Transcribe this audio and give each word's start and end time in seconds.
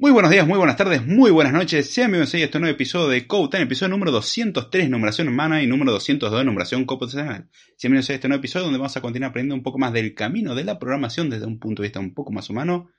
Muy 0.00 0.12
buenos 0.12 0.30
días, 0.30 0.46
muy 0.46 0.56
buenas 0.56 0.78
tardes, 0.78 1.06
muy 1.06 1.30
buenas 1.30 1.52
noches. 1.52 1.90
Sean 1.90 2.10
bienvenidos 2.10 2.32
a 2.32 2.38
este 2.38 2.58
nuevo 2.58 2.74
episodio 2.74 3.08
de 3.08 3.26
Code 3.26 3.60
episodio 3.60 3.90
número 3.90 4.10
203, 4.12 4.88
numeración 4.88 5.28
humana, 5.28 5.62
y 5.62 5.66
número 5.66 5.92
202, 5.92 6.42
numeración 6.42 6.86
computacional. 6.86 7.50
Sean 7.76 7.90
bienvenidos 7.90 8.08
a 8.08 8.14
este 8.14 8.26
nuevo 8.26 8.40
episodio 8.40 8.64
donde 8.64 8.78
vamos 8.78 8.96
a 8.96 9.02
continuar 9.02 9.28
aprendiendo 9.28 9.56
un 9.56 9.62
poco 9.62 9.76
más 9.76 9.92
del 9.92 10.14
camino 10.14 10.54
de 10.54 10.64
la 10.64 10.78
programación 10.78 11.28
desde 11.28 11.44
un 11.44 11.58
punto 11.58 11.82
de 11.82 11.88
vista 11.88 12.00
un 12.00 12.14
poco 12.14 12.32
más 12.32 12.48
humano 12.48 12.90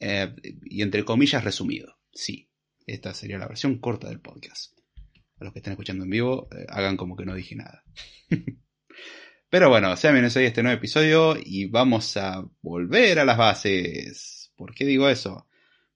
eh, 0.00 0.34
y 0.66 0.82
entre 0.82 1.02
comillas 1.02 1.44
resumido. 1.44 1.96
Sí, 2.12 2.50
esta 2.86 3.14
sería 3.14 3.38
la 3.38 3.48
versión 3.48 3.78
corta 3.78 4.10
del 4.10 4.20
podcast. 4.20 4.74
A 5.40 5.44
los 5.44 5.54
que 5.54 5.60
estén 5.60 5.72
escuchando 5.72 6.04
en 6.04 6.10
vivo, 6.10 6.46
eh, 6.54 6.66
hagan 6.68 6.98
como 6.98 7.16
que 7.16 7.24
no 7.24 7.34
dije 7.34 7.56
nada. 7.56 7.84
Pero 9.48 9.70
bueno, 9.70 9.96
sean 9.96 10.12
bienvenidos 10.12 10.36
a 10.36 10.42
este 10.42 10.62
nuevo 10.62 10.76
episodio 10.76 11.38
y 11.42 11.68
vamos 11.68 12.18
a 12.18 12.44
volver 12.60 13.18
a 13.18 13.24
las 13.24 13.38
bases. 13.38 14.52
¿Por 14.56 14.74
qué 14.74 14.84
digo 14.84 15.08
eso? 15.08 15.46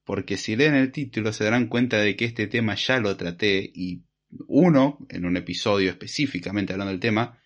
Porque 0.07 0.37
si 0.37 0.55
leen 0.55 0.77
el 0.77 0.93
título 0.93 1.33
se 1.33 1.45
darán 1.45 1.67
cuenta 1.67 1.99
de 1.99 2.15
que 2.15 2.25
este 2.25 2.47
tema 2.47 2.77
ya 2.77 3.01
lo 3.01 3.17
traté 3.17 3.59
y 3.75 4.05
uno, 4.47 5.05
en 5.11 5.27
un 5.27 5.37
episodio 5.37 5.91
específicamente 5.91 6.73
hablando 6.73 6.93
del 6.93 7.01
tema, 7.01 7.39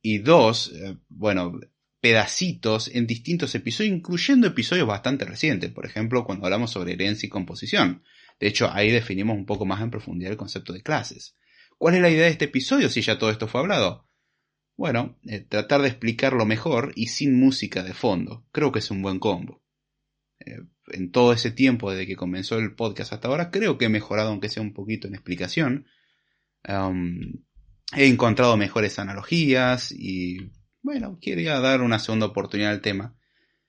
y 0.00 0.18
dos, 0.18 0.72
eh, 0.74 0.96
bueno, 1.08 1.60
pedacitos 2.00 2.88
en 2.88 3.06
distintos 3.06 3.54
episodios, 3.54 3.94
incluyendo 3.94 4.46
episodios 4.46 4.88
bastante 4.88 5.26
recientes, 5.26 5.70
por 5.70 5.84
ejemplo, 5.84 6.24
cuando 6.24 6.46
hablamos 6.46 6.70
sobre 6.70 6.94
herencia 6.94 7.26
y 7.26 7.30
composición. 7.30 8.02
De 8.40 8.48
hecho, 8.48 8.72
ahí 8.72 8.90
definimos 8.90 9.36
un 9.36 9.44
poco 9.44 9.66
más 9.66 9.82
en 9.82 9.90
profundidad 9.90 10.32
el 10.32 10.38
concepto 10.38 10.72
de 10.72 10.82
clases. 10.82 11.36
¿Cuál 11.76 11.96
es 11.96 12.00
la 12.00 12.10
idea 12.10 12.24
de 12.24 12.30
este 12.30 12.46
episodio 12.46 12.88
si 12.88 13.02
ya 13.02 13.18
todo 13.18 13.30
esto 13.30 13.48
fue 13.48 13.60
hablado? 13.60 14.08
Bueno, 14.78 15.18
eh, 15.26 15.40
tratar 15.40 15.82
de 15.82 15.88
explicarlo 15.88 16.46
mejor 16.46 16.92
y 16.96 17.08
sin 17.08 17.38
música 17.38 17.82
de 17.82 17.92
fondo. 17.92 18.46
Creo 18.50 18.72
que 18.72 18.78
es 18.78 18.90
un 18.90 19.02
buen 19.02 19.18
combo. 19.18 19.62
Eh, 20.40 20.62
en 20.88 21.10
todo 21.10 21.32
ese 21.32 21.50
tiempo 21.50 21.90
desde 21.90 22.06
que 22.06 22.16
comenzó 22.16 22.58
el 22.58 22.74
podcast 22.74 23.12
hasta 23.12 23.28
ahora, 23.28 23.50
creo 23.50 23.78
que 23.78 23.86
he 23.86 23.88
mejorado 23.88 24.30
aunque 24.30 24.48
sea 24.48 24.62
un 24.62 24.72
poquito 24.72 25.08
en 25.08 25.14
explicación. 25.14 25.86
he 26.64 28.06
encontrado 28.06 28.56
mejores 28.56 28.98
analogías 28.98 29.92
y 29.92 30.52
bueno, 30.82 31.18
quería 31.20 31.60
dar 31.60 31.80
una 31.80 31.98
segunda 31.98 32.26
oportunidad 32.26 32.72
al 32.72 32.80
tema. 32.80 33.16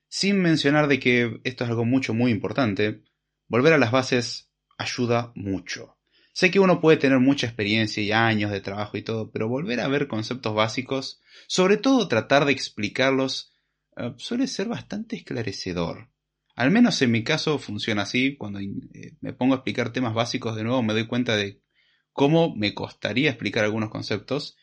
Sin 0.07 0.41
mencionar 0.41 0.88
de 0.88 0.99
que 0.99 1.39
esto 1.43 1.63
es 1.63 1.69
algo 1.69 1.85
mucho 1.85 2.13
muy 2.13 2.31
importante, 2.31 3.03
volver 3.47 3.73
a 3.73 3.77
las 3.77 3.91
bases 3.91 4.51
ayuda 4.77 5.31
mucho. 5.35 5.97
Sé 6.33 6.49
que 6.49 6.59
uno 6.59 6.81
puede 6.81 6.97
tener 6.97 7.19
mucha 7.19 7.45
experiencia 7.45 8.01
y 8.01 8.11
años 8.11 8.51
de 8.51 8.61
trabajo 8.61 8.97
y 8.97 9.03
todo, 9.03 9.31
pero 9.31 9.47
volver 9.47 9.79
a 9.79 9.88
ver 9.88 10.07
conceptos 10.07 10.55
básicos, 10.55 11.21
sobre 11.47 11.77
todo 11.77 12.07
tratar 12.07 12.45
de 12.45 12.51
explicarlos, 12.51 13.53
eh, 13.95 14.13
suele 14.17 14.47
ser 14.47 14.67
bastante 14.67 15.16
esclarecedor. 15.16 16.09
Al 16.55 16.71
menos 16.71 17.01
en 17.01 17.11
mi 17.11 17.23
caso 17.23 17.57
funciona 17.57 18.03
así. 18.03 18.35
Cuando 18.37 18.59
eh, 18.59 19.15
me 19.21 19.33
pongo 19.33 19.53
a 19.53 19.57
explicar 19.57 19.91
temas 19.91 20.13
básicos 20.13 20.55
de 20.55 20.63
nuevo 20.63 20.83
me 20.83 20.93
doy 20.93 21.07
cuenta 21.07 21.35
de 21.35 21.61
cómo 22.11 22.55
me 22.55 22.73
costaría 22.73 23.29
explicar 23.29 23.63
algunos 23.63 23.89
conceptos 23.89 24.55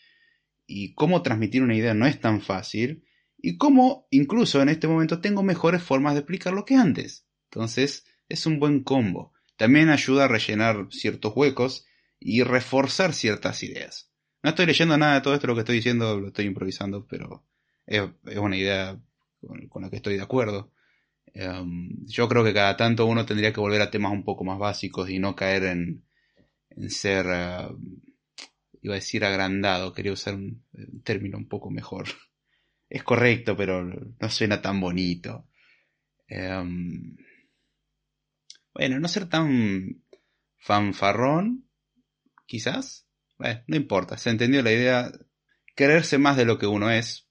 y 0.66 0.94
cómo 0.94 1.22
transmitir 1.22 1.62
una 1.62 1.74
idea 1.74 1.94
no 1.94 2.06
es 2.06 2.20
tan 2.20 2.40
fácil 2.40 3.04
y 3.36 3.56
cómo 3.56 4.06
incluso 4.10 4.62
en 4.62 4.68
este 4.68 4.86
momento 4.86 5.20
tengo 5.20 5.42
mejores 5.42 5.82
formas 5.82 6.14
de 6.14 6.20
explicarlo 6.20 6.64
que 6.64 6.76
antes. 6.76 7.26
Entonces 7.50 8.06
es 8.28 8.46
un 8.46 8.60
buen 8.60 8.84
combo. 8.84 9.32
También 9.56 9.90
ayuda 9.90 10.24
a 10.24 10.28
rellenar 10.28 10.86
ciertos 10.90 11.32
huecos 11.34 11.86
y 12.20 12.42
reforzar 12.42 13.14
ciertas 13.14 13.62
ideas. 13.62 14.12
No 14.42 14.50
estoy 14.50 14.66
leyendo 14.66 14.96
nada 14.96 15.14
de 15.14 15.20
todo 15.22 15.34
esto 15.34 15.48
lo 15.48 15.54
que 15.54 15.60
estoy 15.60 15.76
diciendo, 15.76 16.18
lo 16.18 16.28
estoy 16.28 16.46
improvisando, 16.46 17.06
pero 17.06 17.44
es, 17.86 18.02
una 18.36 18.56
idea 18.56 18.98
con 19.68 19.82
la 19.82 19.90
que 19.90 19.96
estoy 19.96 20.16
de 20.16 20.22
acuerdo. 20.22 20.72
Em, 21.34 22.06
yo 22.06 22.28
creo 22.28 22.44
que 22.44 22.54
cada 22.54 22.76
tanto 22.76 23.06
uno 23.06 23.24
tendría 23.24 23.52
que 23.52 23.60
volver 23.60 23.82
a 23.82 23.90
temas 23.90 24.12
un 24.12 24.24
poco 24.24 24.44
más 24.44 24.58
básicos 24.58 25.08
y 25.10 25.18
no 25.18 25.36
caer 25.36 25.64
en, 25.64 26.04
ser, 26.88 27.26
eh, 27.28 27.68
iba 28.82 28.94
a 28.94 28.96
decir 28.96 29.24
agrandado, 29.24 29.92
quería 29.92 30.12
usar 30.12 30.34
un, 30.34 30.64
término 31.04 31.38
un 31.38 31.48
poco 31.48 31.70
mejor. 31.70 32.06
Es 32.90 33.04
correcto, 33.04 33.56
pero 33.56 33.84
no 33.84 34.28
suena 34.30 34.60
tan 34.60 34.80
bonito. 34.80 35.46
Em, 36.26 37.16
bueno, 38.74 38.98
no 38.98 39.06
ser 39.06 39.28
tan 39.28 40.02
fanfarrón, 40.58 41.68
quizás. 42.46 43.06
Bueno, 43.38 43.62
no 43.68 43.76
importa, 43.76 44.18
se 44.18 44.30
entendió 44.30 44.60
la 44.62 44.72
idea. 44.72 45.12
Quererse 45.76 46.18
más 46.18 46.36
de 46.36 46.44
lo 46.44 46.58
que 46.58 46.66
uno 46.66 46.90
es, 46.90 47.29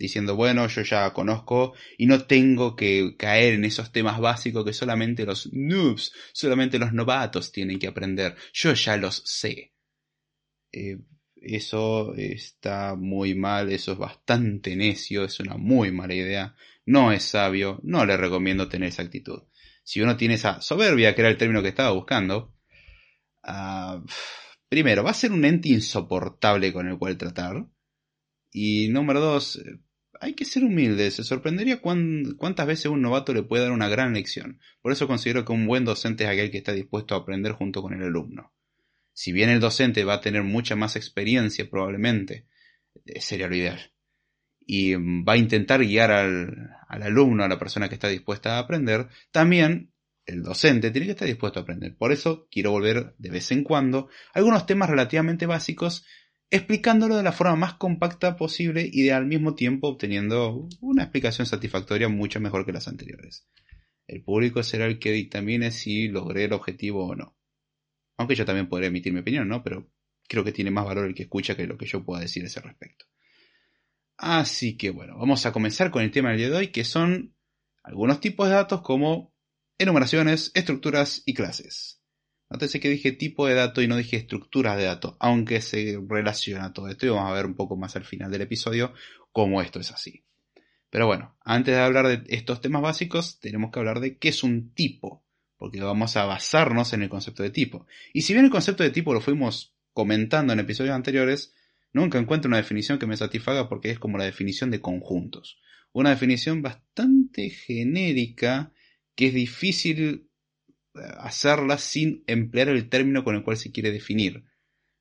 diciendo, 0.00 0.34
bueno, 0.34 0.66
yo 0.66 0.82
ya 0.82 1.12
conozco 1.12 1.74
y 1.98 2.06
no 2.06 2.24
tengo 2.24 2.74
que 2.74 3.16
caer 3.18 3.54
en 3.54 3.66
esos 3.66 3.92
temas 3.92 4.18
básicos 4.18 4.64
que 4.64 4.72
solamente 4.72 5.26
los 5.26 5.52
noobs, 5.52 6.12
solamente 6.32 6.78
los 6.78 6.94
novatos 6.94 7.52
tienen 7.52 7.78
que 7.78 7.88
aprender. 7.88 8.34
Yo 8.54 8.72
ya 8.72 8.96
los 8.96 9.22
sé. 9.26 9.74
Eh, 10.72 10.96
eso 11.36 12.14
está 12.14 12.96
muy 12.96 13.34
mal, 13.34 13.70
eso 13.70 13.92
es 13.92 13.98
bastante 13.98 14.74
necio, 14.74 15.24
es 15.24 15.38
una 15.38 15.58
muy 15.58 15.92
mala 15.92 16.14
idea, 16.14 16.54
no 16.86 17.12
es 17.12 17.24
sabio, 17.24 17.78
no 17.82 18.06
le 18.06 18.16
recomiendo 18.16 18.68
tener 18.68 18.88
esa 18.88 19.02
actitud. 19.02 19.42
Si 19.84 20.00
uno 20.00 20.16
tiene 20.16 20.34
esa 20.34 20.62
soberbia, 20.62 21.14
que 21.14 21.20
era 21.20 21.30
el 21.30 21.36
término 21.36 21.62
que 21.62 21.68
estaba 21.68 21.90
buscando, 21.90 22.56
ah, 23.42 24.02
primero, 24.66 25.04
va 25.04 25.10
a 25.10 25.14
ser 25.14 25.32
un 25.32 25.44
ente 25.44 25.68
insoportable 25.68 26.72
con 26.72 26.88
el 26.88 26.98
cual 26.98 27.18
tratar. 27.18 27.66
Y 28.50 28.88
número 28.88 29.20
dos, 29.20 29.60
hay 30.20 30.34
que 30.34 30.44
ser 30.44 30.62
humilde. 30.64 31.10
Se 31.10 31.24
sorprendería 31.24 31.80
cuántas 31.80 32.66
veces 32.66 32.86
un 32.86 33.00
novato 33.00 33.32
le 33.32 33.42
puede 33.42 33.64
dar 33.64 33.72
una 33.72 33.88
gran 33.88 34.12
lección. 34.12 34.60
Por 34.82 34.92
eso 34.92 35.08
considero 35.08 35.44
que 35.44 35.52
un 35.52 35.66
buen 35.66 35.86
docente 35.86 36.24
es 36.24 36.30
aquel 36.30 36.50
que 36.50 36.58
está 36.58 36.72
dispuesto 36.72 37.14
a 37.14 37.18
aprender 37.18 37.52
junto 37.52 37.82
con 37.82 37.94
el 37.94 38.02
alumno. 38.02 38.52
Si 39.12 39.32
bien 39.32 39.48
el 39.48 39.60
docente 39.60 40.04
va 40.04 40.14
a 40.14 40.20
tener 40.20 40.42
mucha 40.42 40.76
más 40.76 40.94
experiencia 40.94 41.68
probablemente, 41.68 42.46
eh, 43.06 43.20
sería 43.20 43.48
lo 43.48 43.56
ideal. 43.56 43.92
Y 44.60 44.94
va 44.94 45.32
a 45.32 45.38
intentar 45.38 45.80
guiar 45.80 46.12
al, 46.12 46.70
al 46.86 47.02
alumno, 47.02 47.42
a 47.42 47.48
la 47.48 47.58
persona 47.58 47.88
que 47.88 47.94
está 47.94 48.08
dispuesta 48.08 48.56
a 48.56 48.58
aprender, 48.60 49.08
también 49.32 49.90
el 50.26 50.42
docente 50.42 50.90
tiene 50.90 51.06
que 51.06 51.12
estar 51.12 51.26
dispuesto 51.26 51.58
a 51.58 51.62
aprender. 51.62 51.96
Por 51.96 52.12
eso 52.12 52.46
quiero 52.50 52.70
volver 52.70 53.14
de 53.16 53.30
vez 53.30 53.50
en 53.52 53.64
cuando 53.64 54.08
a 54.34 54.38
algunos 54.38 54.66
temas 54.66 54.90
relativamente 54.90 55.46
básicos 55.46 56.04
explicándolo 56.50 57.16
de 57.16 57.22
la 57.22 57.32
forma 57.32 57.56
más 57.56 57.74
compacta 57.74 58.36
posible 58.36 58.88
y 58.90 59.02
de 59.02 59.12
al 59.12 59.26
mismo 59.26 59.54
tiempo 59.54 59.88
obteniendo 59.88 60.68
una 60.80 61.04
explicación 61.04 61.46
satisfactoria 61.46 62.08
mucho 62.08 62.40
mejor 62.40 62.66
que 62.66 62.72
las 62.72 62.88
anteriores. 62.88 63.46
El 64.06 64.24
público 64.24 64.62
será 64.64 64.86
el 64.86 64.98
que 64.98 65.12
dictamine 65.12 65.70
si 65.70 66.08
logré 66.08 66.44
el 66.44 66.52
objetivo 66.52 67.06
o 67.06 67.14
no. 67.14 67.36
Aunque 68.16 68.34
yo 68.34 68.44
también 68.44 68.68
podré 68.68 68.88
emitir 68.88 69.12
mi 69.12 69.20
opinión, 69.20 69.48
¿no? 69.48 69.62
Pero 69.62 69.88
creo 70.28 70.42
que 70.42 70.52
tiene 70.52 70.72
más 70.72 70.84
valor 70.84 71.06
el 71.06 71.14
que 71.14 71.22
escucha 71.22 71.56
que 71.56 71.66
lo 71.66 71.78
que 71.78 71.86
yo 71.86 72.04
pueda 72.04 72.20
decir 72.20 72.42
a 72.42 72.46
ese 72.46 72.60
respecto. 72.60 73.06
Así 74.16 74.76
que 74.76 74.90
bueno, 74.90 75.16
vamos 75.16 75.46
a 75.46 75.52
comenzar 75.52 75.90
con 75.90 76.02
el 76.02 76.10
tema 76.10 76.30
del 76.30 76.38
día 76.38 76.50
de 76.50 76.56
hoy, 76.56 76.68
que 76.68 76.84
son 76.84 77.36
algunos 77.82 78.20
tipos 78.20 78.48
de 78.48 78.56
datos 78.56 78.82
como 78.82 79.32
enumeraciones, 79.78 80.50
estructuras 80.54 81.22
y 81.24 81.34
clases. 81.34 81.99
Nótese 82.50 82.80
que 82.80 82.90
dije 82.90 83.12
tipo 83.12 83.46
de 83.46 83.54
dato 83.54 83.80
y 83.80 83.86
no 83.86 83.96
dije 83.96 84.16
estructuras 84.16 84.76
de 84.76 84.84
datos, 84.84 85.14
aunque 85.20 85.60
se 85.60 86.00
relaciona 86.08 86.72
todo 86.72 86.88
esto 86.88 87.06
y 87.06 87.10
vamos 87.10 87.30
a 87.30 87.34
ver 87.34 87.46
un 87.46 87.54
poco 87.54 87.76
más 87.76 87.94
al 87.94 88.04
final 88.04 88.30
del 88.30 88.42
episodio 88.42 88.92
cómo 89.30 89.62
esto 89.62 89.78
es 89.78 89.92
así. 89.92 90.24
Pero 90.90 91.06
bueno, 91.06 91.36
antes 91.44 91.74
de 91.74 91.80
hablar 91.80 92.08
de 92.08 92.24
estos 92.34 92.60
temas 92.60 92.82
básicos, 92.82 93.38
tenemos 93.38 93.70
que 93.70 93.78
hablar 93.78 94.00
de 94.00 94.18
qué 94.18 94.30
es 94.30 94.42
un 94.42 94.74
tipo, 94.74 95.24
porque 95.56 95.80
vamos 95.80 96.16
a 96.16 96.24
basarnos 96.24 96.92
en 96.92 97.02
el 97.02 97.08
concepto 97.08 97.44
de 97.44 97.50
tipo. 97.50 97.86
Y 98.12 98.22
si 98.22 98.32
bien 98.32 98.46
el 98.46 98.50
concepto 98.50 98.82
de 98.82 98.90
tipo 98.90 99.14
lo 99.14 99.20
fuimos 99.20 99.76
comentando 99.92 100.52
en 100.52 100.58
episodios 100.58 100.96
anteriores, 100.96 101.54
nunca 101.92 102.18
encuentro 102.18 102.48
una 102.48 102.56
definición 102.56 102.98
que 102.98 103.06
me 103.06 103.16
satisfaga 103.16 103.68
porque 103.68 103.90
es 103.90 104.00
como 104.00 104.18
la 104.18 104.24
definición 104.24 104.72
de 104.72 104.80
conjuntos. 104.80 105.60
Una 105.92 106.10
definición 106.10 106.62
bastante 106.62 107.50
genérica 107.50 108.72
que 109.14 109.28
es 109.28 109.34
difícil 109.34 110.29
hacerla 110.94 111.78
sin 111.78 112.24
emplear 112.26 112.68
el 112.68 112.88
término 112.88 113.24
con 113.24 113.36
el 113.36 113.44
cual 113.44 113.56
se 113.56 113.72
quiere 113.72 113.92
definir. 113.92 114.44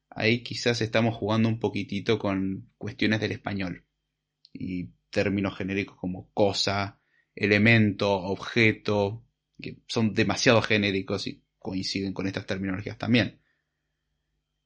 Ahí 0.10 0.44
quizás 0.44 0.82
estamos 0.82 1.16
jugando 1.16 1.50
un 1.50 1.60
poquitito 1.60 2.20
con 2.20 2.72
cuestiones 2.78 3.20
del 3.20 3.32
español 3.32 3.86
y 4.54 4.90
términos 5.10 5.58
genéricos 5.58 5.98
como 5.98 6.32
cosa, 6.34 7.00
elemento, 7.36 8.12
objeto, 8.12 9.26
que 9.62 9.78
son 9.88 10.14
demasiado 10.14 10.62
genéricos 10.62 11.28
y 11.28 11.44
coinciden 11.58 12.14
con 12.14 12.28
estas 12.28 12.46
terminologías 12.46 12.98
también. 12.98 13.42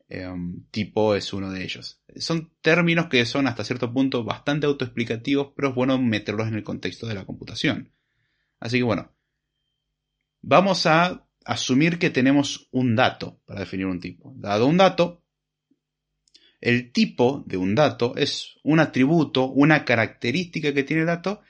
Em, 0.10 0.66
tipo 0.70 1.16
es 1.16 1.34
uno 1.34 1.50
de 1.50 1.64
ellos. 1.64 2.02
Son 2.18 2.54
términos 2.62 3.08
que 3.08 3.25
son 3.25 3.48
hasta 3.48 3.64
cierto 3.64 3.92
punto 3.92 4.24
bastante 4.24 4.68
autoexplicativos, 4.68 5.54
pero 5.56 5.70
es 5.70 5.75
bueno 5.75 5.98
meterlos 6.00 6.48
en 6.48 6.56
el 6.56 6.64
contexto 6.64 7.08
de 7.08 7.16
la 7.16 7.25
computación. 7.25 7.92
Así 8.60 8.78
que 8.78 8.84
bueno, 8.84 9.12
Vamos 10.45 10.86
a 10.88 11.25
asumir 11.45 11.98
que 11.98 12.10
tenemos 12.10 12.68
un 12.72 12.98
dato 12.98 13.42
para 13.45 13.62
definir 13.62 13.86
un 13.86 14.01
tipo. 14.01 14.34
Dado 14.36 14.68
un 14.68 14.75
dato, 14.75 15.24
el 16.60 16.92
tipo 16.92 17.44
de 17.48 17.56
un 17.56 17.75
dato 17.75 18.16
es 18.18 18.56
un 18.62 18.81
atributo, 18.81 19.50
una 19.50 19.86
característica 19.86 20.74
que 20.74 20.84
tiene 20.84 21.01
el 21.01 21.07
dato 21.07 21.42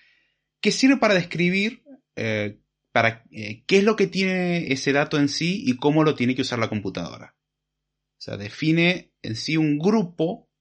que 0.61 0.71
sirve 0.71 0.97
para 0.97 1.15
describir 1.15 1.83
eh, 2.15 2.59
para 2.91 3.25
eh, 3.31 3.63
qué 3.65 3.79
es 3.79 3.83
lo 3.83 3.95
que 3.95 4.05
tiene 4.05 4.71
ese 4.71 4.93
dato 4.93 5.17
en 5.17 5.27
sí 5.27 5.63
y 5.65 5.77
cómo 5.77 6.03
lo 6.03 6.13
tiene 6.13 6.35
que 6.35 6.43
usar 6.43 6.59
la 6.59 6.69
computadora. 6.69 7.35
O 7.35 8.21
sea, 8.21 8.37
define 8.37 9.11
en 9.23 9.35
sí 9.35 9.57
un 9.57 9.79
grupo, 9.79 10.51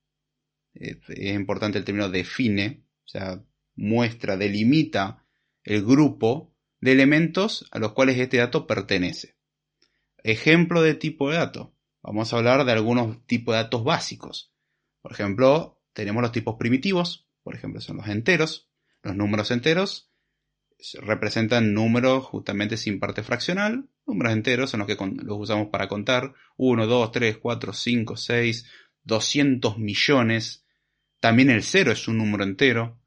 eh, 0.73 0.99
es 1.07 1.35
importante 1.35 1.77
el 1.77 1.85
término 1.85 2.09
define, 2.09 2.87
o 3.05 3.09
sea, 3.09 3.45
muestra, 3.77 4.39
delimita 4.39 5.27
el 5.65 5.85
grupo 5.85 6.52
de 6.83 6.93
elementos 6.93 7.67
a 7.71 7.79
los 7.79 7.93
cuales 7.93 8.19
este 8.19 8.37
dato 8.37 8.67
pertenece. 8.67 9.37
Ejemplo 10.19 10.83
de 10.83 10.95
tipo 10.95 11.31
de 11.31 11.37
dato. 11.37 11.75
Vamos 12.03 12.33
a 12.33 12.37
hablar 12.37 12.65
de 12.65 12.73
algunos 12.73 13.25
tipos 13.27 13.55
de 13.55 13.63
datos 13.63 13.85
básicos. 13.85 14.53
Por 15.01 15.13
ejemplo, 15.13 15.81
tenemos 15.93 16.23
los 16.23 16.33
tipos 16.33 16.57
primitivos, 16.59 17.29
por 17.45 17.55
ejemplo, 17.55 17.81
son 17.81 17.99
los 17.99 18.09
enteros. 18.09 18.69
Los 19.03 19.15
números 19.15 19.53
enteros 19.53 20.11
representan 21.01 21.73
números 21.73 22.25
justamente 22.25 22.77
sin 22.77 22.99
parte 22.99 23.23
fraccional. 23.23 23.89
Números 24.05 24.33
enteros 24.33 24.71
son 24.71 24.81
los 24.81 24.89
que 24.89 24.97
los 24.97 25.39
usamos 25.39 25.69
para 25.69 25.87
contar 25.87 26.35
1, 26.57 26.87
2, 26.89 27.13
3, 27.13 27.39
4, 27.39 27.73
5, 27.73 28.17
6, 28.17 28.67
200 29.05 29.79
millones. 29.79 30.67
También 31.21 31.51
el 31.51 31.63
cero 31.63 31.93
es 31.93 32.09
un 32.09 32.19
número 32.19 32.43
entero. 32.43 33.01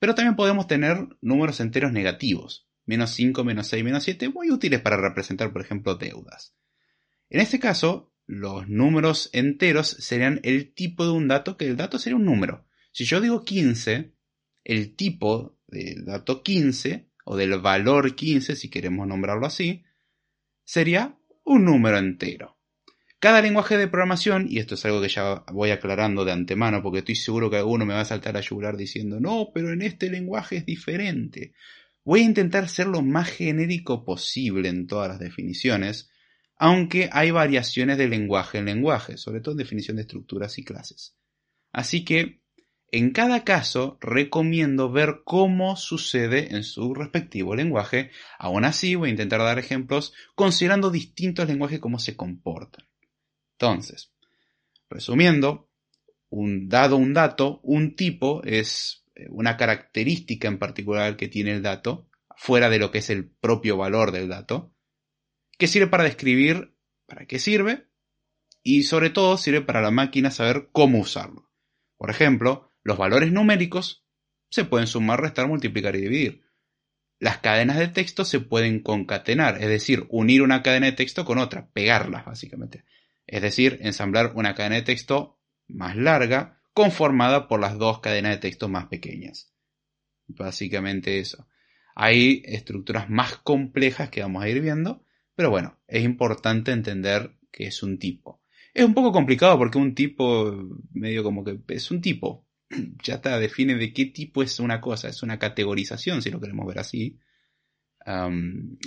Pero 0.00 0.16
también 0.16 0.34
podemos 0.34 0.66
tener 0.66 1.06
números 1.20 1.60
enteros 1.60 1.92
negativos. 1.92 2.65
Menos 2.86 3.10
5, 3.10 3.44
menos 3.44 3.66
6, 3.68 3.84
menos 3.84 4.04
7, 4.04 4.28
muy 4.30 4.50
útiles 4.50 4.80
para 4.80 4.96
representar, 4.96 5.52
por 5.52 5.60
ejemplo, 5.60 5.96
deudas. 5.96 6.54
En 7.28 7.40
este 7.40 7.58
caso, 7.58 8.14
los 8.26 8.68
números 8.68 9.30
enteros 9.32 9.88
serían 9.88 10.40
el 10.42 10.72
tipo 10.72 11.04
de 11.04 11.10
un 11.10 11.28
dato, 11.28 11.56
que 11.56 11.66
el 11.66 11.76
dato 11.76 11.98
sería 11.98 12.16
un 12.16 12.24
número. 12.24 12.66
Si 12.92 13.04
yo 13.04 13.20
digo 13.20 13.44
15, 13.44 14.12
el 14.64 14.96
tipo 14.96 15.58
del 15.66 16.04
dato 16.04 16.42
15, 16.42 17.10
o 17.28 17.36
del 17.36 17.58
valor 17.60 18.14
15, 18.14 18.54
si 18.54 18.70
queremos 18.70 19.06
nombrarlo 19.06 19.46
así, 19.46 19.84
sería 20.64 21.18
un 21.44 21.64
número 21.64 21.98
entero. 21.98 22.56
Cada 23.18 23.42
lenguaje 23.42 23.76
de 23.76 23.88
programación, 23.88 24.46
y 24.48 24.58
esto 24.58 24.74
es 24.76 24.84
algo 24.84 25.00
que 25.00 25.08
ya 25.08 25.44
voy 25.52 25.70
aclarando 25.70 26.24
de 26.24 26.32
antemano, 26.32 26.82
porque 26.82 27.00
estoy 27.00 27.16
seguro 27.16 27.50
que 27.50 27.56
alguno 27.56 27.84
me 27.84 27.94
va 27.94 28.02
a 28.02 28.04
saltar 28.04 28.36
a 28.36 28.40
yugular 28.40 28.76
diciendo, 28.76 29.18
no, 29.18 29.50
pero 29.52 29.72
en 29.72 29.82
este 29.82 30.08
lenguaje 30.08 30.58
es 30.58 30.66
diferente. 30.66 31.52
Voy 32.06 32.20
a 32.20 32.24
intentar 32.24 32.68
ser 32.68 32.86
lo 32.86 33.02
más 33.02 33.28
genérico 33.28 34.04
posible 34.04 34.68
en 34.68 34.86
todas 34.86 35.08
las 35.08 35.18
definiciones, 35.18 36.08
aunque 36.56 37.10
hay 37.10 37.32
variaciones 37.32 37.98
de 37.98 38.06
lenguaje 38.06 38.58
en 38.58 38.66
lenguaje, 38.66 39.16
sobre 39.16 39.40
todo 39.40 39.54
en 39.54 39.58
definición 39.58 39.96
de 39.96 40.02
estructuras 40.02 40.56
y 40.56 40.64
clases. 40.64 41.16
Así 41.72 42.04
que, 42.04 42.42
en 42.92 43.10
cada 43.10 43.42
caso, 43.42 43.98
recomiendo 44.00 44.92
ver 44.92 45.22
cómo 45.24 45.74
sucede 45.74 46.54
en 46.54 46.62
su 46.62 46.94
respectivo 46.94 47.56
lenguaje. 47.56 48.12
Aún 48.38 48.64
así, 48.64 48.94
voy 48.94 49.08
a 49.08 49.10
intentar 49.10 49.40
dar 49.40 49.58
ejemplos 49.58 50.14
considerando 50.36 50.92
distintos 50.92 51.48
lenguajes 51.48 51.80
cómo 51.80 51.98
se 51.98 52.14
comportan. 52.14 52.86
Entonces, 53.58 54.12
resumiendo, 54.88 55.68
un 56.28 56.68
dado 56.68 56.98
un 56.98 57.14
dato, 57.14 57.58
un 57.64 57.96
tipo 57.96 58.44
es 58.44 59.05
una 59.28 59.56
característica 59.56 60.48
en 60.48 60.58
particular 60.58 61.16
que 61.16 61.28
tiene 61.28 61.52
el 61.52 61.62
dato, 61.62 62.08
fuera 62.36 62.68
de 62.68 62.78
lo 62.78 62.90
que 62.90 62.98
es 62.98 63.10
el 63.10 63.30
propio 63.30 63.76
valor 63.76 64.12
del 64.12 64.28
dato 64.28 64.72
que 65.58 65.66
sirve 65.66 65.86
para 65.86 66.04
describir 66.04 66.74
para 67.06 67.26
qué 67.26 67.38
sirve 67.38 67.88
y 68.62 68.82
sobre 68.82 69.10
todo 69.10 69.36
sirve 69.36 69.62
para 69.62 69.80
la 69.80 69.90
máquina 69.90 70.30
saber 70.30 70.68
cómo 70.72 70.98
usarlo. 70.98 71.50
Por 71.96 72.10
ejemplo, 72.10 72.72
los 72.82 72.98
valores 72.98 73.32
numéricos 73.32 74.04
se 74.50 74.64
pueden 74.64 74.86
sumar, 74.86 75.20
restar, 75.20 75.48
multiplicar 75.48 75.96
y 75.96 76.02
dividir. 76.02 76.42
Las 77.18 77.38
cadenas 77.38 77.78
de 77.78 77.88
texto 77.88 78.24
se 78.24 78.40
pueden 78.40 78.82
concatenar, 78.82 79.62
es 79.62 79.68
decir, 79.68 80.06
unir 80.10 80.42
una 80.42 80.62
cadena 80.62 80.86
de 80.86 80.92
texto 80.92 81.24
con 81.24 81.38
otra, 81.38 81.70
pegarlas 81.72 82.26
básicamente. 82.26 82.84
Es 83.26 83.40
decir, 83.40 83.78
ensamblar 83.82 84.32
una 84.34 84.54
cadena 84.54 84.76
de 84.76 84.82
texto 84.82 85.40
más 85.66 85.96
larga 85.96 86.60
conformada 86.76 87.48
por 87.48 87.58
las 87.58 87.78
dos 87.78 88.00
cadenas 88.00 88.32
de 88.32 88.36
texto 88.36 88.68
más 88.68 88.88
pequeñas. 88.88 89.50
Básicamente 90.26 91.18
eso. 91.18 91.48
Hay 91.94 92.42
estructuras 92.44 93.08
más 93.08 93.38
complejas 93.38 94.10
que 94.10 94.20
vamos 94.20 94.44
a 94.44 94.50
ir 94.50 94.60
viendo, 94.60 95.02
pero 95.34 95.48
bueno, 95.48 95.78
es 95.88 96.04
importante 96.04 96.72
entender 96.72 97.34
que 97.50 97.66
es 97.66 97.82
un 97.82 97.98
tipo. 97.98 98.42
Es 98.74 98.84
un 98.84 98.92
poco 98.92 99.10
complicado 99.10 99.56
porque 99.56 99.78
un 99.78 99.94
tipo, 99.94 100.54
medio 100.92 101.24
como 101.24 101.44
que 101.44 101.58
es 101.68 101.90
un 101.90 102.02
tipo. 102.02 102.46
Ya 103.02 103.14
está, 103.14 103.38
define 103.38 103.76
de 103.76 103.94
qué 103.94 104.04
tipo 104.04 104.42
es 104.42 104.60
una 104.60 104.82
cosa. 104.82 105.08
Es 105.08 105.22
una 105.22 105.38
categorización, 105.38 106.20
si 106.20 106.30
lo 106.30 106.42
queremos 106.42 106.66
ver 106.66 106.80
así. 106.80 107.18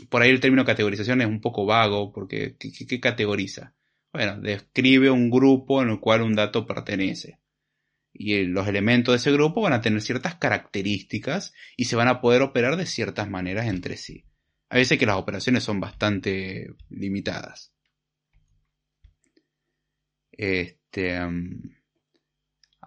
por 0.10 0.22
ahí 0.22 0.30
el 0.30 0.40
término 0.40 0.64
categorización 0.64 1.22
es 1.22 1.28
un 1.28 1.42
poco 1.42 1.66
vago 1.66 2.14
porque 2.14 2.56
¿qué, 2.56 3.00
categoriza? 3.00 3.74
Bueno, 4.14 4.40
describe 4.40 5.10
un 5.10 5.32
grupo 5.32 5.82
en 5.82 5.90
el 5.90 6.00
cual 6.00 6.22
un 6.22 6.36
dato 6.36 6.68
pertenece. 6.68 7.40
Y 8.14 8.44
los 8.44 8.68
elementos 8.68 9.14
de 9.14 9.18
ese 9.18 9.32
grupo 9.32 9.62
van 9.62 9.74
a 9.74 9.82
tener 9.82 10.02
ciertas 10.02 10.36
características 10.36 11.54
y 11.78 11.86
se 11.86 11.96
van 11.96 12.08
a 12.08 12.22
poder 12.22 12.42
operar 12.42 12.76
de 12.76 12.86
ciertas 12.86 13.30
maneras 13.30 13.68
entre 13.68 13.98
sí. 13.98 14.26
A 14.70 14.76
veces 14.76 15.00
que 15.00 15.06
las 15.06 15.18
operaciones 15.18 15.64
son 15.64 15.80
bastante 15.80 16.68
limitadas. 16.90 17.74
Este, 20.32 21.22
um, 21.22 21.62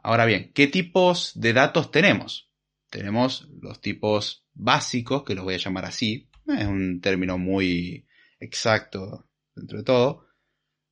ahora 0.02 0.24
bien, 0.24 0.52
¿qué 0.54 0.69
tipos 0.69 1.32
de 1.34 1.52
datos 1.52 1.90
tenemos? 1.90 2.50
Tenemos 2.88 3.48
los 3.60 3.80
tipos 3.80 4.46
básicos, 4.54 5.25
que 5.25 5.34
los 5.34 5.44
voy 5.44 5.54
a 5.54 5.58
llamar 5.58 5.84
así. 5.84 6.28
Es 6.46 6.66
un 6.66 7.00
término 7.00 7.38
muy 7.38 8.06
exacto 8.38 9.28
dentro 9.54 9.78
de 9.78 9.84
todo. 9.84 10.26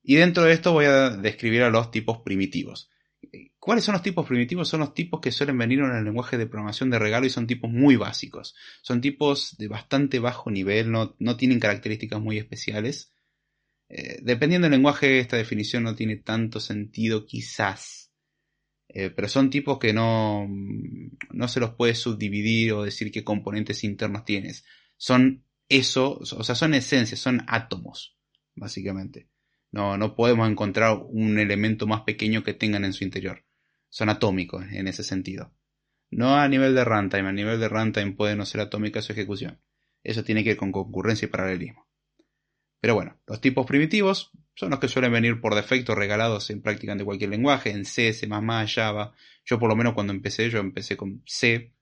Y 0.03 0.17
dentro 0.17 0.44
de 0.44 0.53
esto 0.53 0.73
voy 0.73 0.87
a 0.87 1.11
describir 1.11 1.62
a 1.62 1.71
los 1.71 1.91
tipos 1.91 2.19
primitivos. 2.23 2.90
¿Cuáles 3.61 3.85
son 3.85 3.93
los 3.93 4.03
tipos 4.03 4.27
primitivos? 4.27 4.69
Son 4.69 4.81
los 4.81 4.95
tipos 4.95 5.21
que 5.21 5.31
suelen 5.31 5.59
venir 5.59 5.81
en 5.81 5.95
el 5.95 6.03
lenguaje 6.05 6.39
de 6.39 6.47
programación 6.47 6.89
de 6.89 6.99
regalo 6.99 7.27
y 7.27 7.31
son 7.31 7.47
tipos 7.47 7.71
muy 7.71 7.95
básicos. 7.95 8.57
Son 8.81 9.03
tipos 9.03 9.55
de 9.59 9.69
bastante 9.69 10.19
bajo 10.19 10.51
nivel, 10.51 10.91
no, 10.91 11.37
tienen 11.37 11.61
características 11.61 12.23
muy 12.23 12.39
especiales. 12.39 13.12
Eh, 13.91 14.19
dependiendo 14.23 14.65
del 14.65 14.73
lenguaje, 14.73 15.21
esta 15.21 15.37
definición 15.37 15.83
no 15.83 15.95
tiene 15.95 16.17
tanto 16.17 16.59
sentido 16.59 17.27
quizás. 17.27 18.11
Eh, 18.89 19.11
pero 19.11 19.29
son 19.29 19.51
tipos 19.51 19.79
que 19.79 19.93
no, 19.93 20.49
no 21.31 21.49
se 21.49 21.61
los 21.61 21.75
puede 21.75 21.95
subdividir 21.95 22.73
o 22.73 22.85
decir 22.85 23.12
qué 23.12 23.25
componentes 23.25 23.85
internos 23.85 24.25
tienes. 24.25 24.65
Son 24.97 25.45
eso, 25.69 26.19
o 26.19 26.45
sea, 26.45 26.55
son 26.55 26.73
esencias, 26.73 27.21
son 27.21 27.45
átomos, 27.47 28.17
básicamente. 28.55 29.29
No, 29.71 29.99
no 29.99 30.17
podemos 30.17 30.50
encontrar 30.50 30.99
un 31.11 31.38
elemento 31.38 31.87
más 31.87 32.02
pequeño 32.02 32.43
que 32.43 32.55
tengan 32.55 32.87
en 32.87 32.95
su 32.95 33.05
interior 33.05 33.45
son 33.90 34.09
atómicos 34.09 34.64
en 34.73 34.88
ese 34.88 35.04
sentido. 35.04 35.52
No 36.11 36.37
a 36.37 36.49
nivel 36.49 36.75
de 36.75 36.85
runtime, 36.85 37.28
a 37.28 37.32
nivel 37.32 37.61
de 37.61 37.68
runtime 37.68 38.12
puede 38.12 38.35
no 38.35 38.47
ser 38.47 38.62
atómica 38.62 39.02
su 39.02 39.12
ejecución. 39.12 39.61
Eso 40.02 40.25
tiene 40.25 40.42
que 40.42 40.52
ir 40.52 40.56
con 40.56 40.73
concurrencia 40.73 41.26
y 41.26 41.28
paralelismo. 41.28 41.87
Pero 42.80 42.94
bueno, 42.94 43.20
los 43.26 43.40
tipos 43.40 43.66
primitivos 43.66 44.30
son 44.54 44.70
los 44.70 44.80
que 44.80 44.88
suelen 44.88 45.12
venir 45.12 45.40
por 45.40 45.54
defecto 45.54 45.94
regalados 45.94 46.49
en 46.50 46.62
prácticamente 46.62 47.04
cualquier 47.04 47.30
lenguaje, 47.30 47.70
en 47.70 47.85
C, 47.85 48.12
C++, 48.12 48.26
Java. 48.28 49.14
Yo 49.44 49.59
por 49.59 49.68
lo 49.68 49.76
menos 49.76 49.92
cuando 49.92 50.12
empecé, 50.12 50.49
yo 50.49 50.59
empecé 50.61 50.97
con 50.97 51.23
C. 51.26 51.75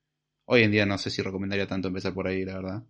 Hoy 0.44 0.62
en 0.62 0.72
día 0.72 0.86
no 0.86 0.98
sé 0.98 1.10
si 1.10 1.22
recomendaría 1.22 1.66
tanto 1.66 1.88
empezar 1.88 2.12
por 2.14 2.26
ahí, 2.26 2.44
la 2.44 2.56
verdad. 2.56 2.84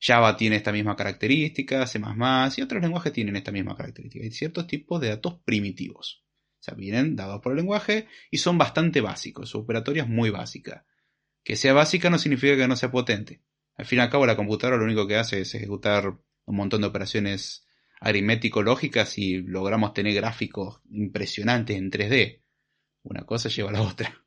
Java 0.00 0.36
tiene 0.36 0.56
esta 0.56 0.72
misma 0.72 0.96
característica, 0.96 1.86
C++ 1.86 1.98
y 1.98 2.62
otros 2.62 2.82
lenguajes 2.82 3.12
tienen 3.12 3.36
esta 3.36 3.52
misma 3.52 3.76
característica. 3.76 4.24
Hay 4.24 4.30
ciertos 4.30 4.66
tipos 4.66 5.00
de 5.00 5.08
datos 5.08 5.40
primitivos. 5.44 6.24
O 6.60 6.62
sea, 6.62 6.74
vienen 6.74 7.16
dados 7.16 7.40
por 7.40 7.52
el 7.52 7.56
lenguaje 7.56 8.06
y 8.30 8.38
son 8.38 8.58
bastante 8.58 9.00
básicos. 9.00 9.48
Su 9.48 9.60
operatoria 9.60 10.02
es 10.02 10.08
muy 10.08 10.28
básica. 10.28 10.84
Que 11.42 11.56
sea 11.56 11.72
básica 11.72 12.10
no 12.10 12.18
significa 12.18 12.54
que 12.54 12.68
no 12.68 12.76
sea 12.76 12.90
potente. 12.90 13.40
Al 13.76 13.86
fin 13.86 13.98
y 13.98 14.02
al 14.02 14.10
cabo, 14.10 14.26
la 14.26 14.36
computadora 14.36 14.76
lo 14.76 14.84
único 14.84 15.06
que 15.06 15.16
hace 15.16 15.40
es 15.40 15.54
ejecutar 15.54 16.18
un 16.44 16.56
montón 16.56 16.82
de 16.82 16.88
operaciones 16.88 17.66
aritmético-lógicas 18.00 19.16
y 19.16 19.38
logramos 19.42 19.94
tener 19.94 20.14
gráficos 20.14 20.82
impresionantes 20.90 21.78
en 21.78 21.90
3D. 21.90 22.42
Una 23.04 23.24
cosa 23.24 23.48
lleva 23.48 23.70
a 23.70 23.72
la 23.72 23.82
otra. 23.82 24.22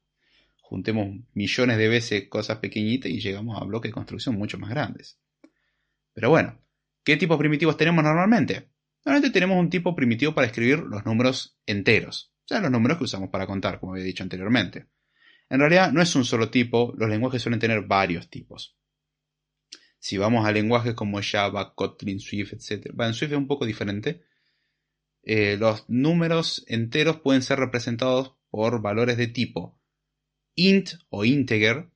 Juntemos 0.62 1.20
millones 1.34 1.78
de 1.78 1.88
veces 1.88 2.28
cosas 2.30 2.58
pequeñitas 2.58 3.12
y 3.12 3.20
llegamos 3.20 3.62
a 3.62 3.66
bloques 3.66 3.90
de 3.90 3.94
construcción 3.94 4.36
mucho 4.36 4.58
más 4.58 4.72
grandes. 4.72 5.20
Pero 6.14 6.32
bueno, 6.32 6.60
¿qué 7.04 7.16
tipos 7.16 7.38
primitivos 7.38 7.78
tenemos 7.78 8.04
normalmente? 8.04 8.73
Normalmente 9.06 9.34
tenemos 9.34 9.60
un 9.60 9.70
tipo 9.70 9.96
primitivo 9.96 10.34
para 10.34 10.48
escribir 10.48 10.80
los 10.80 11.06
números 11.06 11.58
enteros, 11.66 12.34
o 12.46 12.48
sea, 12.48 12.60
los 12.62 12.72
números 12.72 12.98
que 12.98 13.04
usamos 13.04 13.30
para 13.30 13.48
contar, 13.48 13.80
como 13.80 13.94
había 13.94 14.06
dicho 14.06 14.24
anteriormente. 14.24 14.88
En 15.50 15.60
realidad 15.60 15.92
no 15.92 16.02
es 16.02 16.16
un 16.16 16.26
solo 16.26 16.50
tipo, 16.50 16.94
los 16.98 17.10
lenguajes 17.10 17.42
suelen 17.42 17.60
tener 17.60 17.82
varios 17.82 18.30
tipos. 18.30 18.78
Si 20.00 20.18
vamos 20.18 20.46
a 20.46 20.52
lenguajes 20.52 20.96
como 20.96 21.22
Java, 21.22 21.76
Kotlin, 21.76 22.20
Swift, 22.20 22.54
etc. 22.54 22.94
en 22.98 23.14
Swift 23.14 23.32
es 23.32 23.38
un 23.38 23.48
poco 23.48 23.66
diferente. 23.66 24.24
Eh, 25.22 25.56
los 25.58 25.86
números 25.90 26.66
enteros 26.68 27.22
pueden 27.22 27.42
ser 27.42 27.60
representados 27.60 28.36
por 28.50 28.82
valores 28.82 29.18
de 29.18 29.28
tipo 29.28 29.80
int 30.56 30.92
o 31.10 31.26
integer, 31.26 31.90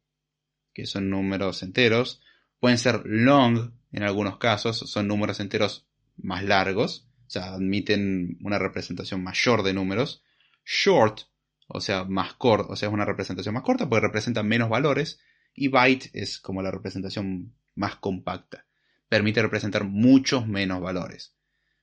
que 0.73 0.85
son 0.85 1.09
números 1.09 1.63
enteros. 1.63 2.21
Pueden 2.59 2.77
ser 2.77 3.01
long, 3.05 3.71
en 3.91 4.03
algunos 4.03 4.37
casos, 4.37 4.77
son 4.77 5.07
números 5.07 5.39
enteros 5.39 5.86
más 6.17 6.43
largos, 6.43 7.07
o 7.27 7.29
sea, 7.29 7.53
admiten 7.53 8.37
una 8.41 8.59
representación 8.59 9.23
mayor 9.23 9.63
de 9.63 9.73
números. 9.73 10.23
Short, 10.65 11.21
o 11.67 11.81
sea, 11.81 12.03
más 12.05 12.33
corto, 12.33 12.71
o 12.71 12.75
sea, 12.75 12.89
es 12.89 12.93
una 12.93 13.05
representación 13.05 13.53
más 13.53 13.63
corta 13.63 13.89
porque 13.89 14.07
representa 14.07 14.43
menos 14.43 14.69
valores. 14.69 15.19
Y 15.53 15.69
byte 15.69 16.11
es 16.13 16.39
como 16.39 16.61
la 16.61 16.71
representación 16.71 17.53
más 17.75 17.95
compacta. 17.95 18.65
Permite 19.09 19.41
representar 19.41 19.85
muchos 19.85 20.47
menos 20.47 20.81
valores. 20.81 21.35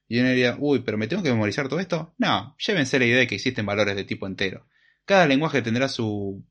Y 0.08 0.20
uno 0.20 0.28
diría, 0.28 0.56
uy, 0.58 0.80
pero 0.80 0.98
¿me 0.98 1.06
tengo 1.06 1.22
que 1.22 1.30
memorizar 1.30 1.68
todo 1.68 1.80
esto? 1.80 2.14
No, 2.18 2.54
llévense 2.58 2.98
la 2.98 3.06
idea 3.06 3.18
de 3.18 3.26
que 3.26 3.34
existen 3.36 3.66
valores 3.66 3.96
de 3.96 4.04
tipo 4.04 4.26
entero. 4.26 4.66
Cada 5.04 5.26
lenguaje 5.26 5.62
tendrá 5.62 5.88
su 5.88 6.44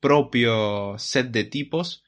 propio 0.00 0.98
set 0.98 1.30
de 1.30 1.44
tipos 1.44 2.04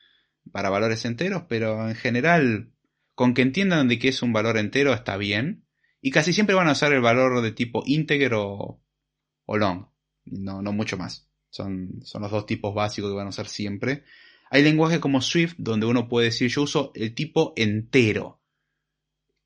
para 0.52 0.70
valores 0.70 1.04
enteros, 1.04 1.44
pero 1.48 1.88
en 1.88 1.94
general, 1.94 2.72
con 3.16 3.32
que 3.32 3.42
entiendan 3.42 3.88
de 3.88 3.98
que 3.98 4.08
es 4.08 4.22
un 4.22 4.32
valor 4.32 4.58
entero 4.58 4.92
está 4.92 5.16
bien. 5.16 5.64
Y 6.00 6.10
casi 6.12 6.32
siempre 6.32 6.54
van 6.54 6.68
a 6.68 6.72
usar 6.72 6.92
el 6.92 7.00
valor 7.00 7.42
de 7.42 7.50
tipo 7.50 7.82
íntegro 7.86 8.82
o, 9.46 9.56
long. 9.56 9.86
No, 10.26 10.62
no 10.62 10.72
mucho 10.72 10.98
más. 10.98 11.28
Son, 11.48 12.02
son 12.04 12.22
los 12.22 12.30
dos 12.30 12.44
tipos 12.44 12.74
básicos 12.74 13.10
que 13.10 13.16
van 13.16 13.26
a 13.26 13.30
usar 13.30 13.48
siempre. 13.48 14.04
Hay 14.50 14.62
lenguajes 14.62 15.00
como 15.00 15.22
Swift 15.22 15.54
donde 15.56 15.86
uno 15.86 16.08
puede 16.08 16.26
decir 16.26 16.50
yo 16.50 16.62
uso 16.62 16.92
el 16.94 17.14
tipo 17.14 17.54
entero. 17.56 18.42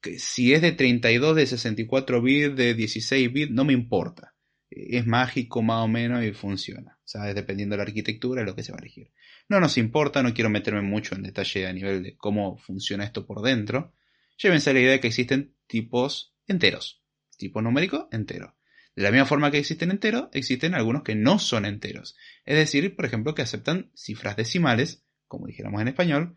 Que 0.00 0.18
si 0.18 0.52
es 0.52 0.62
de 0.62 0.72
32, 0.72 1.36
de 1.36 1.46
64 1.46 2.20
bits, 2.20 2.56
de 2.56 2.74
16 2.74 3.32
bits, 3.32 3.52
no 3.52 3.64
me 3.64 3.72
importa. 3.72 4.34
Es 4.70 5.06
mágico 5.06 5.62
más 5.62 5.84
o 5.84 5.88
menos 5.88 6.24
y 6.24 6.32
funciona. 6.32 6.98
¿Sabes? 7.04 7.34
Dependiendo 7.34 7.74
de 7.74 7.78
la 7.78 7.82
arquitectura, 7.84 8.42
es 8.42 8.46
lo 8.46 8.54
que 8.54 8.62
se 8.62 8.72
va 8.72 8.78
a 8.78 8.82
elegir. 8.82 9.10
No 9.48 9.58
nos 9.58 9.78
importa, 9.78 10.22
no 10.22 10.32
quiero 10.32 10.48
meterme 10.48 10.82
mucho 10.82 11.14
en 11.14 11.22
detalle 11.22 11.66
a 11.66 11.72
nivel 11.72 12.02
de 12.02 12.16
cómo 12.16 12.56
funciona 12.56 13.04
esto 13.04 13.26
por 13.26 13.42
dentro. 13.42 13.92
Llévense 14.38 14.72
la 14.72 14.80
idea 14.80 14.92
de 14.92 15.00
que 15.00 15.08
existen 15.08 15.56
tipos 15.66 16.34
enteros. 16.46 17.02
Tipo 17.36 17.60
numérico 17.60 18.08
entero. 18.12 18.56
De 18.94 19.02
la 19.02 19.10
misma 19.10 19.26
forma 19.26 19.50
que 19.50 19.58
existen 19.58 19.90
enteros, 19.90 20.28
existen 20.32 20.74
algunos 20.74 21.02
que 21.02 21.14
no 21.14 21.38
son 21.38 21.64
enteros. 21.64 22.16
Es 22.44 22.56
decir, 22.56 22.94
por 22.94 23.04
ejemplo, 23.04 23.34
que 23.34 23.42
aceptan 23.42 23.90
cifras 23.94 24.36
decimales, 24.36 25.04
como 25.26 25.46
dijéramos 25.46 25.80
en 25.80 25.88
español, 25.88 26.36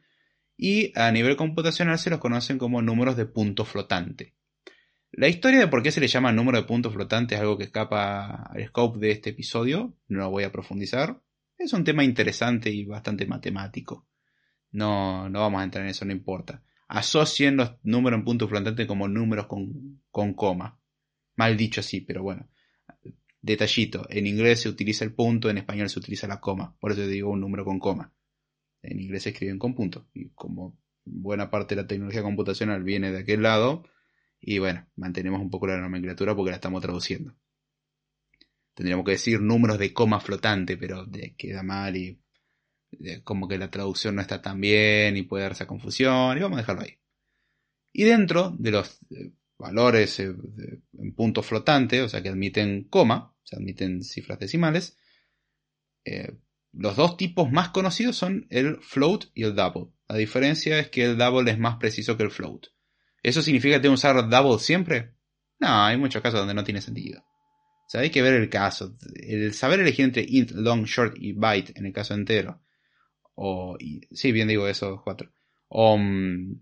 y 0.55 0.97
a 0.97 1.11
nivel 1.11 1.35
computacional 1.35 1.99
se 1.99 2.09
los 2.09 2.19
conocen 2.19 2.57
como 2.57 2.81
números 2.81 3.17
de 3.17 3.25
punto 3.25 3.65
flotante. 3.65 4.35
La 5.15 5.27
historia 5.27 5.59
de 5.59 5.67
por 5.67 5.83
qué 5.83 5.91
se 5.91 6.01
le 6.01 6.07
llama 6.07 6.31
número 6.31 6.57
de 6.57 6.63
punto 6.63 6.89
flotante 6.89 7.35
es 7.35 7.41
algo 7.41 7.55
que 7.55 7.65
escapa 7.65 8.47
al 8.51 8.65
scope 8.65 8.97
de 8.97 9.11
este 9.11 9.29
episodio, 9.29 9.95
no 10.07 10.21
lo 10.21 10.31
voy 10.31 10.43
a 10.43 10.51
profundizar. 10.51 11.21
Es 11.55 11.71
un 11.73 11.83
tema 11.83 12.03
interesante 12.03 12.71
y 12.71 12.83
bastante 12.85 13.27
matemático. 13.27 14.07
No, 14.71 15.29
no 15.29 15.41
vamos 15.41 15.61
a 15.61 15.65
entrar 15.65 15.83
en 15.83 15.91
eso, 15.91 16.03
no 16.03 16.13
importa. 16.13 16.63
Asocien 16.87 17.57
los 17.57 17.75
números 17.83 18.17
en 18.17 18.25
punto 18.25 18.47
flotante 18.47 18.87
como 18.87 19.07
números 19.07 19.45
con, 19.45 20.01
con 20.09 20.33
coma. 20.33 20.79
Mal 21.35 21.57
dicho 21.57 21.81
así, 21.81 22.01
pero 22.01 22.23
bueno. 22.23 22.49
Detallito, 23.39 24.07
en 24.09 24.25
inglés 24.25 24.61
se 24.61 24.69
utiliza 24.69 25.05
el 25.05 25.13
punto, 25.13 25.47
en 25.47 25.59
español 25.59 25.91
se 25.91 25.99
utiliza 25.99 26.27
la 26.27 26.39
coma. 26.39 26.75
Por 26.79 26.91
eso 26.91 27.05
digo 27.05 27.29
un 27.29 27.41
número 27.41 27.65
con 27.65 27.77
coma. 27.77 28.11
En 28.81 28.99
inglés 28.99 29.23
se 29.23 29.29
escriben 29.29 29.59
con 29.59 29.75
punto. 29.75 30.07
Y 30.15 30.29
como 30.29 30.75
buena 31.05 31.51
parte 31.51 31.75
de 31.75 31.83
la 31.83 31.87
tecnología 31.87 32.23
computacional 32.23 32.83
viene 32.83 33.11
de 33.11 33.19
aquel 33.19 33.43
lado, 33.43 33.83
y 34.45 34.59
bueno, 34.59 34.85
mantenemos 34.97 35.39
un 35.39 35.49
poco 35.49 35.67
la 35.67 35.79
nomenclatura 35.79 36.35
porque 36.35 36.51
la 36.51 36.57
estamos 36.57 36.81
traduciendo. 36.81 37.33
Tendríamos 38.73 39.05
que 39.05 39.11
decir 39.11 39.39
números 39.39 39.79
de 39.79 39.93
coma 39.93 40.19
flotante, 40.19 40.75
pero 40.75 41.07
queda 41.37 41.63
mal 41.63 41.95
y 41.95 42.19
como 43.23 43.47
que 43.47 43.57
la 43.57 43.71
traducción 43.71 44.15
no 44.15 44.21
está 44.21 44.41
tan 44.41 44.59
bien 44.59 45.15
y 45.15 45.23
puede 45.23 45.43
darse 45.43 45.65
confusión 45.65 46.37
y 46.37 46.41
vamos 46.41 46.57
a 46.57 46.61
dejarlo 46.61 46.81
ahí. 46.81 46.99
Y 47.93 48.03
dentro 48.03 48.53
de 48.59 48.71
los 48.71 48.99
eh, 49.11 49.31
valores 49.57 50.19
eh, 50.19 50.35
en 50.97 51.15
punto 51.15 51.41
flotante, 51.41 52.01
o 52.01 52.09
sea 52.09 52.21
que 52.21 52.29
admiten 52.29 52.83
coma, 52.89 53.33
o 53.43 53.45
sea, 53.45 53.59
admiten 53.59 54.03
cifras 54.03 54.39
decimales, 54.39 54.97
eh, 56.03 56.35
los 56.73 56.97
dos 56.97 57.15
tipos 57.15 57.49
más 57.49 57.69
conocidos 57.69 58.17
son 58.17 58.45
el 58.49 58.81
float 58.81 59.25
y 59.33 59.43
el 59.43 59.55
double. 59.55 59.93
La 60.09 60.17
diferencia 60.17 60.79
es 60.79 60.89
que 60.89 61.05
el 61.05 61.17
double 61.17 61.49
es 61.49 61.59
más 61.59 61.77
preciso 61.77 62.17
que 62.17 62.23
el 62.23 62.31
float. 62.31 62.72
¿Eso 63.23 63.41
significa 63.41 63.75
que 63.75 63.81
tengo 63.81 63.93
que 63.93 63.99
usar 63.99 64.29
double 64.29 64.59
siempre? 64.59 65.15
No, 65.59 65.85
hay 65.85 65.97
muchos 65.97 66.21
casos 66.21 66.41
donde 66.41 66.53
no 66.53 66.63
tiene 66.63 66.81
sentido. 66.81 67.21
O 67.21 67.89
sea, 67.89 68.01
hay 68.01 68.09
que 68.09 68.21
ver 68.21 68.33
el 68.33 68.49
caso. 68.49 68.97
El 69.15 69.53
saber 69.53 69.79
elegir 69.79 70.05
entre 70.05 70.25
int, 70.27 70.51
long, 70.51 70.83
short 70.85 71.15
y 71.17 71.33
byte 71.33 71.77
en 71.77 71.85
el 71.85 71.93
caso 71.93 72.13
entero. 72.13 72.61
O, 73.35 73.77
sí, 74.11 74.31
bien 74.31 74.47
digo 74.47 74.67
eso, 74.67 75.01
cuatro. 75.03 75.31
O, 75.69 75.97
mm, 75.97 76.61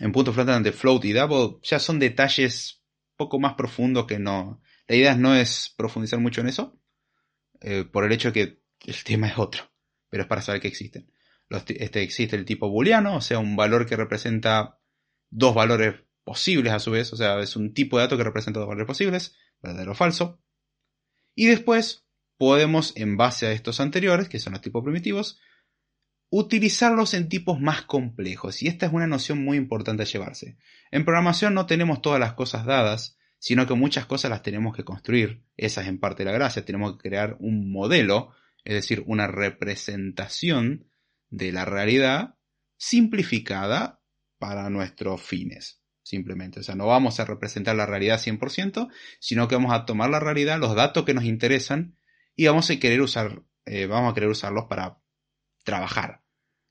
en 0.00 0.12
punto 0.12 0.32
flotante, 0.32 0.72
float 0.72 1.04
y 1.04 1.12
double, 1.12 1.58
ya 1.62 1.78
son 1.78 1.98
detalles 1.98 2.82
poco 3.16 3.38
más 3.38 3.54
profundos 3.54 4.06
que 4.06 4.18
no. 4.18 4.62
La 4.88 4.96
idea 4.96 5.14
no 5.14 5.34
es 5.36 5.74
profundizar 5.76 6.18
mucho 6.18 6.40
en 6.40 6.48
eso, 6.48 6.80
eh, 7.60 7.84
por 7.84 8.04
el 8.04 8.12
hecho 8.12 8.32
de 8.32 8.60
que 8.78 8.90
el 8.90 9.04
tema 9.04 9.28
es 9.28 9.38
otro, 9.38 9.70
pero 10.08 10.22
es 10.22 10.28
para 10.28 10.42
saber 10.42 10.60
que 10.60 10.68
existen. 10.68 11.12
este, 11.50 12.02
existe 12.02 12.36
el 12.36 12.44
tipo 12.44 12.70
booleano, 12.70 13.16
o 13.16 13.20
sea, 13.20 13.38
un 13.38 13.56
valor 13.56 13.86
que 13.86 13.96
representa 13.96 14.79
dos 15.30 15.54
valores 15.54 15.94
posibles 16.24 16.72
a 16.72 16.78
su 16.78 16.90
vez, 16.90 17.12
o 17.12 17.16
sea, 17.16 17.40
es 17.40 17.56
un 17.56 17.72
tipo 17.72 17.96
de 17.96 18.04
dato 18.04 18.16
que 18.16 18.24
representa 18.24 18.60
dos 18.60 18.68
valores 18.68 18.86
posibles, 18.86 19.36
verdadero 19.62 19.92
o 19.92 19.94
falso. 19.94 20.40
Y 21.34 21.46
después 21.46 22.06
podemos, 22.36 22.92
en 22.96 23.16
base 23.16 23.46
a 23.46 23.52
estos 23.52 23.80
anteriores, 23.80 24.28
que 24.28 24.38
son 24.38 24.52
los 24.52 24.62
tipos 24.62 24.82
primitivos, 24.82 25.40
utilizarlos 26.30 27.14
en 27.14 27.28
tipos 27.28 27.60
más 27.60 27.82
complejos. 27.82 28.62
Y 28.62 28.68
esta 28.68 28.86
es 28.86 28.92
una 28.92 29.06
noción 29.06 29.44
muy 29.44 29.56
importante 29.56 30.02
a 30.02 30.06
llevarse. 30.06 30.56
En 30.90 31.04
programación 31.04 31.54
no 31.54 31.66
tenemos 31.66 32.00
todas 32.00 32.20
las 32.20 32.34
cosas 32.34 32.64
dadas, 32.64 33.18
sino 33.38 33.66
que 33.66 33.74
muchas 33.74 34.06
cosas 34.06 34.30
las 34.30 34.42
tenemos 34.42 34.76
que 34.76 34.84
construir. 34.84 35.42
Esa 35.56 35.82
es 35.82 35.88
en 35.88 35.98
parte 35.98 36.24
la 36.24 36.32
gracia. 36.32 36.64
Tenemos 36.64 36.92
que 36.92 37.08
crear 37.08 37.36
un 37.40 37.72
modelo, 37.72 38.32
es 38.64 38.74
decir, 38.74 39.02
una 39.06 39.26
representación 39.26 40.90
de 41.28 41.52
la 41.52 41.64
realidad 41.64 42.36
simplificada 42.76 43.99
para 44.40 44.70
nuestros 44.70 45.22
fines. 45.22 45.80
Simplemente. 46.02 46.58
O 46.60 46.62
sea, 46.64 46.74
no 46.74 46.86
vamos 46.86 47.20
a 47.20 47.24
representar 47.24 47.76
la 47.76 47.86
realidad 47.86 48.18
100%, 48.18 48.88
sino 49.20 49.46
que 49.46 49.54
vamos 49.54 49.72
a 49.72 49.84
tomar 49.84 50.10
la 50.10 50.18
realidad, 50.18 50.58
los 50.58 50.74
datos 50.74 51.04
que 51.04 51.14
nos 51.14 51.24
interesan, 51.24 51.94
y 52.34 52.46
vamos 52.46 52.70
a 52.70 52.80
querer 52.80 53.02
usar, 53.02 53.42
eh, 53.66 53.86
vamos 53.86 54.10
a 54.10 54.14
querer 54.14 54.30
usarlos 54.30 54.64
para 54.64 54.98
trabajar. 55.62 56.22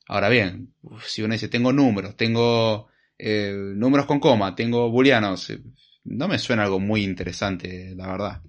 Ahora 0.08 0.28
bien, 0.28 0.74
si 1.06 1.22
uno 1.22 1.32
dice 1.32 1.48
tengo 1.48 1.72
números, 1.72 2.16
tengo 2.16 2.88
eh, 3.16 3.54
números 3.54 4.06
con 4.06 4.18
coma, 4.18 4.56
tengo 4.56 4.90
booleanos, 4.90 5.50
eh, 5.50 5.62
no 6.02 6.26
me 6.26 6.40
suena 6.40 6.64
algo 6.64 6.80
muy 6.80 7.04
interesante, 7.04 7.94
la 7.94 8.08
verdad. 8.08 8.42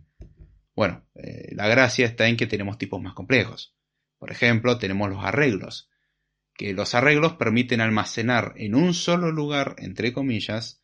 Bueno, 0.75 1.05
la 1.13 1.67
gracia 1.67 2.07
está 2.07 2.27
en 2.27 2.37
que 2.37 2.47
tenemos 2.47 2.79
tipos 2.79 2.99
más 2.99 3.13
complejos. 3.13 3.75
Por 4.17 4.31
ejemplo, 4.31 4.79
tenemos 4.79 5.09
los 5.09 5.23
arreglos, 5.23 5.90
que 6.53 6.73
los 6.73 6.95
arreglos 6.95 7.33
permiten 7.33 7.81
almacenar 7.81 8.53
en 8.57 8.75
un 8.75 8.93
solo 8.93 9.31
lugar, 9.31 9.75
entre 9.77 10.13
comillas, 10.13 10.83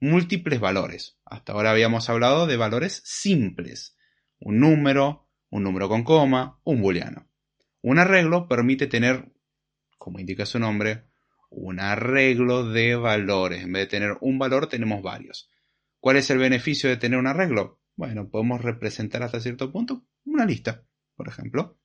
múltiples 0.00 0.60
valores. 0.60 1.18
Hasta 1.24 1.52
ahora 1.52 1.70
habíamos 1.70 2.08
hablado 2.10 2.46
de 2.46 2.56
valores 2.56 3.02
simples, 3.04 3.96
un 4.38 4.60
número, 4.60 5.28
un 5.50 5.62
número 5.62 5.88
con 5.88 6.04
coma, 6.04 6.60
un 6.64 6.82
booleano. 6.82 7.28
Un 7.80 7.98
arreglo 7.98 8.48
permite 8.48 8.86
tener, 8.86 9.32
como 9.98 10.18
indica 10.18 10.46
su 10.46 10.58
nombre, 10.58 11.04
un 11.50 11.80
arreglo 11.80 12.68
de 12.68 12.96
valores. 12.96 13.62
En 13.62 13.72
vez 13.72 13.84
de 13.84 13.90
tener 13.98 14.16
un 14.20 14.38
valor, 14.38 14.68
tenemos 14.68 15.02
varios. 15.02 15.50
¿Cuál 16.00 16.16
es 16.16 16.28
el 16.30 16.38
beneficio 16.38 16.90
de 16.90 16.96
tener 16.96 17.18
un 17.18 17.26
arreglo? 17.26 17.80
Bueno, 17.96 18.28
podemos 18.28 18.62
representar 18.62 19.22
hasta 19.22 19.40
cierto 19.40 19.70
punto 19.70 20.04
una 20.24 20.44
lista, 20.44 20.84
por 21.14 21.28
ejemplo. 21.28 21.78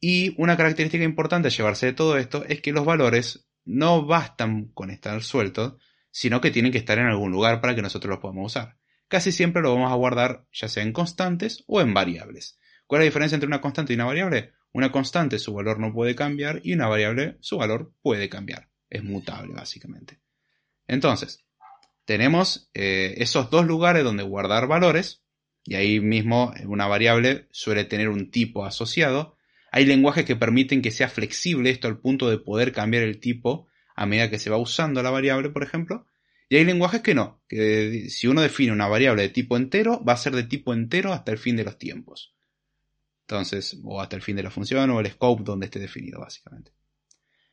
Y 0.00 0.34
una 0.40 0.56
característica 0.56 1.04
importante 1.04 1.48
a 1.48 1.50
llevarse 1.50 1.86
de 1.86 1.92
todo 1.92 2.16
esto 2.16 2.44
es 2.44 2.60
que 2.60 2.72
los 2.72 2.84
valores 2.84 3.48
no 3.64 4.06
bastan 4.06 4.68
con 4.68 4.90
estar 4.90 5.22
sueltos, 5.22 5.74
sino 6.10 6.40
que 6.40 6.50
tienen 6.50 6.72
que 6.72 6.78
estar 6.78 6.98
en 6.98 7.06
algún 7.06 7.32
lugar 7.32 7.60
para 7.60 7.74
que 7.74 7.82
nosotros 7.82 8.10
los 8.10 8.20
podamos 8.20 8.52
usar. 8.52 8.78
Casi 9.08 9.32
siempre 9.32 9.62
lo 9.62 9.74
vamos 9.74 9.90
a 9.90 9.96
guardar 9.96 10.46
ya 10.52 10.68
sea 10.68 10.82
en 10.82 10.92
constantes 10.92 11.64
o 11.66 11.80
en 11.80 11.94
variables. 11.94 12.58
¿Cuál 12.86 13.02
es 13.02 13.06
la 13.06 13.10
diferencia 13.10 13.36
entre 13.36 13.46
una 13.46 13.60
constante 13.60 13.92
y 13.92 13.96
una 13.96 14.04
variable? 14.04 14.52
Una 14.72 14.92
constante 14.92 15.38
su 15.38 15.54
valor 15.54 15.80
no 15.80 15.92
puede 15.92 16.14
cambiar 16.14 16.60
y 16.62 16.74
una 16.74 16.88
variable 16.88 17.36
su 17.40 17.58
valor 17.58 17.92
puede 18.02 18.28
cambiar. 18.28 18.68
Es 18.90 19.02
mutable 19.02 19.54
básicamente. 19.54 20.20
Entonces, 20.86 21.44
tenemos 22.04 22.70
eh, 22.74 23.14
esos 23.18 23.50
dos 23.50 23.66
lugares 23.66 24.04
donde 24.04 24.22
guardar 24.22 24.66
valores 24.66 25.22
y 25.64 25.74
ahí 25.74 26.00
mismo 26.00 26.54
una 26.66 26.86
variable 26.86 27.48
suele 27.50 27.84
tener 27.84 28.08
un 28.08 28.30
tipo 28.30 28.64
asociado. 28.64 29.36
Hay 29.70 29.84
lenguajes 29.86 30.24
que 30.24 30.36
permiten 30.36 30.82
que 30.82 30.90
sea 30.90 31.08
flexible 31.08 31.70
esto 31.70 31.88
al 31.88 31.98
punto 31.98 32.30
de 32.30 32.38
poder 32.38 32.72
cambiar 32.72 33.02
el 33.02 33.20
tipo 33.20 33.66
a 33.94 34.06
medida 34.06 34.30
que 34.30 34.38
se 34.38 34.50
va 34.50 34.56
usando 34.56 35.02
la 35.02 35.10
variable, 35.10 35.50
por 35.50 35.62
ejemplo. 35.62 36.06
Y 36.48 36.56
hay 36.56 36.64
lenguajes 36.64 37.02
que 37.02 37.14
no, 37.14 37.42
que 37.48 38.08
si 38.08 38.26
uno 38.26 38.40
define 38.40 38.72
una 38.72 38.88
variable 38.88 39.22
de 39.22 39.28
tipo 39.28 39.56
entero, 39.56 40.02
va 40.04 40.14
a 40.14 40.16
ser 40.16 40.34
de 40.34 40.44
tipo 40.44 40.72
entero 40.72 41.12
hasta 41.12 41.32
el 41.32 41.38
fin 41.38 41.56
de 41.56 41.64
los 41.64 41.76
tiempos. 41.76 42.34
Entonces, 43.22 43.78
o 43.84 44.00
hasta 44.00 44.16
el 44.16 44.22
fin 44.22 44.36
de 44.36 44.42
la 44.42 44.50
función 44.50 44.88
o 44.88 45.00
el 45.00 45.10
scope 45.10 45.42
donde 45.44 45.66
esté 45.66 45.78
definido, 45.78 46.20
básicamente. 46.20 46.72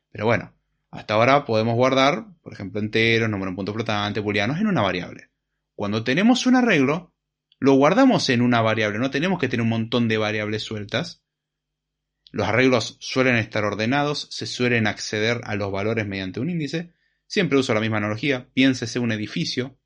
Pero 0.09 0.25
bueno, 0.25 0.53
Hasta 0.95 1.15
ahora 1.15 1.43
podemos 1.43 1.75
guardar, 1.75 2.25
por 2.41 2.53
ejemplo, 2.53 2.79
enteros, 2.79 3.29
número 3.29 3.49
en 3.49 3.57
punto 3.57 3.73
flotante, 3.73 4.21
booleanos 4.21 4.61
en 4.61 4.67
una 4.67 4.81
variable. 4.81 5.29
Cuando 5.75 6.05
tenemos 6.05 6.45
un 6.45 6.55
arreglo, 6.55 7.13
lo 7.59 7.73
guardamos 7.73 8.29
en 8.29 8.41
una 8.41 8.61
variable, 8.61 8.99
no 8.99 9.11
tenemos 9.11 9.37
que 9.37 9.49
tener 9.49 9.63
un 9.63 9.69
montón 9.69 10.07
de 10.07 10.17
variables 10.17 10.63
sueltas. 10.63 11.24
Los 12.35 12.49
arreglos 12.49 12.97
suelen 12.99 13.37
estar 13.37 13.63
ordenados, 13.63 14.27
se 14.29 14.45
suelen 14.45 14.87
acceder 14.87 15.39
a 15.45 15.55
los 15.55 15.71
valores 15.71 16.05
mediante 16.05 16.41
un 16.41 16.49
índice. 16.49 16.91
Siempre 17.27 17.57
uso 17.57 17.73
la 17.73 17.79
misma 17.79 17.95
analogía, 17.95 18.49
piénsese 18.53 18.99
un 18.99 19.13
edificio. 19.13 19.79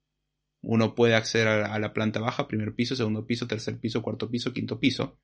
Uno 0.62 0.96
puede 0.96 1.14
acceder 1.14 1.48
a 1.48 1.78
la 1.78 1.94
planta 1.94 2.20
baja, 2.20 2.48
primer 2.48 2.74
piso, 2.74 2.96
segundo 2.96 3.28
piso, 3.28 3.46
tercer 3.46 3.80
piso, 3.80 4.02
cuarto 4.02 4.32
piso, 4.32 4.52
quinto 4.52 4.80
piso. 4.80 5.20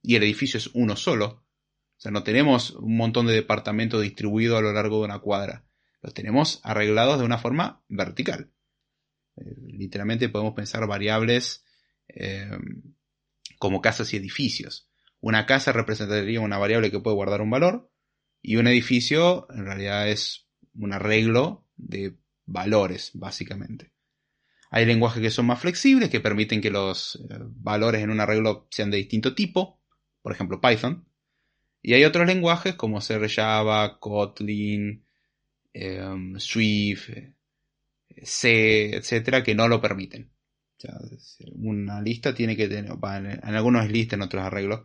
Y 0.00 0.14
el 0.14 0.22
edificio 0.22 0.58
es 0.58 0.68
uno 0.72 0.94
solo. 0.94 1.26
O 1.26 1.96
sea, 1.96 2.12
no 2.12 2.22
tenemos 2.22 2.70
un 2.70 2.96
montón 2.96 3.26
de 3.26 3.32
departamentos 3.32 4.00
distribuidos 4.00 4.56
a 4.56 4.62
lo 4.62 4.72
largo 4.72 4.98
de 4.98 5.06
una 5.06 5.18
cuadra. 5.18 5.66
Los 6.00 6.14
tenemos 6.14 6.60
arreglados 6.62 7.18
de 7.18 7.24
una 7.24 7.38
forma 7.38 7.82
vertical. 7.88 8.52
Eh, 9.34 9.56
literalmente 9.72 10.28
podemos 10.28 10.54
pensar 10.54 10.86
variables 10.86 11.64
eh, 12.06 12.48
como 13.58 13.80
casas 13.80 14.14
y 14.14 14.18
edificios. 14.18 14.89
Una 15.20 15.46
casa 15.46 15.72
representaría 15.72 16.40
una 16.40 16.58
variable 16.58 16.90
que 16.90 17.00
puede 17.00 17.16
guardar 17.16 17.42
un 17.42 17.50
valor 17.50 17.90
y 18.42 18.56
un 18.56 18.66
edificio 18.66 19.46
en 19.50 19.66
realidad 19.66 20.08
es 20.08 20.46
un 20.74 20.92
arreglo 20.92 21.66
de 21.76 22.16
valores, 22.46 23.10
básicamente. 23.14 23.92
Hay 24.70 24.86
lenguajes 24.86 25.22
que 25.22 25.30
son 25.30 25.46
más 25.46 25.60
flexibles, 25.60 26.10
que 26.10 26.20
permiten 26.20 26.60
que 26.60 26.70
los 26.70 27.16
eh, 27.16 27.38
valores 27.40 28.02
en 28.02 28.10
un 28.10 28.20
arreglo 28.20 28.68
sean 28.70 28.90
de 28.90 28.98
distinto 28.98 29.34
tipo, 29.34 29.80
por 30.22 30.32
ejemplo 30.32 30.60
Python, 30.60 31.06
y 31.82 31.94
hay 31.94 32.04
otros 32.04 32.26
lenguajes 32.26 32.74
como 32.74 33.00
ser 33.00 33.28
Java, 33.28 33.98
Kotlin, 33.98 35.04
em, 35.72 36.38
Swift, 36.38 37.10
C, 38.22 38.94
etcétera, 38.94 39.42
que 39.42 39.54
no 39.54 39.68
lo 39.68 39.80
permiten. 39.80 40.30
una 41.56 42.00
lista 42.00 42.34
tiene 42.34 42.56
que 42.56 42.66
tener, 42.66 42.92
en 42.92 43.54
algunos 43.54 43.90
listas, 43.90 44.16
en 44.16 44.22
otros 44.22 44.42
arreglos, 44.42 44.82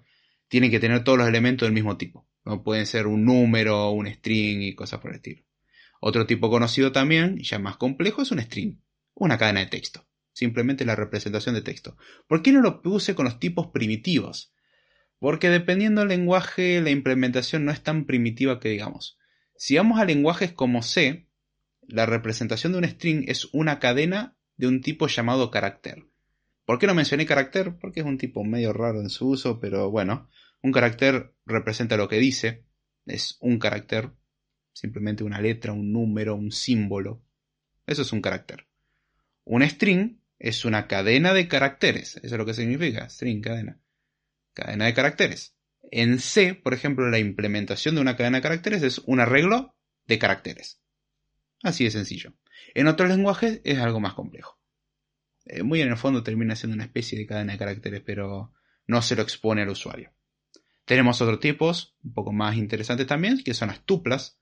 tiene 0.56 0.72
que 0.72 0.80
tener 0.80 1.04
todos 1.04 1.18
los 1.18 1.28
elementos 1.28 1.66
del 1.66 1.74
mismo 1.74 1.98
tipo. 1.98 2.30
No 2.46 2.64
pueden 2.64 2.86
ser 2.86 3.08
un 3.08 3.26
número, 3.26 3.90
un 3.90 4.08
string 4.08 4.62
y 4.62 4.74
cosas 4.74 5.02
por 5.02 5.12
el 5.12 5.18
estilo. 5.18 5.44
Otro 6.00 6.26
tipo 6.26 6.50
conocido 6.50 6.94
también, 6.94 7.40
ya 7.40 7.60
más 7.60 7.76
complejo, 7.76 8.22
es 8.22 8.32
un 8.32 8.40
string, 8.40 8.80
una 9.16 9.38
cadena 9.38 9.60
de 9.60 9.66
texto. 9.66 10.08
Simplemente 10.32 10.86
la 10.86 10.96
representación 10.96 11.56
de 11.56 11.62
texto. 11.62 11.98
¿Por 12.30 12.42
qué 12.42 12.54
no 12.54 12.62
lo 12.62 12.82
puse 12.82 13.16
con 13.16 13.26
los 13.26 13.38
tipos 13.38 13.68
primitivos? 13.74 14.54
Porque 15.20 15.50
dependiendo 15.50 16.00
del 16.00 16.08
lenguaje, 16.08 16.80
la 16.80 16.90
implementación 16.90 17.66
no 17.66 17.74
es 17.74 17.84
tan 17.84 18.06
primitiva 18.06 18.62
que 18.62 18.70
digamos. 18.70 19.18
Si 19.58 19.76
vamos 19.76 20.00
a 20.00 20.06
lenguajes 20.06 20.54
como 20.54 20.84
C, 20.84 21.28
la 21.82 22.06
representación 22.06 22.72
de 22.72 22.78
un 22.78 22.86
string 22.86 23.26
es 23.28 23.50
una 23.52 23.80
cadena 23.80 24.38
de 24.56 24.68
un 24.68 24.80
tipo 24.80 25.08
llamado 25.08 25.52
carácter. 25.52 26.06
¿Por 26.64 26.80
qué 26.80 26.88
no 26.88 26.96
mencioné 26.96 27.26
carácter? 27.26 27.76
Porque 27.78 28.00
es 28.00 28.06
un 28.06 28.18
tipo 28.18 28.42
medio 28.46 28.72
raro 28.72 29.02
en 29.02 29.10
su 29.10 29.28
uso, 29.28 29.60
pero 29.60 29.92
bueno, 29.92 30.30
un 30.66 30.72
carácter 30.72 31.36
representa 31.46 31.96
lo 31.96 32.08
que 32.08 32.18
dice, 32.18 32.66
es 33.06 33.38
un 33.40 33.60
carácter, 33.60 34.12
simplemente 34.74 35.24
una 35.24 35.40
letra, 35.40 35.74
un 35.74 35.94
número, 35.94 36.36
un 36.36 36.52
símbolo. 36.52 37.24
Eso 37.86 38.02
es 38.02 38.12
un 38.12 38.22
carácter. 38.22 38.68
Un 39.44 39.62
string 39.62 40.22
es 40.40 40.66
una 40.66 40.88
cadena 40.88 41.34
de 41.34 41.48
caracteres, 41.48 42.16
eso 42.18 42.36
es 42.36 42.40
lo 42.40 42.46
que 42.48 42.56
significa, 42.56 43.08
string, 43.10 43.42
cadena 43.42 43.80
cadena 44.56 44.86
de 44.86 44.96
caracteres. 44.96 45.56
En 45.92 46.20
C, 46.20 46.56
por 46.56 46.74
ejemplo, 46.74 47.08
la 47.12 47.20
implementación 47.20 47.94
de 47.94 48.02
una 48.02 48.16
cadena 48.16 48.40
de 48.40 48.44
caracteres 48.44 48.82
es 48.82 48.98
un 49.06 49.20
arreglo 49.20 49.76
de 50.08 50.18
caracteres. 50.18 50.82
Así 51.62 51.84
de 51.84 51.92
sencillo. 51.92 52.34
En 52.74 52.88
otros 52.88 53.10
lenguajes 53.10 53.62
es 53.64 53.78
algo 53.78 54.00
más 54.00 54.16
complejo. 54.16 54.60
Eh, 55.46 55.62
muy 55.62 55.82
en 55.82 55.90
el 55.90 55.98
fondo 55.98 56.24
termina 56.24 56.56
siendo 56.56 56.74
una 56.74 56.86
especie 56.86 57.20
de 57.20 57.28
cadena 57.28 57.54
de 57.54 57.60
caracteres, 57.60 58.02
pero 58.04 58.52
no 58.88 59.02
se 59.04 59.16
lo 59.16 59.22
expone 59.22 59.62
al 59.62 59.70
usuario. 59.70 60.15
Tenemos 60.86 61.22
otros 61.22 61.40
tipos, 61.40 61.98
un 62.04 62.14
poco 62.14 62.32
más 62.32 62.56
interesantes 62.56 63.08
también, 63.08 63.44
que 63.44 63.54
son 63.54 63.70
las 63.70 63.86
tuplas, 63.86 64.40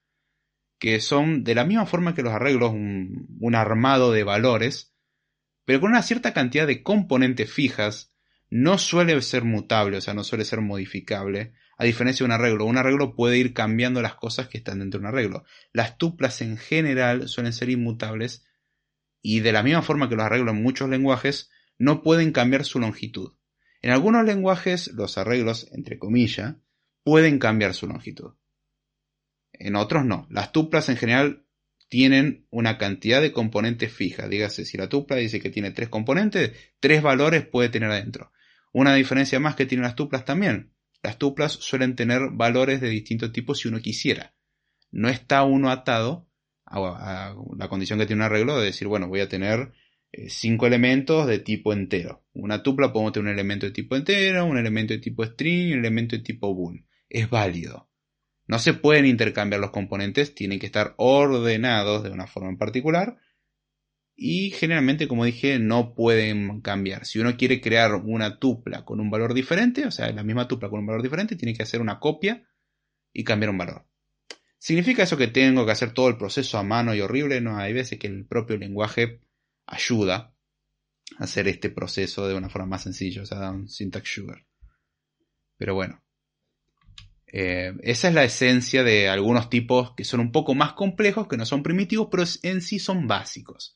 que 0.80 1.00
son 1.00 1.44
de 1.44 1.56
la 1.56 1.66
misma 1.66 1.86
forma 1.86 2.14
que 2.14 2.22
los 2.22 2.34
arreglos, 2.34 2.72
un 2.74 3.56
armado 3.56 4.12
de 4.12 4.24
valores, 4.24 4.94
pero 5.66 5.80
con 5.80 5.92
una 5.92 6.02
cierta 6.02 6.34
cantidad 6.34 6.68
de 6.68 6.84
componentes 6.84 7.52
fijas 7.52 8.14
no 8.50 8.78
suele 8.78 9.20
ser 9.22 9.44
mutable, 9.44 9.98
o 9.98 10.02
sea, 10.02 10.14
no 10.14 10.24
suele 10.24 10.46
ser 10.46 10.62
modificable, 10.62 11.54
a 11.78 11.86
diferencia 11.86 12.24
de 12.24 12.26
un 12.26 12.32
arreglo. 12.34 12.66
Un 12.66 12.78
arreglo 12.78 13.16
puede 13.16 13.38
ir 13.38 13.54
cambiando 13.54 14.02
las 14.02 14.16
cosas 14.16 14.48
que 14.48 14.58
están 14.58 14.80
dentro 14.80 15.00
de 15.00 15.08
un 15.08 15.14
arreglo. 15.14 15.44
Las 15.72 15.98
tuplas 15.98 16.42
en 16.42 16.58
general 16.58 17.28
suelen 17.28 17.54
ser 17.54 17.70
inmutables 17.70 18.46
y 19.22 19.40
de 19.40 19.54
la 19.54 19.64
misma 19.64 19.82
forma 19.82 20.10
que 20.10 20.16
los 20.16 20.26
arreglos 20.26 20.54
en 20.54 20.62
muchos 20.62 20.90
lenguajes, 20.90 21.50
no 21.80 22.04
pueden 22.04 22.32
cambiar 22.32 22.66
su 22.66 22.80
longitud. 22.80 23.34
En 23.84 23.92
algunos 23.92 24.24
lenguajes, 24.26 24.94
los 24.94 25.18
arreglos, 25.18 25.68
entre 25.74 26.00
comillas, 26.00 26.56
pueden 27.04 27.38
cambiar 27.38 27.74
su 27.74 27.86
longitud. 27.86 28.32
En 29.52 29.76
otros 29.76 30.06
no. 30.06 30.26
Las 30.30 30.54
tuplas 30.54 30.88
en 30.88 30.96
general 30.96 31.46
tienen 31.90 32.48
una 32.50 32.78
cantidad 32.78 33.22
de 33.22 33.34
componentes 33.34 33.92
fija. 33.92 34.30
Dígase, 34.30 34.64
si 34.64 34.78
la 34.78 34.88
tupla 34.88 35.18
dice 35.18 35.42
que 35.42 35.50
tiene 35.50 35.72
tres 35.72 35.90
componentes, 35.90 36.54
tres 36.80 37.04
valores 37.04 37.46
puede 37.46 37.68
tener 37.68 37.92
adentro. 37.92 38.32
Una 38.72 38.96
diferencia 38.96 39.42
más 39.42 39.56
que 39.56 39.66
tienen 39.66 39.84
las 39.84 39.96
tuplas 39.96 40.24
también. 40.24 40.74
Las 41.04 41.18
tuplas 41.18 41.52
suelen 41.52 41.98
tener 41.98 42.30
valores 42.32 42.80
de 42.80 42.88
distintos 42.88 43.34
tipos 43.34 43.60
si 43.60 43.68
uno 43.68 43.82
quisiera. 43.82 44.34
No 44.92 45.10
está 45.10 45.44
uno 45.44 45.70
atado 45.70 46.30
a, 46.66 47.36
la 47.58 47.68
condición 47.68 48.00
que 48.00 48.06
tiene 48.06 48.22
un 48.22 48.28
arreglo 48.28 48.58
de 48.58 48.68
decir, 48.68 48.88
bueno, 48.88 49.10
voy 49.10 49.20
a 49.20 49.28
tener 49.28 49.74
cinco 50.28 50.68
elementos 50.68 51.28
de 51.28 51.40
tipo 51.40 51.74
entero. 51.74 52.24
Una 52.34 52.64
tupla 52.64 52.94
podemos 52.94 53.14
tener 53.14 53.28
un 53.28 53.34
elemento 53.34 53.66
de 53.66 53.72
tipo 53.72 53.96
entero, 53.96 54.46
un 54.46 54.58
elemento 54.58 54.94
de 54.94 55.00
tipo 55.00 55.24
string 55.26 55.70
y 55.70 55.74
un 55.74 55.80
elemento 55.80 56.16
de 56.16 56.24
tipo 56.24 56.54
bool. 56.54 56.86
Es 57.10 57.30
válido. 57.30 57.90
No 58.48 58.60
se 58.60 58.74
pueden 58.74 59.06
intercambiar 59.06 59.62
los 59.62 59.72
componentes, 59.72 60.36
tienen 60.36 60.60
que 60.60 60.66
estar 60.66 60.94
ordenados 60.98 62.04
de 62.04 62.12
una 62.12 62.28
forma 62.28 62.50
en 62.50 62.58
particular 62.58 63.18
y 64.16 64.52
generalmente, 64.52 65.08
como 65.08 65.26
dije, 65.26 65.58
no 65.60 65.96
pueden 65.96 66.62
cambiar. 66.62 67.06
Si 67.06 67.20
uno 67.20 67.36
quiere 67.36 67.62
crear 67.62 67.96
una 67.96 68.38
tupla 68.40 68.86
con 68.86 69.00
un 69.00 69.10
valor 69.10 69.34
diferente, 69.34 69.86
o 69.86 69.92
sea, 69.92 70.12
la 70.12 70.24
misma 70.24 70.48
tupla 70.48 70.70
con 70.70 70.82
un 70.82 70.86
valor 70.86 71.02
diferente, 71.02 71.36
tiene 71.36 71.54
que 71.54 71.64
hacer 71.64 71.82
una 71.82 72.00
copia 72.00 72.48
y 73.12 73.24
cambiar 73.24 73.50
un 73.50 73.58
valor. 73.58 73.88
¿Significa 74.60 75.04
eso 75.04 75.18
que 75.18 75.28
tengo 75.28 75.66
que 75.66 75.72
hacer 75.72 75.92
todo 75.92 76.08
el 76.08 76.18
proceso 76.18 76.58
a 76.58 76.64
mano 76.64 76.94
y 76.94 77.02
horrible? 77.02 77.42
No, 77.42 77.58
hay 77.58 77.74
veces 77.74 78.00
que 78.00 78.08
el 78.08 78.26
propio 78.26 78.58
lenguaje 78.58 79.20
ayuda 79.66 80.36
a 81.18 81.24
hacer 81.24 81.48
este 81.48 81.70
proceso 81.70 82.28
de 82.28 82.36
una 82.36 82.50
forma 82.50 82.68
más 82.68 82.84
sencilla, 82.84 83.22
o 83.22 83.26
sea, 83.26 83.52
un 83.52 83.70
syntax 83.70 84.14
sugar. 84.14 84.46
Pero 85.58 85.76
bueno, 85.76 86.04
eh, 87.28 87.74
esa 87.82 88.10
es 88.10 88.14
la 88.14 88.24
esencia 88.24 88.84
de 88.84 89.10
algunos 89.10 89.50
tipos 89.50 89.96
que 89.96 90.04
son 90.04 90.20
un 90.20 90.32
poco 90.32 90.54
más 90.54 90.74
complejos, 90.74 91.28
que 91.28 91.38
no 91.38 91.46
son 91.46 91.64
primitivos, 91.64 92.10
pero 92.12 92.24
en 92.44 92.62
sí 92.62 92.80
son 92.80 93.08
básicos. 93.08 93.76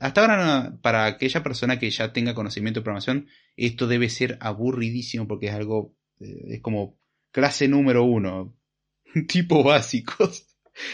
Hasta 0.00 0.22
ahora, 0.22 0.78
para 0.82 1.04
aquella 1.04 1.42
persona 1.42 1.78
que 1.78 1.90
ya 1.90 2.12
tenga 2.12 2.34
conocimiento 2.34 2.80
de 2.80 2.84
programación, 2.84 3.28
esto 3.56 3.86
debe 3.86 4.08
ser 4.08 4.38
aburridísimo 4.40 5.28
porque 5.28 5.46
es 5.46 5.52
algo, 5.52 5.94
eh, 6.20 6.54
es 6.54 6.62
como 6.62 6.98
clase 7.30 7.68
número 7.68 8.02
uno, 8.04 8.56
tipo 9.28 9.62
básicos. 9.62 10.46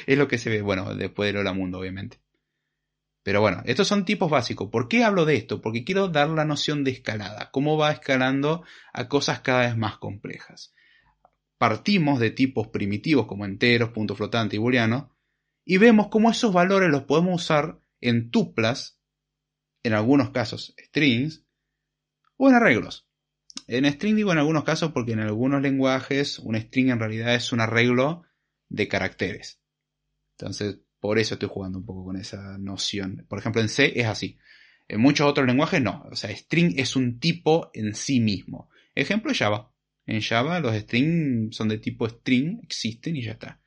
es 0.06 0.18
lo 0.18 0.28
que 0.28 0.36
se 0.36 0.50
ve, 0.50 0.60
bueno, 0.60 0.94
después 0.94 1.28
del 1.28 1.38
Hola 1.38 1.54
Mundo, 1.54 1.78
obviamente. 1.78 2.18
Pero 3.22 3.40
bueno, 3.40 3.62
estos 3.66 3.86
son 3.86 4.04
tipos 4.04 4.30
básicos. 4.30 4.70
¿Por 4.70 4.88
qué 4.88 5.04
hablo 5.04 5.24
de 5.24 5.36
esto? 5.36 5.60
Porque 5.60 5.84
quiero 5.84 6.08
dar 6.08 6.30
la 6.30 6.44
noción 6.44 6.84
de 6.84 6.92
escalada, 6.92 7.50
cómo 7.50 7.76
va 7.76 7.92
escalando 7.92 8.64
a 8.92 9.08
cosas 9.08 9.40
cada 9.40 9.60
vez 9.60 9.76
más 9.76 9.98
complejas. 9.98 10.74
Partimos 11.58 12.18
de 12.18 12.30
tipos 12.30 12.68
primitivos 12.68 13.26
como 13.26 13.44
enteros, 13.44 13.90
punto 13.90 14.14
flotante 14.14 14.56
y 14.56 14.58
booleano, 14.58 15.14
y 15.64 15.76
vemos 15.76 16.08
cómo 16.08 16.30
esos 16.30 16.52
valores 16.52 16.88
los 16.90 17.04
podemos 17.04 17.42
usar 17.42 17.80
en 18.00 18.30
tuplas, 18.30 18.98
en 19.82 19.92
algunos 19.92 20.30
casos 20.30 20.74
strings, 20.78 21.44
o 22.38 22.48
en 22.48 22.54
arreglos. 22.54 23.06
En 23.66 23.84
string 23.84 24.16
digo 24.16 24.32
en 24.32 24.38
algunos 24.38 24.64
casos 24.64 24.92
porque 24.92 25.12
en 25.12 25.20
algunos 25.20 25.60
lenguajes 25.60 26.38
un 26.38 26.56
string 26.56 26.88
en 26.88 26.98
realidad 26.98 27.34
es 27.34 27.52
un 27.52 27.60
arreglo 27.60 28.24
de 28.70 28.88
caracteres. 28.88 29.60
Entonces, 30.38 30.80
por 31.00 31.18
eso 31.18 31.34
estoy 31.34 31.48
jugando 31.48 31.78
un 31.78 31.86
poco 31.86 32.04
con 32.04 32.16
esa 32.16 32.58
noción. 32.58 33.24
Por 33.28 33.38
ejemplo, 33.38 33.60
en 33.62 33.68
C 33.68 33.98
es 33.98 34.06
así. 34.06 34.38
En 34.86 35.00
muchos 35.00 35.26
otros 35.26 35.46
lenguajes 35.46 35.80
no. 35.80 36.06
O 36.10 36.16
sea, 36.16 36.34
string 36.34 36.74
es 36.76 36.94
un 36.94 37.18
tipo 37.18 37.70
en 37.74 37.94
sí 37.94 38.20
mismo. 38.20 38.68
Ejemplo 38.94 39.32
Java. 39.34 39.72
En 40.06 40.20
Java 40.20 40.60
los 40.60 40.74
strings 40.76 41.56
son 41.56 41.68
de 41.68 41.78
tipo 41.78 42.08
string, 42.08 42.60
existen 42.62 43.16
y 43.16 43.22
ya 43.22 43.32
está. 43.32 43.60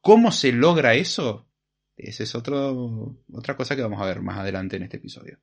¿Cómo 0.00 0.30
se 0.30 0.52
logra 0.52 0.94
eso? 0.94 1.48
Esa 1.96 2.22
es 2.22 2.34
otro, 2.34 3.16
otra 3.32 3.56
cosa 3.56 3.74
que 3.74 3.82
vamos 3.82 4.00
a 4.00 4.06
ver 4.06 4.20
más 4.20 4.38
adelante 4.38 4.76
en 4.76 4.82
este 4.82 4.98
episodio. 4.98 5.38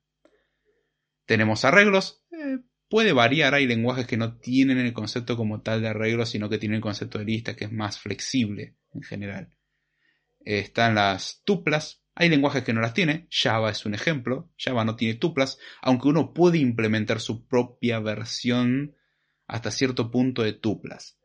Tenemos 1.26 1.66
arreglos. 1.66 2.24
Eh, 2.32 2.60
puede 2.88 3.12
variar, 3.12 3.56
hay 3.56 3.66
lenguajes 3.66 4.06
que 4.06 4.18
no 4.18 4.38
tienen 4.38 4.78
el 4.78 4.94
concepto 4.94 5.36
como 5.36 5.62
tal 5.62 5.82
de 5.82 5.88
arreglos, 5.88 6.30
sino 6.30 6.48
que 6.48 6.60
tienen 6.60 6.76
el 6.76 6.82
concepto 6.82 7.18
de 7.18 7.26
lista 7.26 7.56
que 7.56 7.66
es 7.66 7.72
más 7.72 8.00
flexible 8.00 8.76
en 8.94 9.02
general. 9.02 9.50
Están 10.46 10.96
las 10.96 11.42
tuplas. 11.46 12.04
Hay 12.16 12.30
lenguajes 12.30 12.64
que 12.64 12.74
no 12.74 12.82
las 12.82 12.94
tiene. 12.94 13.28
Java 13.32 13.72
es 13.72 13.86
un 13.86 13.96
ejemplo. 13.96 14.52
Java 14.58 14.86
no 14.86 14.96
tiene 14.96 15.16
tuplas, 15.16 15.58
aunque 15.82 16.08
uno 16.08 16.34
puede 16.34 16.60
implementar 16.60 17.20
su 17.20 17.48
propia 17.48 18.00
versión 18.00 18.96
hasta 19.48 19.72
cierto 19.72 20.12
punto 20.12 20.44
de 20.44 20.54
tuplas. 20.54 21.18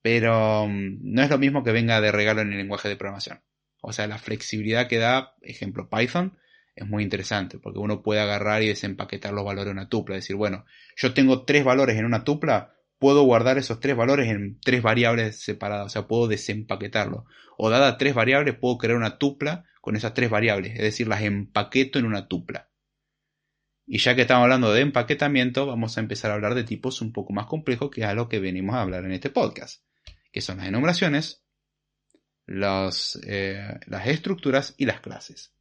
Pero 0.00 0.66
mm, 0.66 0.98
no 1.02 1.22
es 1.22 1.30
lo 1.30 1.38
mismo 1.38 1.62
que 1.62 1.72
venga 1.72 2.00
de 2.00 2.12
regalo 2.12 2.40
en 2.40 2.52
el 2.52 2.58
lenguaje 2.58 2.88
de 2.88 2.96
programación. 2.96 3.42
O 3.80 3.92
sea, 3.92 4.06
la 4.06 4.18
flexibilidad 4.18 4.88
que 4.88 4.98
da, 4.98 5.34
ejemplo, 5.42 5.88
Python, 5.88 6.38
es 6.74 6.86
muy 6.86 7.02
interesante, 7.02 7.58
porque 7.58 7.78
uno 7.78 8.02
puede 8.02 8.20
agarrar 8.20 8.62
y 8.62 8.68
desempaquetar 8.68 9.32
los 9.32 9.44
valores 9.44 9.66
de 9.66 9.72
una 9.72 9.88
tupla. 9.88 10.14
Decir, 10.14 10.36
bueno, 10.36 10.64
yo 10.96 11.12
tengo 11.12 11.44
tres 11.44 11.64
valores 11.64 11.98
en 11.98 12.04
una 12.04 12.24
tupla, 12.24 12.71
puedo 13.02 13.24
guardar 13.24 13.58
esos 13.58 13.80
tres 13.80 13.96
valores 13.96 14.30
en 14.30 14.60
tres 14.60 14.80
variables 14.80 15.40
separadas, 15.40 15.86
o 15.86 15.88
sea, 15.88 16.06
puedo 16.06 16.28
desempaquetarlo. 16.28 17.26
O 17.58 17.68
dada 17.68 17.98
tres 17.98 18.14
variables, 18.14 18.54
puedo 18.54 18.78
crear 18.78 18.96
una 18.96 19.18
tupla 19.18 19.64
con 19.80 19.96
esas 19.96 20.14
tres 20.14 20.30
variables, 20.30 20.76
es 20.76 20.82
decir, 20.82 21.08
las 21.08 21.22
empaqueto 21.22 21.98
en 21.98 22.04
una 22.04 22.28
tupla. 22.28 22.70
Y 23.88 23.98
ya 23.98 24.14
que 24.14 24.22
estamos 24.22 24.44
hablando 24.44 24.72
de 24.72 24.82
empaquetamiento, 24.82 25.66
vamos 25.66 25.98
a 25.98 26.00
empezar 26.00 26.30
a 26.30 26.34
hablar 26.34 26.54
de 26.54 26.62
tipos 26.62 27.00
un 27.02 27.12
poco 27.12 27.32
más 27.32 27.46
complejos, 27.46 27.90
que 27.90 28.02
es 28.02 28.06
a 28.06 28.14
lo 28.14 28.28
que 28.28 28.38
venimos 28.38 28.76
a 28.76 28.82
hablar 28.82 29.04
en 29.04 29.10
este 29.10 29.30
podcast, 29.30 29.84
que 30.30 30.40
son 30.40 30.58
las 30.58 30.68
enumeraciones, 30.68 31.44
eh, 32.46 33.80
las 33.88 34.06
estructuras 34.06 34.76
y 34.78 34.86
las 34.86 35.00
clases. 35.00 35.52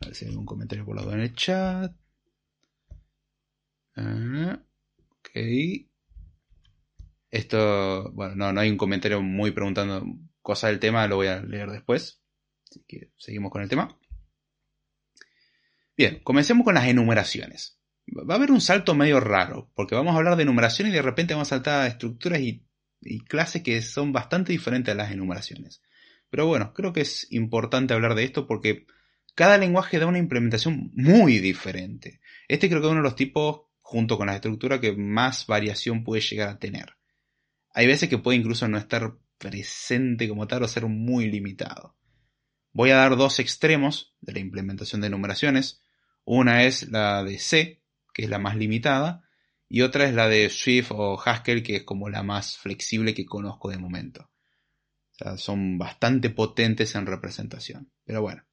A 0.00 0.06
ver 0.06 0.16
si 0.16 0.24
hay 0.24 0.32
algún 0.32 0.46
comentario 0.46 0.84
por 0.84 0.96
lado 0.96 1.12
en 1.12 1.20
el 1.20 1.32
chat. 1.32 1.92
Ok. 3.96 4.73
Esto, 7.30 8.12
bueno, 8.12 8.36
no, 8.36 8.52
no 8.52 8.60
hay 8.60 8.70
un 8.70 8.76
comentario 8.76 9.20
muy 9.20 9.50
preguntando 9.50 10.06
cosas 10.40 10.70
del 10.70 10.78
tema, 10.78 11.06
lo 11.08 11.16
voy 11.16 11.26
a 11.26 11.42
leer 11.42 11.70
después. 11.70 12.22
Así 12.70 12.84
que 12.86 13.10
seguimos 13.16 13.50
con 13.50 13.62
el 13.62 13.68
tema. 13.68 13.98
Bien, 15.96 16.20
comencemos 16.22 16.64
con 16.64 16.74
las 16.74 16.86
enumeraciones. 16.86 17.80
Va 18.08 18.34
a 18.34 18.36
haber 18.36 18.50
un 18.50 18.60
salto 18.60 18.94
medio 18.94 19.20
raro, 19.20 19.70
porque 19.74 19.94
vamos 19.94 20.14
a 20.14 20.18
hablar 20.18 20.36
de 20.36 20.42
enumeraciones 20.42 20.92
y 20.92 20.96
de 20.96 21.02
repente 21.02 21.34
vamos 21.34 21.48
a 21.48 21.56
saltar 21.56 21.82
a 21.82 21.86
estructuras 21.86 22.40
y, 22.40 22.66
y 23.00 23.20
clases 23.20 23.62
que 23.62 23.80
son 23.82 24.12
bastante 24.12 24.52
diferentes 24.52 24.92
a 24.92 24.96
las 24.96 25.10
enumeraciones. 25.10 25.82
Pero 26.30 26.46
bueno, 26.46 26.74
creo 26.74 26.92
que 26.92 27.00
es 27.00 27.26
importante 27.30 27.94
hablar 27.94 28.14
de 28.14 28.24
esto 28.24 28.46
porque 28.46 28.86
cada 29.34 29.58
lenguaje 29.58 29.98
da 29.98 30.06
una 30.06 30.18
implementación 30.18 30.90
muy 30.94 31.38
diferente. 31.38 32.20
Este 32.48 32.68
creo 32.68 32.80
que 32.80 32.86
es 32.86 32.92
uno 32.92 33.00
de 33.00 33.08
los 33.08 33.16
tipos, 33.16 33.62
junto 33.84 34.16
con 34.16 34.28
la 34.28 34.34
estructura, 34.34 34.80
que 34.80 34.96
más 34.96 35.46
variación 35.46 36.04
puede 36.04 36.22
llegar 36.22 36.48
a 36.48 36.58
tener. 36.58 36.96
Hay 37.74 37.86
veces 37.86 38.08
que 38.08 38.16
puede 38.16 38.38
incluso 38.38 38.66
no 38.66 38.78
estar 38.78 39.18
presente 39.36 40.26
como 40.26 40.48
tal 40.48 40.62
o 40.62 40.68
ser 40.68 40.86
muy 40.86 41.30
limitado. 41.30 41.94
Voy 42.72 42.90
a 42.90 42.96
dar 42.96 43.16
dos 43.16 43.38
extremos 43.40 44.16
de 44.22 44.32
la 44.32 44.38
implementación 44.40 45.02
de 45.02 45.10
numeraciones. 45.10 45.82
Una 46.24 46.64
es 46.64 46.88
la 46.88 47.22
de 47.22 47.38
C, 47.38 47.82
que 48.14 48.24
es 48.24 48.30
la 48.30 48.38
más 48.38 48.56
limitada, 48.56 49.22
y 49.68 49.82
otra 49.82 50.06
es 50.06 50.14
la 50.14 50.28
de 50.28 50.48
Swift 50.48 50.90
o 50.90 51.20
Haskell, 51.22 51.62
que 51.62 51.76
es 51.76 51.82
como 51.82 52.08
la 52.08 52.22
más 52.22 52.56
flexible 52.56 53.12
que 53.12 53.26
conozco 53.26 53.68
de 53.68 53.76
momento. 53.76 54.30
O 55.12 55.16
sea, 55.16 55.36
son 55.36 55.76
bastante 55.76 56.30
potentes 56.30 56.94
en 56.94 57.04
representación. 57.04 57.92
Pero 58.04 58.22
bueno, 58.22 58.44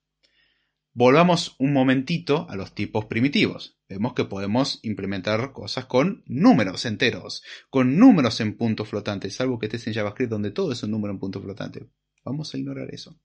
Volvamos 0.93 1.55
un 1.57 1.71
momentito 1.71 2.49
a 2.49 2.57
los 2.57 2.75
tipos 2.75 3.05
primitivos. 3.05 3.77
Vemos 3.87 4.13
que 4.13 4.25
podemos 4.25 4.79
implementar 4.83 5.53
cosas 5.53 5.85
con 5.85 6.21
números 6.25 6.85
enteros, 6.85 7.43
con 7.69 7.97
números 7.97 8.41
en 8.41 8.57
punto 8.57 8.83
flotante, 8.83 9.29
salvo 9.29 9.57
que 9.57 9.67
estés 9.67 9.87
en 9.87 9.93
JavaScript 9.93 10.29
donde 10.29 10.51
todo 10.51 10.73
es 10.73 10.83
un 10.83 10.91
número 10.91 11.13
en 11.13 11.19
punto 11.19 11.41
flotante. 11.41 11.87
Vamos 12.25 12.53
a 12.53 12.57
ignorar 12.57 12.93
eso. 12.93 13.17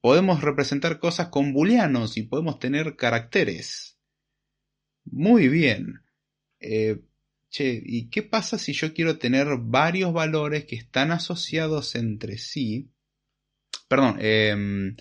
Podemos 0.00 0.40
representar 0.40 0.98
cosas 0.98 1.28
con 1.28 1.52
booleanos 1.52 2.16
y 2.16 2.22
podemos 2.22 2.58
tener 2.58 2.96
caracteres. 2.96 3.98
Muy 5.04 5.48
bien. 5.48 6.00
Eh, 6.60 6.98
che, 7.50 7.82
¿y 7.84 8.08
qué 8.08 8.22
pasa 8.22 8.58
si 8.58 8.72
yo 8.72 8.94
quiero 8.94 9.18
tener 9.18 9.48
varios 9.58 10.14
valores 10.14 10.64
que 10.64 10.76
están 10.76 11.12
asociados 11.12 11.94
entre 11.94 12.38
sí? 12.38 12.90
Perdón, 13.86 14.16
eh, 14.20 14.94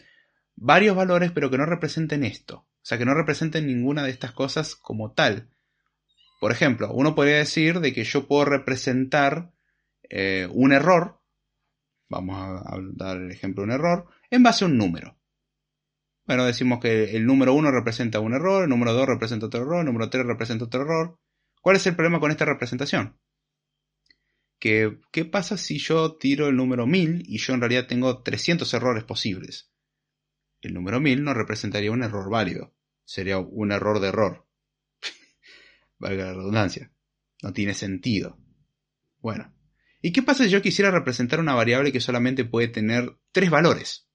varios 0.60 0.96
valores 0.96 1.32
pero 1.32 1.50
que 1.50 1.58
no 1.58 1.66
representen 1.66 2.24
esto. 2.24 2.58
O 2.58 2.86
sea, 2.90 2.98
que 2.98 3.06
no 3.06 3.14
representen 3.14 3.68
ninguna 3.68 4.04
de 4.04 4.12
estas 4.12 4.32
cosas 4.32 4.76
como 4.76 5.14
tal. 5.14 5.50
Por 6.40 6.52
ejemplo, 6.52 6.92
uno 6.94 7.16
podría 7.16 7.38
decir 7.38 7.80
de 7.80 7.94
que 7.94 8.04
yo 8.04 8.28
puedo 8.28 8.46
representar 8.46 9.52
eh, 10.10 10.48
un 10.52 10.72
error, 10.72 11.22
vamos 12.10 12.38
a, 12.40 12.78
dar 12.94 13.18
el 13.18 13.32
ejemplo 13.32 13.62
de 13.62 13.68
un 13.68 13.74
error, 13.74 14.08
en 14.30 14.44
base 14.44 14.64
a 14.64 14.68
un 14.68 14.78
número. 14.78 15.18
Bueno, 16.26 16.46
decimos 16.46 16.80
que 16.80 17.16
el 17.16 17.26
número 17.26 17.54
1 17.54 17.72
representa 17.72 18.20
un 18.20 18.34
error, 18.34 18.64
el 18.64 18.70
número 18.70 18.94
2 18.94 19.08
representa 19.08 19.48
otro 19.48 19.62
error, 19.62 19.80
el 19.80 19.86
número 19.86 20.10
3 20.10 20.26
representa 20.26 20.66
otro 20.66 20.82
error. 20.82 21.20
¿Cuál 21.62 21.76
es 21.76 21.88
el 21.88 21.96
problema 21.96 22.20
con 22.20 22.32
esta 22.32 22.46
representación? 22.46 23.20
¿Qué 24.60 25.26
pasa 25.32 25.58
si 25.58 25.78
yo 25.80 26.18
tiro 26.18 26.48
el 26.48 26.56
número 26.56 26.86
1000 26.86 27.24
y 27.26 27.38
yo 27.38 27.54
en 27.54 27.62
realidad 27.62 27.88
tengo 27.88 28.22
300 28.22 28.74
errores 28.74 29.04
posibles? 29.04 29.69
El 30.62 30.74
número 30.74 31.00
1000 31.00 31.24
no 31.24 31.34
representaría 31.34 31.92
un 31.92 32.04
error 32.04 32.30
válido, 32.30 32.76
sería 33.06 33.40
un 33.40 33.72
error 33.72 34.00
de 34.00 34.10
error. 34.10 34.48
Valga 36.00 36.26
la 36.26 36.34
redundancia. 36.34 36.92
No 37.42 37.54
tiene 37.54 37.74
sentido. 37.74 38.38
Bueno, 39.20 39.54
¿y 40.02 40.12
qué 40.12 40.22
pasa 40.22 40.44
si 40.44 40.50
yo 40.50 40.62
quisiera 40.62 40.92
representar 40.92 41.40
una 41.40 41.54
variable 41.54 41.92
que 41.92 42.02
solamente 42.02 42.46
puede 42.46 42.68
tener 42.68 43.18
tres 43.32 43.50
valores? 43.50 44.10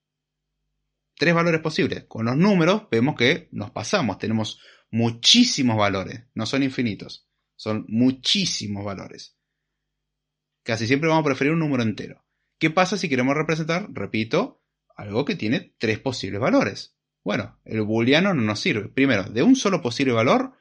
Tres 1.17 1.35
valores 1.35 1.61
posibles. 1.61 2.05
Con 2.05 2.27
los 2.27 2.37
números 2.37 2.89
vemos 2.91 3.15
que 3.17 3.49
nos 3.53 3.71
pasamos, 3.71 4.19
tenemos 4.19 4.61
muchísimos 4.91 5.77
valores, 5.77 6.25
no 6.35 6.47
son 6.47 6.63
infinitos, 6.63 7.29
son 7.57 7.85
muchísimos 7.89 8.85
valores. 8.85 9.37
Casi 10.63 10.87
siempre 10.87 11.09
vamos 11.09 11.23
a 11.23 11.27
preferir 11.27 11.53
un 11.53 11.61
número 11.61 11.83
entero. 11.83 12.25
¿Qué 12.59 12.71
pasa 12.71 12.97
si 12.97 13.09
queremos 13.09 13.35
representar, 13.37 13.89
repito, 13.93 14.64
algo 14.95 15.25
que 15.25 15.37
tiene 15.37 15.75
tres 15.79 15.99
posibles 15.99 16.41
valores. 16.41 16.97
Bueno, 17.23 17.59
el 17.65 17.83
booleano 17.83 18.35
no 18.35 18.43
nos 18.43 18.61
sirve. 18.61 18.89
Primero, 18.89 19.25
de 19.25 19.43
un 19.43 19.57
solo 19.57 19.81
posible 19.81 20.13
valor, 20.13 20.53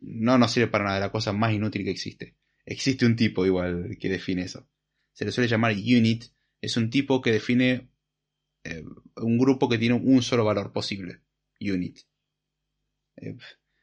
no 0.00 0.38
nos 0.38 0.52
sirve 0.52 0.68
para 0.68 0.84
nada, 0.84 1.00
la 1.00 1.12
cosa 1.12 1.32
más 1.32 1.52
inútil 1.52 1.84
que 1.84 1.90
existe. 1.90 2.36
Existe 2.64 3.06
un 3.06 3.14
tipo 3.14 3.46
igual 3.46 3.96
que 4.00 4.08
define 4.08 4.42
eso. 4.42 4.68
Se 5.12 5.24
le 5.24 5.32
suele 5.32 5.48
llamar 5.48 5.72
unit. 5.72 6.24
Es 6.60 6.76
un 6.76 6.90
tipo 6.90 7.20
que 7.20 7.30
define 7.30 7.90
eh, 8.64 8.84
un 9.16 9.38
grupo 9.38 9.68
que 9.68 9.78
tiene 9.78 9.94
un 9.94 10.22
solo 10.22 10.44
valor 10.44 10.72
posible. 10.72 11.20
Unit. 11.60 12.00
Eh, 13.16 13.36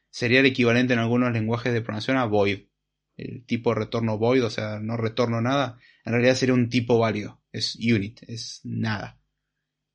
sería 0.09 0.41
el 0.41 0.45
equivalente 0.45 0.93
en 0.93 0.99
algunos 0.99 1.31
lenguajes 1.31 1.73
de 1.73 1.81
programación 1.81 2.17
a 2.17 2.25
void. 2.25 2.67
El 3.15 3.45
tipo 3.45 3.73
retorno 3.73 4.17
void, 4.17 4.43
o 4.43 4.49
sea, 4.49 4.79
no 4.79 4.97
retorno 4.97 5.41
nada. 5.41 5.79
En 6.03 6.13
realidad 6.13 6.35
sería 6.35 6.55
un 6.55 6.69
tipo 6.69 6.97
válido. 6.97 7.41
Es 7.51 7.75
unit, 7.75 8.21
es 8.27 8.61
nada. 8.63 9.22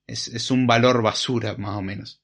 Es, 0.09 0.51
un 0.51 0.67
valor 0.67 1.03
basura, 1.03 1.55
más 1.59 1.77
o 1.77 1.83
menos. 1.83 2.23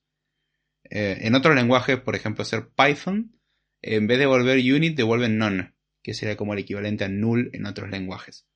Eh, 0.84 1.18
en 1.20 1.34
otros 1.34 1.54
lenguajes, 1.54 2.00
por 2.00 2.16
ejemplo, 2.16 2.42
ser 2.44 2.70
Python, 2.70 3.38
en 3.82 4.06
vez 4.06 4.16
de 4.16 4.22
devolver 4.22 4.56
unit, 4.58 4.96
devuelven 4.96 5.36
none, 5.36 5.74
que 6.02 6.14
sería 6.14 6.36
como 6.36 6.54
el 6.54 6.60
equivalente 6.60 7.04
a 7.04 7.08
null 7.08 7.50
en 7.52 7.66
otros 7.66 7.90
lenguajes. 7.90 8.46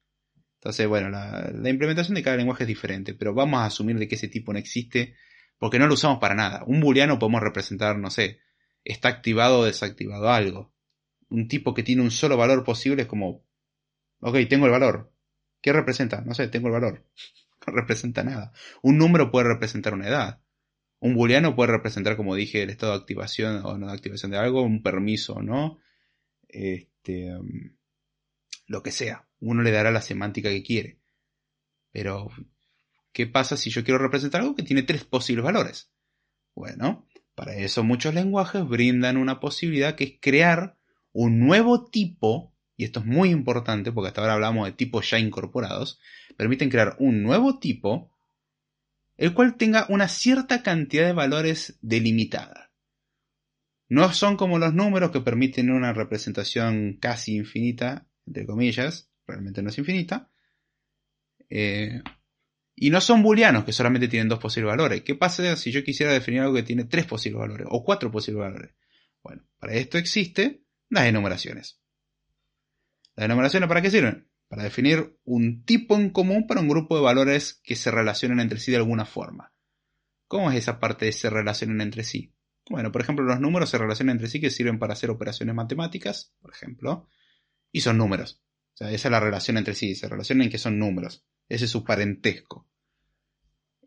Entonces, 0.54 0.88
bueno, 0.88 1.10
la, 1.10 1.52
implementación 1.68 2.14
de 2.14 2.22
cada 2.22 2.38
lenguaje 2.38 2.64
es 2.64 2.68
diferente, 2.68 3.12
pero 3.12 3.34
vamos 3.34 3.60
a 3.60 3.66
asumir 3.66 3.98
de 3.98 4.08
que 4.08 4.14
ese 4.14 4.28
tipo 4.28 4.52
no 4.52 4.58
existe 4.58 5.14
porque 5.58 5.78
no 5.78 5.86
lo 5.86 5.94
usamos 5.94 6.18
para 6.18 6.34
nada. 6.34 6.64
Un 6.66 6.80
booleano 6.80 7.18
podemos 7.18 7.42
representar, 7.42 7.98
no 7.98 8.10
sé, 8.10 8.40
está 8.82 9.08
activado 9.08 9.60
o 9.60 9.64
desactivado 9.66 10.30
algo. 10.30 10.72
Un 11.28 11.48
tipo 11.48 11.74
que 11.74 11.82
tiene 11.82 12.00
un 12.00 12.10
solo 12.10 12.38
valor 12.38 12.64
posible 12.64 13.02
es 13.02 13.08
como, 13.08 13.44
ok, 14.20 14.38
tengo 14.48 14.64
el 14.64 14.72
valor. 14.72 15.12
¿Qué 15.60 15.72
representa? 15.72 16.22
No 16.22 16.32
sé, 16.32 16.48
tengo 16.48 16.68
el 16.68 16.72
valor 16.72 17.04
representa 17.70 18.22
nada. 18.24 18.52
Un 18.82 18.98
número 18.98 19.30
puede 19.30 19.48
representar 19.48 19.94
una 19.94 20.08
edad. 20.08 20.40
Un 21.00 21.14
booleano 21.14 21.54
puede 21.54 21.72
representar, 21.72 22.16
como 22.16 22.34
dije, 22.34 22.62
el 22.62 22.70
estado 22.70 22.92
de 22.92 22.98
activación 22.98 23.64
o 23.64 23.78
no 23.78 23.86
de 23.86 23.92
activación 23.92 24.32
de 24.32 24.38
algo, 24.38 24.62
un 24.62 24.82
permiso 24.82 25.34
o 25.34 25.42
no. 25.42 25.78
Este, 26.48 27.36
um, 27.36 27.76
lo 28.66 28.82
que 28.82 28.90
sea. 28.90 29.28
Uno 29.40 29.62
le 29.62 29.70
dará 29.70 29.90
la 29.90 30.02
semántica 30.02 30.50
que 30.50 30.62
quiere. 30.62 30.98
Pero, 31.92 32.28
¿qué 33.12 33.26
pasa 33.26 33.56
si 33.56 33.70
yo 33.70 33.84
quiero 33.84 33.98
representar 33.98 34.40
algo 34.40 34.54
que 34.54 34.62
tiene 34.62 34.82
tres 34.82 35.04
posibles 35.04 35.44
valores? 35.44 35.90
Bueno, 36.54 37.06
para 37.34 37.54
eso 37.54 37.84
muchos 37.84 38.14
lenguajes 38.14 38.66
brindan 38.66 39.16
una 39.16 39.38
posibilidad 39.38 39.94
que 39.94 40.04
es 40.04 40.12
crear 40.20 40.76
un 41.12 41.38
nuevo 41.38 41.84
tipo 41.84 42.52
y 42.78 42.84
esto 42.84 43.00
es 43.00 43.06
muy 43.06 43.30
importante 43.30 43.90
porque 43.90 44.08
hasta 44.08 44.20
ahora 44.20 44.34
hablamos 44.34 44.64
de 44.66 44.72
tipos 44.72 45.10
ya 45.10 45.18
incorporados, 45.18 46.00
permiten 46.36 46.70
crear 46.70 46.94
un 47.00 47.24
nuevo 47.24 47.58
tipo, 47.58 48.16
el 49.16 49.34
cual 49.34 49.56
tenga 49.56 49.84
una 49.88 50.06
cierta 50.06 50.62
cantidad 50.62 51.04
de 51.04 51.12
valores 51.12 51.76
delimitada. 51.82 52.70
No 53.88 54.12
son 54.12 54.36
como 54.36 54.60
los 54.60 54.74
números 54.74 55.10
que 55.10 55.20
permiten 55.20 55.72
una 55.72 55.92
representación 55.92 56.98
casi 57.00 57.34
infinita, 57.34 58.06
entre 58.26 58.46
comillas, 58.46 59.10
realmente 59.26 59.60
no 59.60 59.70
es 59.70 59.78
infinita, 59.78 60.30
eh, 61.50 62.00
Y 62.76 62.90
no 62.90 63.00
son 63.00 63.24
booleanos 63.24 63.64
que 63.64 63.72
solamente 63.72 64.06
tienen 64.06 64.28
dos 64.28 64.38
posibles 64.38 64.70
valores. 64.70 65.02
¿Qué 65.02 65.16
pasa 65.16 65.56
si 65.56 65.72
yo 65.72 65.82
quisiera 65.82 66.12
definir 66.12 66.42
algo 66.42 66.54
que 66.54 66.62
tiene 66.62 66.84
tres 66.84 67.06
posibles 67.06 67.40
valores 67.40 67.66
o 67.70 67.82
cuatro 67.82 68.12
posibles 68.12 68.40
valores? 68.40 68.74
Bueno, 69.22 69.42
para 69.58 69.74
esto 69.74 69.98
existen 69.98 70.64
las 70.90 71.06
enumeraciones. 71.06 71.80
¿Las 73.18 73.24
enumeraciones 73.24 73.68
para 73.68 73.82
qué 73.82 73.90
sirven? 73.90 74.30
Para 74.46 74.62
definir 74.62 75.18
un 75.24 75.64
tipo 75.64 75.96
en 75.96 76.10
común 76.10 76.46
para 76.46 76.60
un 76.60 76.68
grupo 76.68 76.96
de 76.96 77.02
valores 77.02 77.60
que 77.64 77.74
se 77.74 77.90
relacionen 77.90 78.38
entre 78.38 78.60
sí 78.60 78.70
de 78.70 78.76
alguna 78.76 79.06
forma. 79.06 79.52
¿Cómo 80.28 80.52
es 80.52 80.58
esa 80.58 80.78
parte 80.78 81.06
de 81.06 81.10
se 81.10 81.28
relacionen 81.28 81.80
entre 81.80 82.04
sí? 82.04 82.32
Bueno, 82.70 82.92
por 82.92 83.00
ejemplo, 83.00 83.24
los 83.24 83.40
números 83.40 83.70
se 83.70 83.78
relacionan 83.78 84.14
entre 84.14 84.28
sí 84.28 84.40
que 84.40 84.50
sirven 84.50 84.78
para 84.78 84.92
hacer 84.92 85.10
operaciones 85.10 85.52
matemáticas, 85.56 86.32
por 86.40 86.52
ejemplo, 86.52 87.08
y 87.72 87.80
son 87.80 87.98
números. 87.98 88.40
O 88.74 88.76
sea, 88.76 88.92
esa 88.92 89.08
es 89.08 89.10
la 89.10 89.18
relación 89.18 89.58
entre 89.58 89.74
sí, 89.74 89.96
se 89.96 90.08
relacionan 90.08 90.44
en 90.44 90.50
que 90.50 90.58
son 90.58 90.78
números. 90.78 91.26
Ese 91.48 91.64
es 91.64 91.72
su 91.72 91.82
parentesco. 91.82 92.68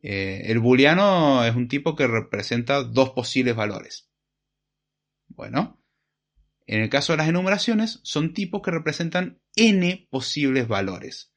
Eh, 0.01 0.41
el 0.47 0.59
booleano 0.59 1.45
es 1.45 1.55
un 1.55 1.69
tipo 1.69 1.95
que 1.95 2.05
representa 2.05 2.83
dos 2.83 3.11
posibles 3.11 3.55
valores. 3.55 4.11
Bueno, 5.29 5.80
en 6.67 6.81
el 6.81 6.89
caso 6.89 7.13
de 7.13 7.17
las 7.17 7.27
enumeraciones, 7.27 7.99
son 8.03 8.33
tipos 8.33 8.61
que 8.61 8.71
representan 8.71 9.41
n 9.55 10.07
posibles 10.09 10.67
valores. 10.67 11.33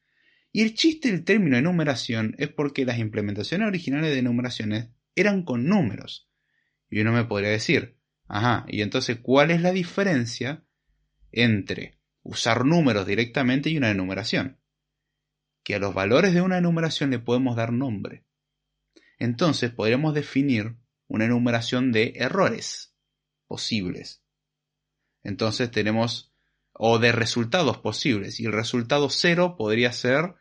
Y 0.51 0.61
el 0.61 0.73
chiste 0.73 1.11
del 1.11 1.25
término 1.25 1.57
enumeración 1.57 2.35
es 2.37 2.49
porque 2.49 2.85
las 2.85 2.99
implementaciones 2.99 3.67
originales 3.67 4.11
de 4.11 4.19
enumeraciones 4.19 4.89
eran 5.15 5.43
con 5.43 5.67
números. 5.67 6.29
Y 6.89 7.01
uno 7.01 7.11
me 7.11 7.25
podría 7.25 7.49
decir, 7.49 7.97
ajá, 8.27 8.65
y 8.67 8.81
entonces, 8.81 9.17
¿cuál 9.21 9.51
es 9.51 9.61
la 9.61 9.71
diferencia 9.71 10.63
entre 11.31 11.99
usar 12.23 12.65
números 12.65 13.05
directamente 13.05 13.69
y 13.69 13.77
una 13.77 13.91
enumeración? 13.91 14.59
Que 15.63 15.75
a 15.75 15.79
los 15.79 15.93
valores 15.93 16.33
de 16.33 16.41
una 16.41 16.57
enumeración 16.57 17.09
le 17.09 17.19
podemos 17.19 17.55
dar 17.55 17.73
nombre. 17.73 18.25
Entonces 19.19 19.71
podríamos 19.71 20.13
definir 20.13 20.77
una 21.07 21.25
enumeración 21.25 21.91
de 21.91 22.13
errores 22.15 22.95
posibles. 23.47 24.24
Entonces 25.25 25.69
tenemos, 25.71 26.31
o 26.71 26.99
de 26.99 27.11
resultados 27.11 27.77
posibles, 27.79 28.39
y 28.39 28.45
el 28.45 28.53
resultado 28.53 29.09
cero 29.09 29.55
podría 29.57 29.91
ser 29.91 30.35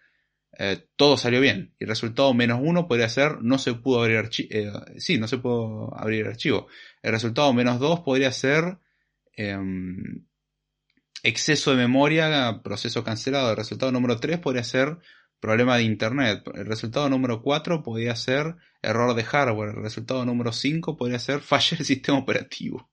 eh, 0.59 0.87
todo 0.97 1.17
salió 1.17 1.41
bien. 1.41 1.75
Y 1.79 1.85
el 1.85 1.89
resultado 1.89 2.33
menos 2.35 2.61
uno 2.63 2.87
podría 2.87 3.09
ser 3.09 3.43
no 3.43 3.59
se 3.59 3.75
pudo 3.75 4.03
abrir 4.03 4.19
archivo. 4.19 4.49
Eh, 4.51 4.73
sí, 4.99 5.19
no 5.19 5.29
se 5.29 5.39
pudo 5.39 5.97
abrir 5.99 6.23
el 6.23 6.29
archivo. 6.29 6.69
El 7.03 7.13
resultado 7.13 7.53
menos 7.53 7.81
dos 7.81 8.01
podría 8.01 8.31
ser 8.33 8.79
em, 9.37 10.27
exceso 11.23 11.71
de 11.73 11.77
memoria, 11.77 12.61
proceso 12.63 13.03
cancelado. 13.05 13.51
El 13.51 13.57
resultado 13.57 13.93
número 13.93 14.19
3 14.21 14.39
podría 14.39 14.65
ser 14.65 14.99
problema 15.41 15.77
de 15.77 15.85
internet. 15.85 16.43
El 16.55 16.67
resultado 16.67 17.09
número 17.09 17.43
4 17.43 17.83
podría 17.83 18.17
ser 18.17 18.57
error 18.83 19.15
de 19.15 19.25
hardware. 19.25 19.71
El 19.71 19.83
resultado 19.83 20.25
número 20.25 20.53
5 20.53 20.97
podría 20.97 21.19
ser 21.19 21.41
falla 21.41 21.77
del 21.77 21.87
sistema 21.87 22.19
operativo. 22.19 22.91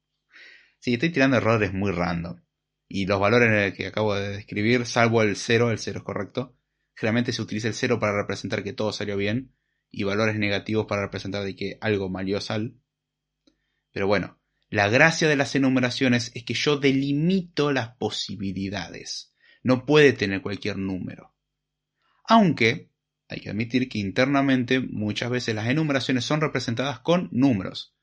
Sí, 0.82 0.96
estoy 0.96 1.12
tirando 1.12 1.38
errores 1.38 1.74
muy 1.74 1.91
random. 1.91 2.41
Y 2.88 3.06
los 3.06 3.20
valores 3.20 3.76
que 3.76 3.86
acabo 3.86 4.15
de 4.15 4.30
describir, 4.30 4.88
salvo 4.88 5.22
el 5.22 5.36
0, 5.36 5.70
el 5.70 5.78
0 5.78 6.00
es 6.00 6.04
correcto, 6.04 6.58
generalmente 6.96 7.32
se 7.32 7.44
utiliza 7.44 7.67
el 7.67 7.76
0 7.76 8.00
para 8.00 8.17
representar 8.17 8.63
que 8.63 8.74
todo 8.74 8.91
salió 8.91 9.15
bien 9.15 9.54
y 9.91 10.04
valores 10.04 10.38
negativos 10.38 10.88
para 10.88 11.04
representar 11.04 11.44
de 11.44 11.56
que 11.56 11.78
algo 11.82 12.10
malió 12.10 12.41
sal. 12.41 12.80
Pero 13.91 14.08
bueno, 14.08 14.41
la 14.70 14.89
gracia 14.89 15.30
de 15.30 15.36
las 15.36 15.54
enumeraciones 15.54 16.32
es 16.34 16.44
que 16.44 16.56
yo 16.56 16.78
delimito 16.78 17.72
las 17.72 17.89
posibilidades. 17.98 19.36
No 19.62 19.86
puede 19.86 20.13
tener 20.13 20.41
cualquier 20.41 20.78
número. 20.78 21.36
Aunque 22.28 22.89
hay 23.28 23.39
que 23.39 23.52
admitir 23.52 23.88
que 23.88 24.00
internamente 24.00 24.80
muchas 24.80 25.30
veces 25.30 25.54
las 25.54 25.70
enumeraciones 25.70 26.26
son 26.26 26.41
representadas 26.41 27.02
con 27.02 27.30
números. 27.32 27.96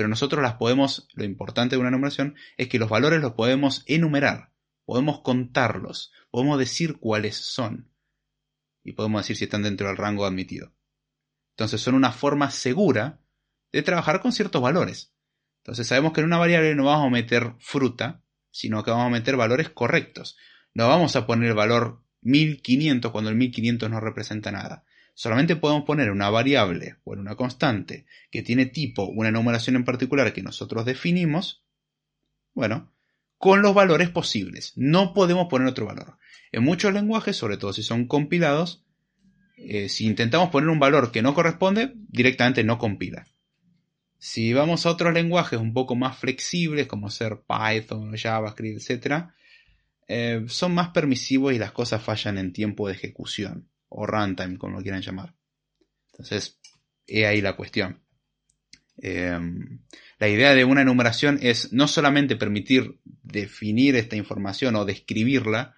Pero 0.00 0.08
nosotros 0.08 0.42
las 0.42 0.54
podemos, 0.54 1.06
lo 1.12 1.24
importante 1.24 1.76
de 1.76 1.80
una 1.80 1.90
enumeración 1.90 2.34
es 2.56 2.68
que 2.68 2.78
los 2.78 2.88
valores 2.88 3.20
los 3.20 3.34
podemos 3.34 3.84
enumerar, 3.84 4.50
podemos 4.86 5.20
contarlos, 5.20 6.10
podemos 6.30 6.58
decir 6.58 6.96
cuáles 6.98 7.36
son 7.36 7.92
y 8.82 8.92
podemos 8.92 9.20
decir 9.20 9.36
si 9.36 9.44
están 9.44 9.62
dentro 9.62 9.88
del 9.88 9.98
rango 9.98 10.24
admitido. 10.24 10.72
Entonces 11.50 11.82
son 11.82 11.96
una 11.96 12.12
forma 12.12 12.50
segura 12.50 13.20
de 13.72 13.82
trabajar 13.82 14.22
con 14.22 14.32
ciertos 14.32 14.62
valores. 14.62 15.12
Entonces 15.58 15.86
sabemos 15.86 16.14
que 16.14 16.20
en 16.22 16.26
una 16.28 16.38
variable 16.38 16.74
no 16.74 16.86
vamos 16.86 17.08
a 17.08 17.10
meter 17.10 17.56
fruta, 17.58 18.24
sino 18.50 18.82
que 18.82 18.92
vamos 18.92 19.08
a 19.08 19.10
meter 19.10 19.36
valores 19.36 19.68
correctos. 19.68 20.38
No 20.72 20.88
vamos 20.88 21.14
a 21.14 21.26
poner 21.26 21.50
el 21.50 21.54
valor 21.54 22.02
1500 22.22 23.12
cuando 23.12 23.28
el 23.28 23.36
1500 23.36 23.90
no 23.90 24.00
representa 24.00 24.50
nada. 24.50 24.82
Solamente 25.14 25.56
podemos 25.56 25.84
poner 25.84 26.10
una 26.10 26.30
variable 26.30 26.96
o 27.04 27.12
una 27.12 27.36
constante 27.36 28.06
que 28.30 28.42
tiene 28.42 28.66
tipo 28.66 29.04
una 29.04 29.28
enumeración 29.28 29.76
en 29.76 29.84
particular 29.84 30.32
que 30.32 30.42
nosotros 30.42 30.84
definimos, 30.84 31.64
bueno, 32.54 32.92
con 33.38 33.62
los 33.62 33.74
valores 33.74 34.10
posibles. 34.10 34.72
No 34.76 35.14
podemos 35.14 35.48
poner 35.48 35.68
otro 35.68 35.86
valor. 35.86 36.18
En 36.52 36.64
muchos 36.64 36.92
lenguajes, 36.92 37.36
sobre 37.36 37.56
todo 37.56 37.72
si 37.72 37.82
son 37.82 38.06
compilados, 38.06 38.84
eh, 39.56 39.88
si 39.88 40.06
intentamos 40.06 40.50
poner 40.50 40.68
un 40.68 40.78
valor 40.78 41.12
que 41.12 41.22
no 41.22 41.34
corresponde, 41.34 41.92
directamente 42.08 42.64
no 42.64 42.78
compila. 42.78 43.26
Si 44.18 44.52
vamos 44.52 44.84
a 44.84 44.90
otros 44.90 45.14
lenguajes 45.14 45.58
un 45.58 45.72
poco 45.72 45.96
más 45.96 46.18
flexibles, 46.18 46.86
como 46.86 47.08
ser 47.08 47.42
Python, 47.46 48.14
JavaScript, 48.16 48.90
etc., 48.90 49.28
eh, 50.08 50.44
son 50.48 50.74
más 50.74 50.88
permisivos 50.88 51.54
y 51.54 51.58
las 51.58 51.72
cosas 51.72 52.02
fallan 52.02 52.36
en 52.36 52.52
tiempo 52.52 52.88
de 52.88 52.94
ejecución, 52.94 53.70
o 53.90 54.06
runtime, 54.06 54.56
como 54.56 54.76
lo 54.76 54.82
quieran 54.82 55.02
llamar. 55.02 55.34
Entonces, 56.12 56.58
he 57.06 57.26
ahí 57.26 57.40
la 57.40 57.56
cuestión. 57.56 58.02
Em, 58.96 59.80
la 60.18 60.28
idea 60.28 60.54
de 60.54 60.64
una 60.64 60.82
enumeración 60.82 61.38
es 61.42 61.72
no 61.72 61.88
solamente 61.88 62.36
permitir 62.36 62.98
definir 63.22 63.96
esta 63.96 64.16
información 64.16 64.76
o 64.76 64.84
describirla, 64.84 65.76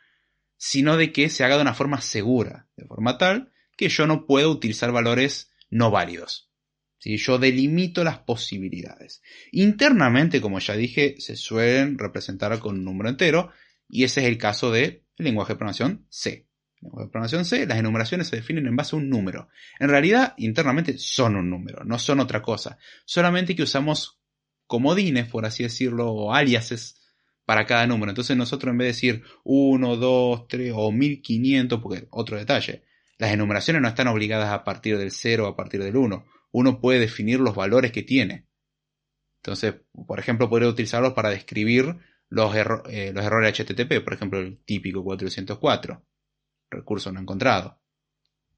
sino 0.57 0.96
de 0.96 1.12
que 1.12 1.29
se 1.29 1.44
haga 1.44 1.57
de 1.57 1.62
una 1.62 1.75
forma 1.75 2.01
segura, 2.01 2.68
de 2.77 2.87
forma 2.87 3.18
tal 3.18 3.53
que 3.77 3.88
yo 3.88 4.07
no 4.07 4.27
puedo 4.27 4.51
utilizar 4.51 4.92
valores 4.92 5.53
no 5.70 5.90
válidos. 5.90 6.51
Si 6.98 7.16
Yo 7.16 7.38
delimito 7.38 8.05
las 8.05 8.18
posibilidades. 8.18 9.22
Internamente, 9.51 10.40
como 10.40 10.61
ya 10.61 10.77
dije, 10.77 11.16
se 11.18 11.35
suelen 11.35 11.98
representar 11.98 12.57
con 12.61 12.79
un 12.79 12.85
número 12.85 13.09
entero, 13.09 13.51
y 13.88 14.05
ese 14.05 14.20
es 14.20 14.29
el 14.29 14.38
caso 14.38 14.70
del 14.70 15.03
lenguaje 15.16 15.55
de 15.55 15.57
programación 15.57 16.07
C. 16.11 16.46
De 16.83 16.90
programación 16.90 17.45
C, 17.45 17.64
las 17.66 17.79
enumeraciones 17.79 18.27
se 18.27 18.37
definen 18.37 18.66
en 18.66 18.75
base 18.75 18.97
a 18.97 18.99
un 18.99 19.09
número. 19.09 19.49
En 19.79 19.88
realidad, 19.88 20.35
internamente 20.37 20.99
son 20.99 21.37
un 21.37 21.49
número, 21.49 21.85
no 21.85 21.99
son 21.99 22.18
otra 22.18 22.42
cosa. 22.42 22.77
Solamente 23.05 23.55
que 23.55 23.62
usamos 23.62 24.21
comodines, 24.66 25.29
por 25.29 25.47
así 25.47 25.62
decirlo, 25.62 26.11
o 26.11 26.35
aliases 26.35 27.01
para 27.45 27.66
cada 27.66 27.87
número. 27.87 28.11
Entonces 28.11 28.37
nosotros 28.37 28.73
en 28.73 28.79
vez 28.79 28.87
de 28.87 28.92
decir 28.92 29.25
1, 29.45 29.97
2, 29.97 30.49
3 30.49 30.73
o 30.75 30.90
1500, 30.90 31.81
porque 31.81 32.09
otro 32.11 32.37
detalle, 32.37 32.83
las 33.16 33.33
enumeraciones 33.33 33.81
no 33.81 33.88
están 33.88 34.09
obligadas 34.09 34.51
a 34.51 34.64
partir 34.64 34.99
del 34.99 35.12
0 35.12 35.47
o 35.47 35.49
a 35.49 35.57
partir 35.57 35.83
del 35.83 35.97
1. 35.97 36.25
Uno 36.51 36.81
puede 36.81 36.99
definir 36.99 37.38
los 37.38 37.55
valores 37.55 37.92
que 37.92 38.03
tiene. 38.03 38.47
Entonces, 39.37 39.75
por 40.07 40.18
ejemplo, 40.18 40.49
podría 40.49 40.68
utilizarlos 40.68 41.12
para 41.12 41.31
describir 41.31 41.97
los, 42.29 42.55
eh, 42.57 43.12
los 43.14 43.25
errores 43.25 43.59
HTTP, 43.59 44.03
por 44.03 44.14
ejemplo, 44.14 44.40
el 44.40 44.59
típico 44.64 45.05
404, 45.05 46.05
recurso 46.73 47.13
no 47.13 47.21
encontrado. 47.21 47.81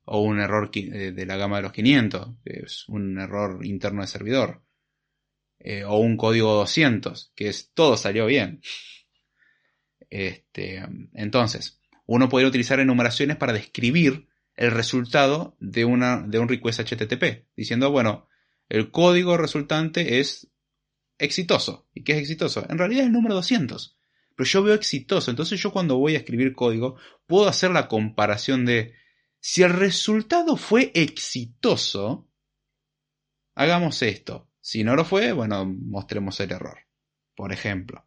O 0.05 0.21
un 0.21 0.41
error 0.41 0.71
eh, 0.75 1.13
de 1.13 1.27
la 1.27 1.37
gama 1.37 1.57
de 1.57 1.63
los 1.63 1.73
500, 1.73 2.37
que 2.45 2.61
es 2.65 2.89
un 2.89 3.19
error 3.19 3.65
interno 3.65 4.03
de 4.03 4.09
servidor. 4.09 4.63
Eh, 5.59 5.85
o 5.85 5.97
un 5.99 6.17
código 6.17 6.53
200, 6.55 7.33
que 7.35 7.49
es 7.49 7.73
todo 7.73 7.97
salió 7.97 8.27
bien. 8.27 8.61
Este, 10.11 10.85
entonces, 11.15 11.81
uno 12.07 12.29
podría 12.29 12.49
utilizar 12.49 12.81
enumeraciones 12.81 13.37
para 13.37 13.53
describir 13.53 14.29
el 14.57 14.71
resultado 14.71 15.57
de, 15.59 15.85
una, 15.85 16.21
de 16.21 16.39
un 16.39 16.49
request 16.49 16.81
HTTP, 16.81 17.47
diciendo, 17.57 17.91
bueno, 17.91 18.29
el 18.69 18.91
código 18.91 19.37
resultante 19.37 20.21
es 20.21 20.51
exitoso. 21.19 21.89
¿Y 21.95 22.05
qué 22.05 22.13
es 22.13 22.19
exitoso? 22.19 22.65
En 22.69 22.79
realidad 22.79 23.03
es 23.03 23.07
el 23.07 23.13
número 23.13 23.35
200. 23.35 23.97
Pero 24.35 24.49
yo 24.49 24.63
veo 24.63 24.75
exitoso, 24.75 25.31
entonces 25.31 25.61
yo 25.61 25.73
cuando 25.73 25.97
voy 25.97 26.15
a 26.15 26.19
escribir 26.19 26.55
código 26.55 26.97
puedo 27.27 27.49
hacer 27.49 27.71
la 27.71 27.89
comparación 27.89 28.65
de 28.65 28.95
si 29.41 29.63
el 29.63 29.71
resultado 29.71 30.57
fue 30.57 30.91
exitoso, 30.95 32.29
hagamos 33.55 34.03
esto. 34.03 34.51
Si 34.61 34.83
no 34.83 34.97
lo 34.97 35.05
fue, 35.05 35.33
bueno, 35.33 35.67
mostremos 35.67 36.41
el 36.41 36.53
error. 36.53 36.79
Por 37.37 37.53
ejemplo. 37.53 38.07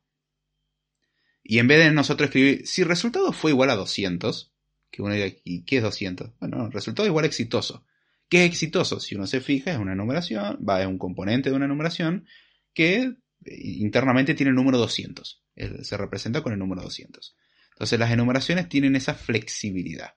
Y 1.44 1.60
en 1.60 1.68
vez 1.68 1.80
de 1.80 1.92
nosotros 1.92 2.28
escribir, 2.28 2.66
si 2.66 2.82
el 2.82 2.88
resultado 2.88 3.32
fue 3.32 3.52
igual 3.52 3.70
a 3.70 3.76
200, 3.76 4.52
que 4.90 5.02
uno 5.02 5.14
diga, 5.14 5.28
¿y 5.44 5.64
qué 5.64 5.78
es 5.78 5.84
200? 5.84 6.32
Bueno, 6.40 6.66
el 6.66 6.72
resultado 6.72 7.08
igual 7.08 7.26
a 7.26 7.28
exitoso. 7.28 7.86
¿Qué 8.30 8.44
es 8.44 8.50
exitoso? 8.50 9.00
Si 9.00 9.16
uno 9.16 9.28
se 9.28 9.40
fija, 9.40 9.72
es 9.72 9.78
una 9.78 9.96
numeración, 9.96 10.60
va, 10.68 10.82
es 10.82 10.88
un 10.88 10.98
componente 10.98 11.50
de 11.50 11.56
una 11.56 11.68
numeración 11.68 12.26
que 12.74 12.96
eh, 12.98 13.16
internamente 13.46 14.34
tiene 14.34 14.50
el 14.50 14.56
número 14.56 14.78
200. 14.78 15.44
Se 15.82 15.98
representa 15.98 16.42
con 16.42 16.54
el 16.54 16.60
número 16.60 16.82
200. 16.84 17.36
Entonces 17.74 18.00
las 18.00 18.12
enumeraciones 18.12 18.70
tienen 18.70 18.96
esa 18.96 19.14
flexibilidad. 19.14 20.16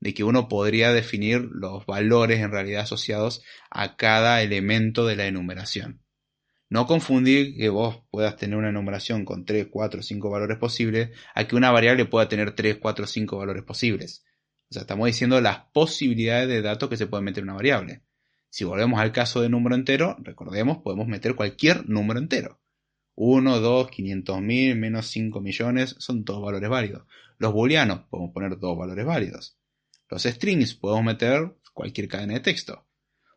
de 0.00 0.14
que 0.14 0.24
uno 0.24 0.48
podría 0.48 0.92
definir 0.92 1.48
los 1.50 1.84
valores 1.86 2.40
en 2.40 2.52
realidad 2.52 2.82
asociados 2.82 3.42
a 3.70 3.96
cada 3.96 4.42
elemento 4.42 5.06
de 5.06 5.16
la 5.16 5.26
enumeración. 5.26 6.02
No 6.70 6.86
confundir 6.86 7.56
que 7.56 7.68
vos 7.68 8.02
puedas 8.10 8.36
tener 8.36 8.56
una 8.56 8.68
enumeración 8.68 9.24
con 9.24 9.44
3, 9.44 9.68
4, 9.70 10.02
5 10.02 10.30
valores 10.30 10.58
posibles 10.58 11.10
a 11.34 11.48
que 11.48 11.56
una 11.56 11.70
variable 11.70 12.04
pueda 12.04 12.28
tener 12.28 12.52
3, 12.52 12.76
4, 12.76 13.06
5 13.06 13.38
valores 13.38 13.64
posibles. 13.64 14.22
O 14.70 14.74
sea, 14.74 14.82
estamos 14.82 15.06
diciendo 15.06 15.40
las 15.40 15.64
posibilidades 15.72 16.48
de 16.48 16.60
datos 16.60 16.90
que 16.90 16.98
se 16.98 17.06
pueden 17.06 17.24
meter 17.24 17.42
en 17.42 17.48
una 17.48 17.56
variable. 17.56 18.02
Si 18.50 18.64
volvemos 18.64 19.00
al 19.00 19.12
caso 19.12 19.40
de 19.40 19.48
número 19.48 19.74
entero, 19.74 20.16
recordemos, 20.20 20.78
podemos 20.78 21.08
meter 21.08 21.34
cualquier 21.34 21.88
número 21.88 22.20
entero. 22.20 22.60
1, 23.20 23.58
2, 23.58 23.90
500 23.90 24.40
mil, 24.40 24.76
menos 24.76 25.08
5 25.08 25.40
millones, 25.40 25.96
son 25.98 26.24
todos 26.24 26.40
valores 26.40 26.70
válidos. 26.70 27.02
Los 27.38 27.52
booleanos, 27.52 28.02
podemos 28.08 28.32
poner 28.32 28.60
dos 28.60 28.78
valores 28.78 29.04
válidos. 29.04 29.58
Los 30.08 30.22
strings, 30.22 30.74
podemos 30.74 31.04
meter 31.04 31.56
cualquier 31.74 32.06
cadena 32.06 32.34
de 32.34 32.40
texto. 32.40 32.86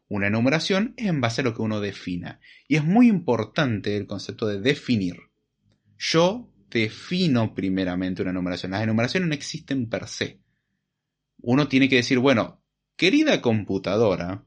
Una 0.08 0.28
enumeración 0.28 0.94
es 0.98 1.08
en 1.08 1.20
base 1.20 1.42
a 1.42 1.46
lo 1.46 1.56
que 1.56 1.64
uno 1.64 1.80
defina. 1.82 2.40
Y 2.68 2.76
es 2.76 2.84
muy 2.84 3.08
importante 3.08 3.98
el 3.98 4.06
concepto 4.06 4.46
de 4.46 4.62
definir. 4.62 5.16
Yo 5.98 6.54
defino 6.70 7.56
primeramente 7.56 8.22
una 8.22 8.30
enumeración. 8.30 8.74
Las 8.74 8.84
enumeraciones 8.84 9.30
no 9.30 9.34
existen 9.34 9.90
per 9.90 10.08
se. 10.08 10.42
Uno 11.40 11.68
tiene 11.68 11.90
que 11.90 11.96
decir, 11.96 12.20
bueno, 12.20 12.64
querida 12.96 13.42
computadora, 13.42 14.46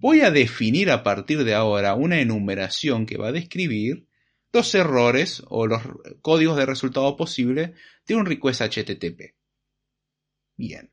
voy 0.00 0.22
a 0.22 0.32
definir 0.32 0.90
a 0.90 1.04
partir 1.04 1.44
de 1.44 1.54
ahora 1.54 1.94
una 1.94 2.20
enumeración 2.20 3.06
que 3.06 3.16
va 3.16 3.28
a 3.28 3.32
describir 3.32 4.08
los 4.52 4.74
errores 4.74 5.42
o 5.48 5.66
los 5.66 5.82
códigos 6.20 6.56
de 6.56 6.66
resultado 6.66 7.16
posible 7.16 7.74
de 8.06 8.14
un 8.14 8.26
request 8.26 8.60
HTTP. 8.62 9.34
Bien. 10.56 10.92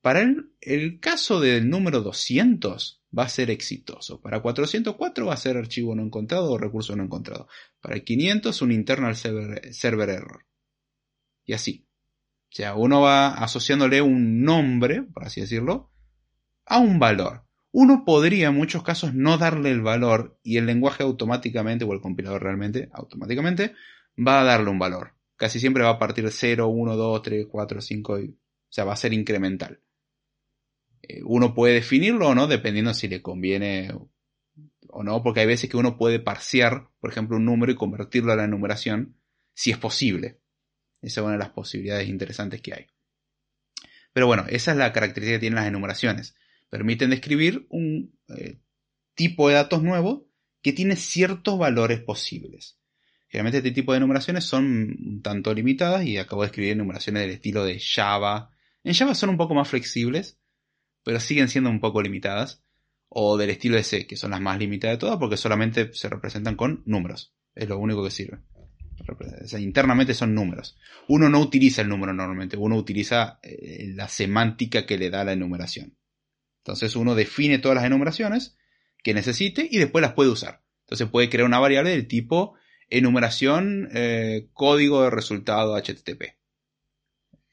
Para 0.00 0.22
el, 0.60 1.00
caso 1.00 1.40
del 1.40 1.68
número 1.68 2.00
200, 2.00 3.04
va 3.16 3.24
a 3.24 3.28
ser 3.28 3.50
exitoso. 3.50 4.20
Para 4.20 4.40
404 4.40 5.26
va 5.26 5.34
a 5.34 5.36
ser 5.36 5.56
archivo 5.56 5.94
no 5.94 6.02
encontrado 6.02 6.52
o 6.52 6.58
recurso 6.58 6.94
no 6.96 7.04
encontrado. 7.04 7.48
Para 7.80 8.00
500 8.00 8.62
un 8.62 8.72
internal 8.72 9.16
server, 9.16 10.08
error. 10.08 10.46
Y 11.44 11.52
así. 11.52 11.86
O 12.50 12.54
sea, 12.54 12.74
uno 12.76 13.02
va 13.02 13.34
asociándole 13.34 14.00
un 14.00 14.42
nombre, 14.42 15.02
por 15.02 15.24
así 15.24 15.40
decirlo, 15.40 15.92
a 16.64 16.78
un 16.78 16.98
valor. 16.98 17.47
Uno 17.70 18.04
podría 18.04 18.48
en 18.48 18.54
muchos 18.54 18.82
casos 18.82 19.14
no 19.14 19.38
darle 19.38 19.70
el 19.70 19.82
valor 19.82 20.38
y 20.42 20.56
el 20.56 20.66
lenguaje 20.66 21.02
automáticamente, 21.02 21.84
o 21.84 21.92
el 21.92 22.00
compilador 22.00 22.42
realmente, 22.42 22.88
automáticamente, 22.92 23.74
va 24.16 24.40
a 24.40 24.44
darle 24.44 24.70
un 24.70 24.78
valor. 24.78 25.14
Casi 25.36 25.60
siempre 25.60 25.84
va 25.84 25.90
a 25.90 25.98
partir 25.98 26.24
de 26.24 26.30
0, 26.30 26.68
1, 26.68 26.96
2, 26.96 27.22
3, 27.22 27.46
4, 27.48 27.80
5, 27.80 28.12
o 28.14 28.18
sea, 28.68 28.84
va 28.84 28.94
a 28.94 28.96
ser 28.96 29.12
incremental. 29.12 29.80
Eh, 31.02 31.20
uno 31.24 31.54
puede 31.54 31.74
definirlo 31.74 32.28
o 32.28 32.34
no, 32.34 32.46
dependiendo 32.46 32.92
si 32.94 33.08
le 33.08 33.22
conviene 33.22 33.92
o 34.90 35.02
no, 35.02 35.22
porque 35.22 35.40
hay 35.40 35.46
veces 35.46 35.70
que 35.70 35.76
uno 35.76 35.96
puede 35.96 36.18
parsear, 36.18 36.88
por 37.00 37.10
ejemplo, 37.10 37.36
un 37.36 37.44
número 37.44 37.70
y 37.70 37.76
convertirlo 37.76 38.32
a 38.32 38.36
la 38.36 38.46
numeración, 38.46 39.16
si 39.54 39.70
es 39.70 39.78
posible. 39.78 40.40
Esa 41.02 41.20
es 41.20 41.24
una 41.24 41.34
de 41.34 41.38
las 41.38 41.50
posibilidades 41.50 42.08
interesantes 42.08 42.60
que 42.60 42.74
hay. 42.74 42.86
Pero 44.12 44.26
bueno, 44.26 44.46
esa 44.48 44.72
es 44.72 44.76
la 44.76 44.92
característica 44.92 45.36
que 45.36 45.40
tienen 45.40 45.56
las 45.56 45.68
enumeraciones. 45.68 46.34
Permiten 46.70 47.10
describir 47.10 47.66
un 47.70 48.18
eh, 48.28 48.60
tipo 49.14 49.48
de 49.48 49.54
datos 49.54 49.82
nuevo 49.82 50.28
que 50.62 50.72
tiene 50.72 50.96
ciertos 50.96 51.58
valores 51.58 52.00
posibles. 52.00 52.78
Generalmente 53.28 53.58
este 53.58 53.72
tipo 53.72 53.92
de 53.92 53.98
enumeraciones 53.98 54.44
son 54.44 54.64
un 54.64 55.22
tanto 55.22 55.52
limitadas 55.52 56.04
y 56.04 56.16
acabo 56.16 56.42
de 56.42 56.46
escribir 56.46 56.72
enumeraciones 56.72 57.22
del 57.22 57.32
estilo 57.32 57.64
de 57.64 57.78
Java. 57.78 58.50
En 58.84 58.94
Java 58.94 59.14
son 59.14 59.30
un 59.30 59.36
poco 59.36 59.54
más 59.54 59.68
flexibles, 59.68 60.38
pero 61.04 61.20
siguen 61.20 61.48
siendo 61.48 61.68
un 61.68 61.80
poco 61.80 62.02
limitadas. 62.02 62.64
O 63.10 63.38
del 63.38 63.48
estilo 63.48 63.76
de 63.76 63.84
C, 63.84 64.06
que 64.06 64.16
son 64.16 64.32
las 64.32 64.40
más 64.40 64.58
limitadas 64.58 64.96
de 64.96 65.00
todas 65.00 65.18
porque 65.18 65.38
solamente 65.38 65.94
se 65.94 66.10
representan 66.10 66.56
con 66.56 66.82
números. 66.84 67.34
Es 67.54 67.66
lo 67.68 67.78
único 67.78 68.04
que 68.04 68.10
sirve. 68.10 68.38
internamente 69.58 70.12
son 70.12 70.34
números. 70.34 70.76
Uno 71.08 71.30
no 71.30 71.40
utiliza 71.40 71.80
el 71.80 71.88
número 71.88 72.12
normalmente, 72.12 72.58
uno 72.58 72.76
utiliza 72.76 73.40
eh, 73.42 73.92
la 73.94 74.08
semántica 74.08 74.84
que 74.84 74.98
le 74.98 75.08
da 75.08 75.24
la 75.24 75.32
enumeración. 75.32 75.97
Entonces 76.58 76.96
uno 76.96 77.14
define 77.14 77.58
todas 77.58 77.76
las 77.76 77.84
enumeraciones 77.84 78.56
que 79.02 79.14
necesite 79.14 79.68
y 79.70 79.78
después 79.78 80.02
las 80.02 80.12
puede 80.12 80.30
usar. 80.30 80.62
Entonces 80.84 81.08
puede 81.08 81.28
crear 81.28 81.46
una 81.46 81.58
variable 81.58 81.90
del 81.90 82.08
tipo 82.08 82.54
enumeración 82.88 83.88
eh, 83.92 84.48
código 84.52 85.02
de 85.02 85.10
resultado 85.10 85.76
HTTP. 85.76 86.36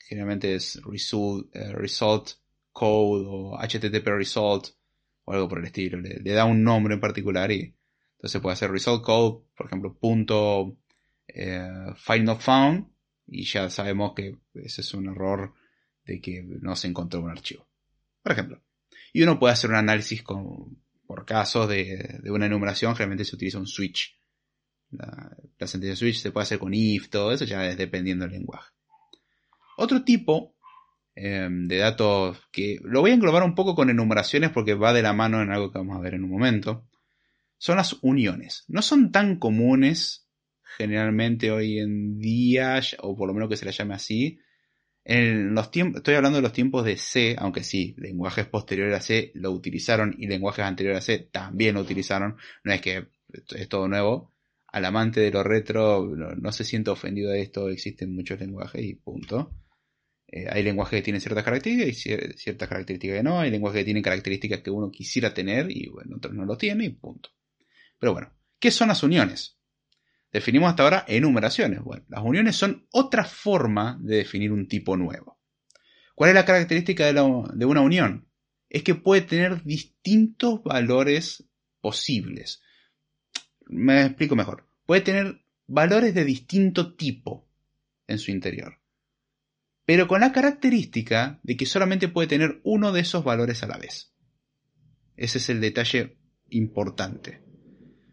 Generalmente 0.08 0.56
es 0.56 0.82
result, 0.84 1.54
eh, 1.56 1.74
result 1.74 2.30
code 2.72 3.26
o 3.28 3.58
HTTP 3.58 4.08
result 4.08 4.68
o 5.26 5.34
algo 5.34 5.50
por 5.50 5.60
el 5.60 5.66
estilo. 5.66 6.00
Le, 6.00 6.32
da 6.32 6.46
un 6.46 6.64
nombre 6.64 6.94
en 6.94 7.00
particular 7.00 7.52
y 7.52 7.76
entonces 8.18 8.42
puede 8.42 8.54
hacer 8.54 8.72
result 8.72 9.04
code, 9.04 9.46
por 9.56 9.66
ejemplo, 9.66 9.98
punto 9.98 10.78
eh, 11.28 11.94
file 11.96 12.24
not 12.24 12.42
found 12.42 12.88
y 13.28 13.44
ya 13.44 13.70
sabemos 13.70 14.14
que 14.16 14.38
ese 14.54 14.82
es 14.82 14.94
un 14.94 15.08
error 15.08 15.54
de 16.06 16.22
que 16.22 16.44
no 16.44 16.76
se 16.76 16.88
encontró 16.88 17.22
un 17.22 17.32
archivo. 17.32 17.68
Por 18.22 18.32
ejemplo. 18.32 18.65
Y 19.16 19.24
uno 19.24 19.40
puede 19.40 19.54
hacer 19.54 19.70
un 19.70 19.78
análisis 19.78 20.24
con, 20.24 20.84
por 21.08 21.26
casos 21.26 21.70
de, 21.70 22.20
una 22.26 22.48
enumeración, 22.48 22.96
generalmente 22.96 23.26
se 23.26 23.36
utiliza 23.36 23.60
un 23.60 23.68
switch. 23.68 24.20
La, 24.92 25.36
la 25.58 25.68
sentencia 25.68 25.96
switch 25.96 26.18
se 26.18 26.32
puede 26.32 26.44
hacer 26.44 26.60
con 26.60 26.74
if, 26.74 27.10
todo 27.10 27.32
eso 27.32 27.46
ya 27.46 27.66
es 27.68 27.78
dependiendo 27.78 28.26
del 28.26 28.34
lenguaje. 28.34 28.72
Otro 29.78 30.04
tipo 30.04 30.56
Em, 31.18 31.70
de 31.70 31.78
datos 31.78 32.38
que 32.52 32.78
lo 32.84 33.00
voy 33.00 33.12
a 33.12 33.14
englobar 33.14 33.44
un 33.44 33.56
poco 33.56 33.74
con 33.74 33.90
enumeraciones 33.90 34.52
porque 34.52 34.74
va 34.74 34.92
de 34.92 35.02
la 35.02 35.14
mano 35.14 35.42
en 35.42 35.50
algo 35.50 35.72
que 35.72 35.78
vamos 35.78 35.96
a 35.96 36.02
ver 36.02 36.14
en 36.14 36.26
un 36.26 36.30
momento. 36.30 36.86
Son 37.58 37.78
las 37.78 37.98
uniones. 38.02 38.66
No 38.68 38.82
son 38.82 39.12
tan 39.14 39.40
comunes 39.40 40.28
generalmente 40.78 41.52
hoy 41.52 41.80
en 41.80 42.20
día, 42.20 42.82
o 43.00 43.16
por 43.16 43.28
lo 43.30 43.34
menos 43.34 43.50
que 43.50 43.56
se 43.56 43.66
las 43.66 43.78
llame 43.78 43.96
así. 43.96 44.40
En 45.08 45.54
los 45.54 45.70
estoy 45.72 46.16
hablando 46.16 46.38
de 46.38 46.42
los 46.42 46.52
tiempos 46.52 46.84
de 46.84 46.98
C, 46.98 47.36
aunque 47.38 47.64
sí, 47.64 47.94
lenguajes 48.00 48.48
posteriores 48.48 48.98
a 48.98 49.02
C 49.02 49.32
lo 49.36 49.52
utilizaron 49.52 50.16
y 50.18 50.26
lenguajes 50.26 50.66
anteriores 50.66 51.04
a 51.04 51.06
C 51.06 51.20
también 51.32 51.76
lo 51.76 51.82
utilizaron. 51.82 52.38
No 52.64 52.74
es 52.74 52.82
que 52.82 53.06
es 53.56 53.70
todo 53.70 53.88
nuevo. 53.88 54.34
Al 54.68 54.84
amante 54.84 55.22
de 55.22 55.30
lo 55.30 55.44
retro 55.44 56.08
no, 56.16 56.52
se 56.52 56.64
siente 56.64 56.90
ofendido 56.90 57.30
de 57.30 57.42
esto, 57.42 57.70
existen 57.70 58.16
muchos 58.16 58.40
lenguajes 58.40 58.84
y 58.84 58.96
punto. 58.96 59.52
Eh, 60.28 60.48
hay 60.50 60.64
lenguajes 60.64 61.00
que 61.00 61.04
tienen 61.04 61.22
ciertas 61.22 61.44
características 61.44 62.34
y 62.34 62.38
ciertas 62.38 62.68
características 62.68 63.18
que 63.18 63.24
no. 63.24 63.40
Hay 63.40 63.52
lenguajes 63.52 63.82
que 63.82 63.86
tienen 63.86 64.04
características 64.04 64.62
que 64.62 64.72
uno 64.72 64.90
quisiera 64.90 65.32
tener 65.36 65.68
y 65.70 65.88
bueno, 65.88 66.18
otros 66.18 66.34
no 66.34 66.46
lo 66.46 66.58
tienen 66.58 66.88
y 66.88 66.90
punto. 66.90 67.30
Pero 68.00 68.14
bueno, 68.14 68.34
¿qué 68.60 68.72
son 68.72 68.88
las 68.88 69.04
uniones? 69.04 69.56
Definimos 70.36 70.70
hasta 70.70 70.84
ahora 70.84 71.06
enumeraciones. 71.08 71.82
Bueno, 71.82 72.04
las 72.10 72.22
uniones 72.22 72.58
son 72.58 72.86
otra 72.92 73.24
forma 73.24 73.98
de 74.02 74.18
definir 74.18 74.52
un 74.52 74.68
tipo 74.68 74.98
nuevo. 74.98 75.40
¿Cuál 76.14 76.32
es 76.32 76.36
la 76.36 76.44
característica 76.44 77.06
de, 77.06 77.44
de 77.54 77.66
una 77.66 77.80
unión? 77.82 78.28
Es 78.70 78.84
que 78.84 78.96
puede 78.96 79.22
tener 79.22 79.64
distintos 79.64 80.62
valores 80.64 81.48
posibles. 81.80 82.62
Me 83.68 84.08
explico 84.08 84.36
mejor. 84.36 84.68
Puede 84.86 85.02
tener 85.02 85.42
valores 85.68 86.14
de 86.14 86.26
distinto 86.26 86.96
tipo 86.96 87.48
en 88.08 88.20
su 88.20 88.32
interior 88.32 88.80
pero 89.86 90.08
con 90.08 90.20
la 90.20 90.32
característica 90.32 91.40
de 91.44 91.56
que 91.56 91.68
solamente 91.68 92.08
puede 92.08 92.28
tener 92.28 92.60
uno 92.64 92.92
de 92.92 93.02
esos 93.02 93.24
valores 93.24 93.62
a 93.64 93.68
la 93.68 93.78
vez. 93.78 94.14
Ese 95.16 95.38
es 95.38 95.50
el 95.50 95.62
detalle 95.62 96.18
importante. 96.50 97.44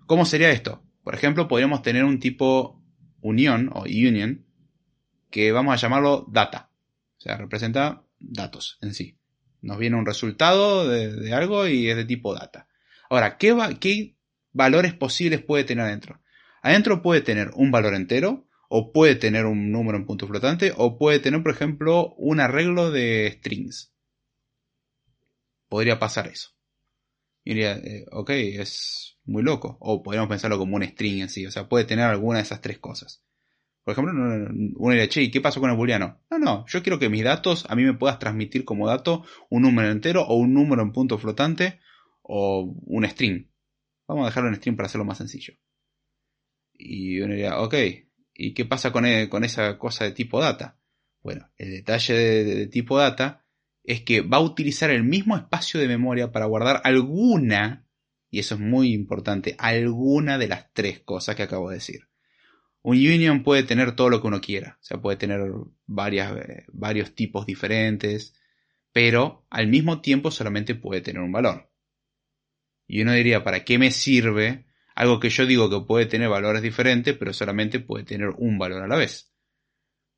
¿Cómo 0.06 0.26
sería 0.26 0.50
esto? 0.50 0.84
Por 1.02 1.14
ejemplo, 1.14 1.48
podríamos 1.48 1.82
tener 1.82 2.04
un 2.04 2.20
tipo 2.20 2.80
unión 3.20 3.70
o 3.72 3.82
union 3.82 4.44
que 5.30 5.52
vamos 5.52 5.72
a 5.72 5.76
llamarlo 5.76 6.26
data. 6.30 6.70
O 7.18 7.20
sea, 7.20 7.36
representa 7.36 8.04
datos 8.18 8.78
en 8.82 8.94
sí. 8.94 9.18
Nos 9.60 9.78
viene 9.78 9.96
un 9.96 10.06
resultado 10.06 10.88
de, 10.88 11.32
algo 11.32 11.66
y 11.66 11.88
es 11.88 11.96
de 11.96 12.04
tipo 12.04 12.34
data. 12.34 12.66
Ahora, 13.08 13.38
¿qué, 13.38 13.56
¿qué 13.80 14.16
valores 14.52 14.94
posibles 14.94 15.42
puede 15.42 15.64
tener 15.64 15.84
adentro? 15.84 16.20
Adentro 16.62 17.02
puede 17.02 17.20
tener 17.20 17.50
un 17.54 17.70
valor 17.70 17.94
entero, 17.94 18.46
o 18.68 18.92
puede 18.92 19.16
tener 19.16 19.44
un 19.44 19.70
número 19.70 19.98
en 19.98 20.06
punto 20.06 20.26
flotante, 20.26 20.72
o 20.76 20.96
puede 20.96 21.18
tener, 21.18 21.42
por 21.42 21.52
ejemplo, 21.52 22.14
un 22.16 22.40
arreglo 22.40 22.90
de 22.90 23.34
strings. 23.38 23.92
Podría 25.68 25.98
pasar 25.98 26.26
eso. 26.28 26.50
Y 27.44 27.50
diría, 27.50 27.76
eh, 27.76 28.06
ok, 28.10 28.30
es 28.30 29.18
muy 29.24 29.42
loco. 29.42 29.76
O 29.80 30.02
podríamos 30.02 30.28
pensarlo 30.28 30.58
como 30.58 30.76
un 30.76 30.84
string 30.84 31.22
en 31.22 31.28
sí. 31.28 31.46
O 31.46 31.50
sea, 31.50 31.68
puede 31.68 31.84
tener 31.84 32.04
alguna 32.04 32.38
de 32.38 32.44
esas 32.44 32.60
tres 32.60 32.78
cosas. 32.78 33.24
Por 33.84 33.92
ejemplo, 33.92 34.12
uno 34.14 34.90
diría, 34.92 35.08
che, 35.08 35.30
¿qué 35.30 35.40
pasó 35.40 35.60
con 35.60 35.70
el 35.70 35.76
booleano? 35.76 36.20
No, 36.30 36.38
no, 36.38 36.64
yo 36.68 36.82
quiero 36.82 37.00
que 37.00 37.08
mis 37.08 37.24
datos 37.24 37.66
a 37.68 37.74
mí 37.74 37.82
me 37.82 37.94
puedas 37.94 38.20
transmitir 38.20 38.64
como 38.64 38.86
dato 38.86 39.24
un 39.50 39.62
número 39.62 39.90
entero 39.90 40.22
o 40.22 40.36
un 40.36 40.54
número 40.54 40.82
en 40.82 40.92
punto 40.92 41.18
flotante 41.18 41.80
o 42.22 42.76
un 42.86 43.04
string. 43.06 43.48
Vamos 44.06 44.22
a 44.22 44.26
dejarlo 44.26 44.50
en 44.50 44.56
string 44.56 44.76
para 44.76 44.86
hacerlo 44.86 45.04
más 45.04 45.18
sencillo. 45.18 45.54
Y 46.74 47.20
uno 47.20 47.34
diría, 47.34 47.58
ok, 47.60 47.74
¿Y 48.34 48.54
qué 48.54 48.64
pasa 48.64 48.92
con, 48.92 49.06
e, 49.06 49.28
con 49.28 49.44
esa 49.44 49.78
cosa 49.78 50.04
de 50.04 50.12
tipo 50.12 50.40
data? 50.40 50.78
Bueno, 51.22 51.50
el 51.56 51.70
detalle 51.70 52.14
de, 52.14 52.66
tipo 52.66 52.98
data 52.98 53.41
es 53.84 54.02
que 54.02 54.20
va 54.20 54.38
a 54.38 54.42
utilizar 54.42 54.90
el 54.90 55.04
mismo 55.04 55.36
espacio 55.36 55.80
de 55.80 55.88
memoria 55.88 56.32
para 56.32 56.46
guardar 56.46 56.80
alguna, 56.84 57.86
y 58.30 58.38
eso 58.38 58.54
es 58.54 58.60
muy 58.60 58.92
importante, 58.92 59.54
alguna 59.58 60.38
de 60.38 60.48
las 60.48 60.72
tres 60.72 61.00
cosas 61.00 61.36
que 61.36 61.42
acabo 61.42 61.70
de 61.70 61.76
decir. 61.76 62.08
Un 62.82 62.96
union 62.96 63.42
puede 63.42 63.62
tener 63.62 63.94
todo 63.94 64.10
lo 64.10 64.20
que 64.20 64.26
uno 64.26 64.40
quiera, 64.40 64.78
o 64.80 64.84
sea, 64.84 65.00
puede 65.00 65.16
tener 65.16 65.40
varias, 65.86 66.36
eh, 66.36 66.64
varios 66.72 67.14
tipos 67.14 67.46
diferentes, 67.46 68.34
pero 68.92 69.46
al 69.50 69.68
mismo 69.68 70.00
tiempo 70.00 70.30
solamente 70.30 70.74
puede 70.74 71.00
tener 71.00 71.22
un 71.22 71.32
valor. 71.32 71.70
Y 72.86 73.02
uno 73.02 73.12
diría, 73.12 73.44
¿para 73.44 73.64
qué 73.64 73.78
me 73.78 73.90
sirve 73.90 74.66
algo 74.94 75.20
que 75.20 75.30
yo 75.30 75.46
digo 75.46 75.70
que 75.70 75.86
puede 75.86 76.06
tener 76.06 76.28
valores 76.28 76.62
diferentes, 76.62 77.16
pero 77.16 77.32
solamente 77.32 77.80
puede 77.80 78.04
tener 78.04 78.30
un 78.36 78.58
valor 78.58 78.82
a 78.82 78.88
la 78.88 78.96
vez? 78.96 79.32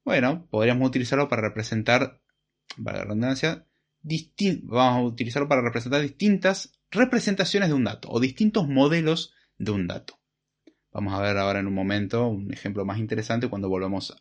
Bueno, 0.05 0.49
podríamos 0.51 0.89
utilizarlo 0.89 1.29
para 1.29 1.43
representar 1.43 2.21
para 2.83 2.99
la 2.99 3.05
redundancia, 3.05 3.67
vamos 4.63 4.99
a 4.99 5.03
utilizarlo 5.03 5.49
para 5.49 5.63
representar 5.63 6.03
distintas 6.03 6.73
representaciones 6.91 7.69
de 7.69 7.75
un 7.75 7.85
dato 7.85 8.09
o 8.11 8.21
distintos 8.21 8.69
modelos 8.69 9.35
de 9.59 9.73
un 9.73 9.87
dato. 9.87 10.21
Vamos 10.93 11.15
a 11.15 11.23
ver 11.23 11.37
ahora 11.39 11.61
en 11.61 11.67
un 11.67 11.75
momento 11.75 12.29
un 12.29 12.53
ejemplo 12.53 12.85
más 12.85 12.99
interesante 12.99 13.49
cuando 13.49 13.69
volvamos 13.69 14.15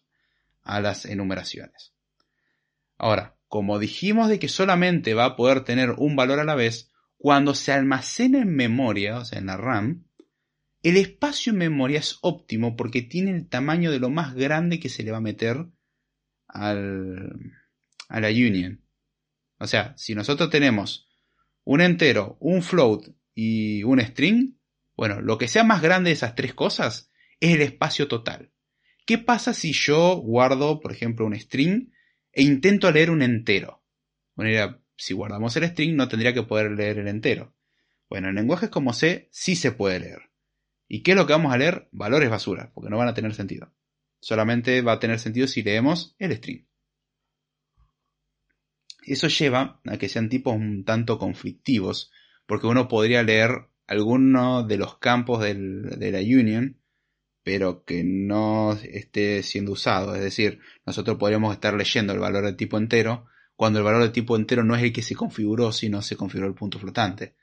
a 0.64 0.80
las 0.80 1.06
enumeraciones. 1.06 1.94
Ahora, 2.98 3.38
como 3.48 3.78
dijimos 3.78 4.30
de 4.30 4.40
que 4.40 4.48
solamente 4.48 5.14
va 5.14 5.26
a 5.26 5.36
poder 5.36 5.64
tener 5.64 5.92
un 5.98 6.16
valor 6.16 6.40
a 6.40 6.46
la 6.46 6.56
vez, 6.56 6.92
cuando 7.18 7.54
se 7.54 7.72
almacena 7.72 8.42
en 8.42 8.56
memoria, 8.56 9.20
o 9.20 9.26
sea, 9.26 9.40
en 9.40 9.46
la 9.48 9.58
RAM, 9.58 10.06
el 10.82 10.98
espacio 10.98 11.52
en 11.52 11.60
memoria 11.60 12.00
es 12.00 12.18
óptimo 12.22 12.76
porque 12.76 13.02
tiene 13.02 13.32
el 13.32 13.48
tamaño 13.48 13.92
de 13.92 14.00
lo 14.00 14.10
más 14.10 14.34
grande 14.34 14.80
que 14.80 14.90
se 14.90 15.04
le 15.04 15.12
va 15.12 15.18
a 15.18 15.22
meter 15.22 15.68
al, 16.48 17.54
a 18.14 18.20
la 18.20 18.30
union. 18.30 18.86
O 19.58 19.66
sea, 19.66 19.94
si 19.98 20.14
nosotros 20.14 20.52
tenemos 20.52 21.10
un 21.64 21.82
entero, 21.82 22.38
un 22.40 22.62
float 22.62 23.08
y 23.34 23.84
un 23.84 24.00
string, 24.00 24.60
bueno, 24.96 25.20
lo 25.20 25.40
que 25.40 25.48
sea 25.48 25.64
más 25.64 25.82
grande 25.82 26.12
de 26.12 26.14
esas 26.14 26.36
tres 26.36 26.54
cosas 26.54 27.12
es 27.40 27.56
el 27.56 27.62
espacio 27.62 28.08
total. 28.08 28.52
¿Qué 29.08 29.18
pasa 29.18 29.54
si 29.54 29.74
yo 29.74 30.18
guardo, 30.18 30.80
por 30.80 30.92
ejemplo, 30.92 31.26
un 31.26 31.38
string 31.38 31.92
e 32.32 32.44
intento 32.44 32.92
leer 32.92 33.10
un 33.10 33.24
entero? 33.24 33.84
Bueno, 34.36 34.80
si 34.96 35.16
guardamos 35.16 35.58
el 35.58 35.66
string 35.66 35.96
no 35.96 36.08
tendría 36.08 36.36
que 36.36 36.44
poder 36.44 36.72
leer 36.72 37.00
el 37.00 37.08
entero. 37.08 37.56
Bueno, 38.10 38.30
en 38.30 38.36
lenguajes 38.36 38.70
como 38.70 38.94
C 38.94 39.28
sí 39.32 39.56
se 39.56 39.72
puede 39.72 40.00
leer. 40.00 40.30
¿Y 40.88 41.02
qué 41.02 41.12
es 41.12 41.18
lo 41.18 41.26
que 41.26 41.34
vamos 41.34 41.52
a 41.52 41.58
leer? 41.58 41.90
Valores 41.92 42.30
basura, 42.30 42.72
porque 42.76 42.92
no 42.92 42.98
van 42.98 43.08
a 43.08 43.16
tener 43.16 43.34
sentido. 43.34 43.74
Solamente 44.20 44.84
va 44.84 44.94
a 44.94 45.00
tener 45.00 45.18
sentido 45.18 45.48
si 45.48 45.64
leemos 45.64 46.16
el 46.20 46.32
string. 46.34 46.68
Eso 49.06 49.28
lleva 49.28 49.82
a 49.86 49.98
que 49.98 50.10
sean 50.10 50.30
tipos 50.30 50.56
un 50.56 50.86
tanto 50.86 51.18
conflictivos, 51.18 52.12
porque 52.46 52.68
uno 52.68 52.88
podría 52.88 53.24
leer 53.24 53.68
alguno 53.88 54.64
de 54.64 54.78
los 54.78 54.98
campos 54.98 55.44
de 55.44 56.12
la 56.12 56.20
Union, 56.20 56.78
pero 57.44 57.84
que 57.84 58.04
no 58.04 58.74
esté 58.74 59.44
siendo 59.44 59.74
usado. 59.74 60.16
Es 60.16 60.22
decir, 60.22 60.60
nosotros 60.86 61.18
podríamos 61.18 61.54
estar 61.54 61.74
leyendo 61.74 62.14
el 62.14 62.20
valor 62.20 62.46
de 62.46 62.54
tipo 62.54 62.78
entero, 62.78 63.26
cuando 63.56 63.80
el 63.80 63.86
valor 63.86 64.04
de 64.04 64.10
tipo 64.10 64.36
entero 64.36 64.64
no 64.64 64.76
es 64.76 64.84
el 64.84 64.94
que 64.94 65.02
se 65.02 65.16
configuró, 65.16 65.72
sino 65.72 66.02
se 66.02 66.16
configuró 66.16 66.48
el 66.48 66.56
punto 66.56 66.80
flotante. 66.80 67.36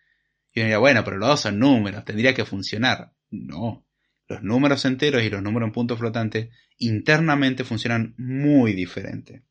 Y 0.53 0.61
uno 0.61 0.67
diría, 0.67 0.79
bueno, 0.79 1.05
pero 1.05 1.19
los 1.19 1.29
dos 1.29 1.41
son 1.41 1.59
números, 1.59 2.05
tendría 2.05 2.35
que 2.35 2.45
funcionar. 2.45 3.13
No. 3.31 3.87
Los 4.27 4.43
números 4.43 4.85
enteros 4.85 5.23
y 5.23 5.31
los 5.31 5.43
números 5.43 5.69
en 5.69 5.73
punto 5.73 5.97
flotante 5.97 6.51
internamente 6.79 7.65
funcionan 7.65 8.15
muy 8.17 8.73
diferente. 8.73 9.45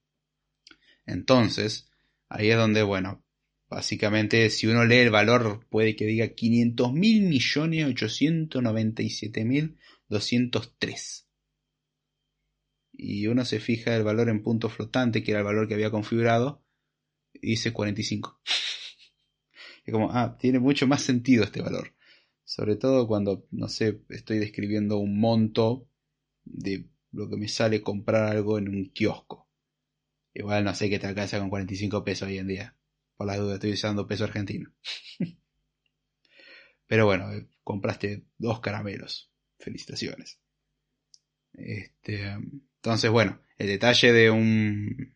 Entonces, 1.05 1.88
Ahí 2.29 2.51
es 2.51 2.57
donde, 2.57 2.83
bueno, 2.83 3.25
básicamente 3.69 4.49
si 4.51 4.67
uno 4.67 4.85
lee 4.85 4.97
el 4.97 5.09
valor 5.09 5.65
puede 5.69 5.95
que 5.95 6.05
diga 6.05 6.29
500 6.29 6.93
mil 6.93 7.23
millones 7.23 7.85
897 7.85 9.45
mil 9.45 9.77
203. 10.09 11.27
Y 12.93 13.27
uno 13.27 13.45
se 13.45 13.59
fija 13.59 13.95
el 13.95 14.03
valor 14.03 14.29
en 14.29 14.43
punto 14.43 14.69
flotante, 14.69 15.23
que 15.23 15.31
era 15.31 15.39
el 15.39 15.45
valor 15.45 15.67
que 15.67 15.73
había 15.73 15.89
configurado, 15.89 16.63
y 17.33 17.51
dice 17.51 17.73
45. 17.73 18.41
es 19.85 19.93
como, 19.93 20.11
ah, 20.11 20.37
tiene 20.37 20.59
mucho 20.59 20.85
más 20.85 21.01
sentido 21.01 21.43
este 21.43 21.61
valor. 21.61 21.95
Sobre 22.43 22.75
todo 22.75 23.07
cuando, 23.07 23.47
no 23.51 23.69
sé, 23.69 24.01
estoy 24.09 24.39
describiendo 24.39 24.97
un 24.97 25.19
monto 25.19 25.87
de 26.43 26.89
lo 27.11 27.29
que 27.29 27.37
me 27.37 27.47
sale 27.47 27.81
comprar 27.81 28.23
algo 28.25 28.57
en 28.57 28.69
un 28.69 28.89
kiosco. 28.91 29.48
Igual 30.33 30.63
no 30.63 30.75
sé 30.75 30.89
qué 30.89 30.99
te 30.99 31.07
alcanza 31.07 31.39
con 31.39 31.49
45 31.49 32.03
pesos 32.03 32.27
hoy 32.27 32.37
en 32.37 32.47
día. 32.47 32.75
Por 33.17 33.27
la 33.27 33.37
duda, 33.37 33.55
estoy 33.55 33.73
usando 33.73 34.07
peso 34.07 34.23
argentino. 34.23 34.71
Pero 36.87 37.05
bueno, 37.05 37.31
eh, 37.31 37.47
compraste 37.63 38.23
dos 38.37 38.59
caramelos. 38.61 39.31
Felicitaciones. 39.59 40.39
Este, 41.53 42.37
entonces, 42.75 43.11
bueno, 43.11 43.41
el 43.57 43.67
detalle 43.67 44.13
de 44.13 44.29
un, 44.29 45.15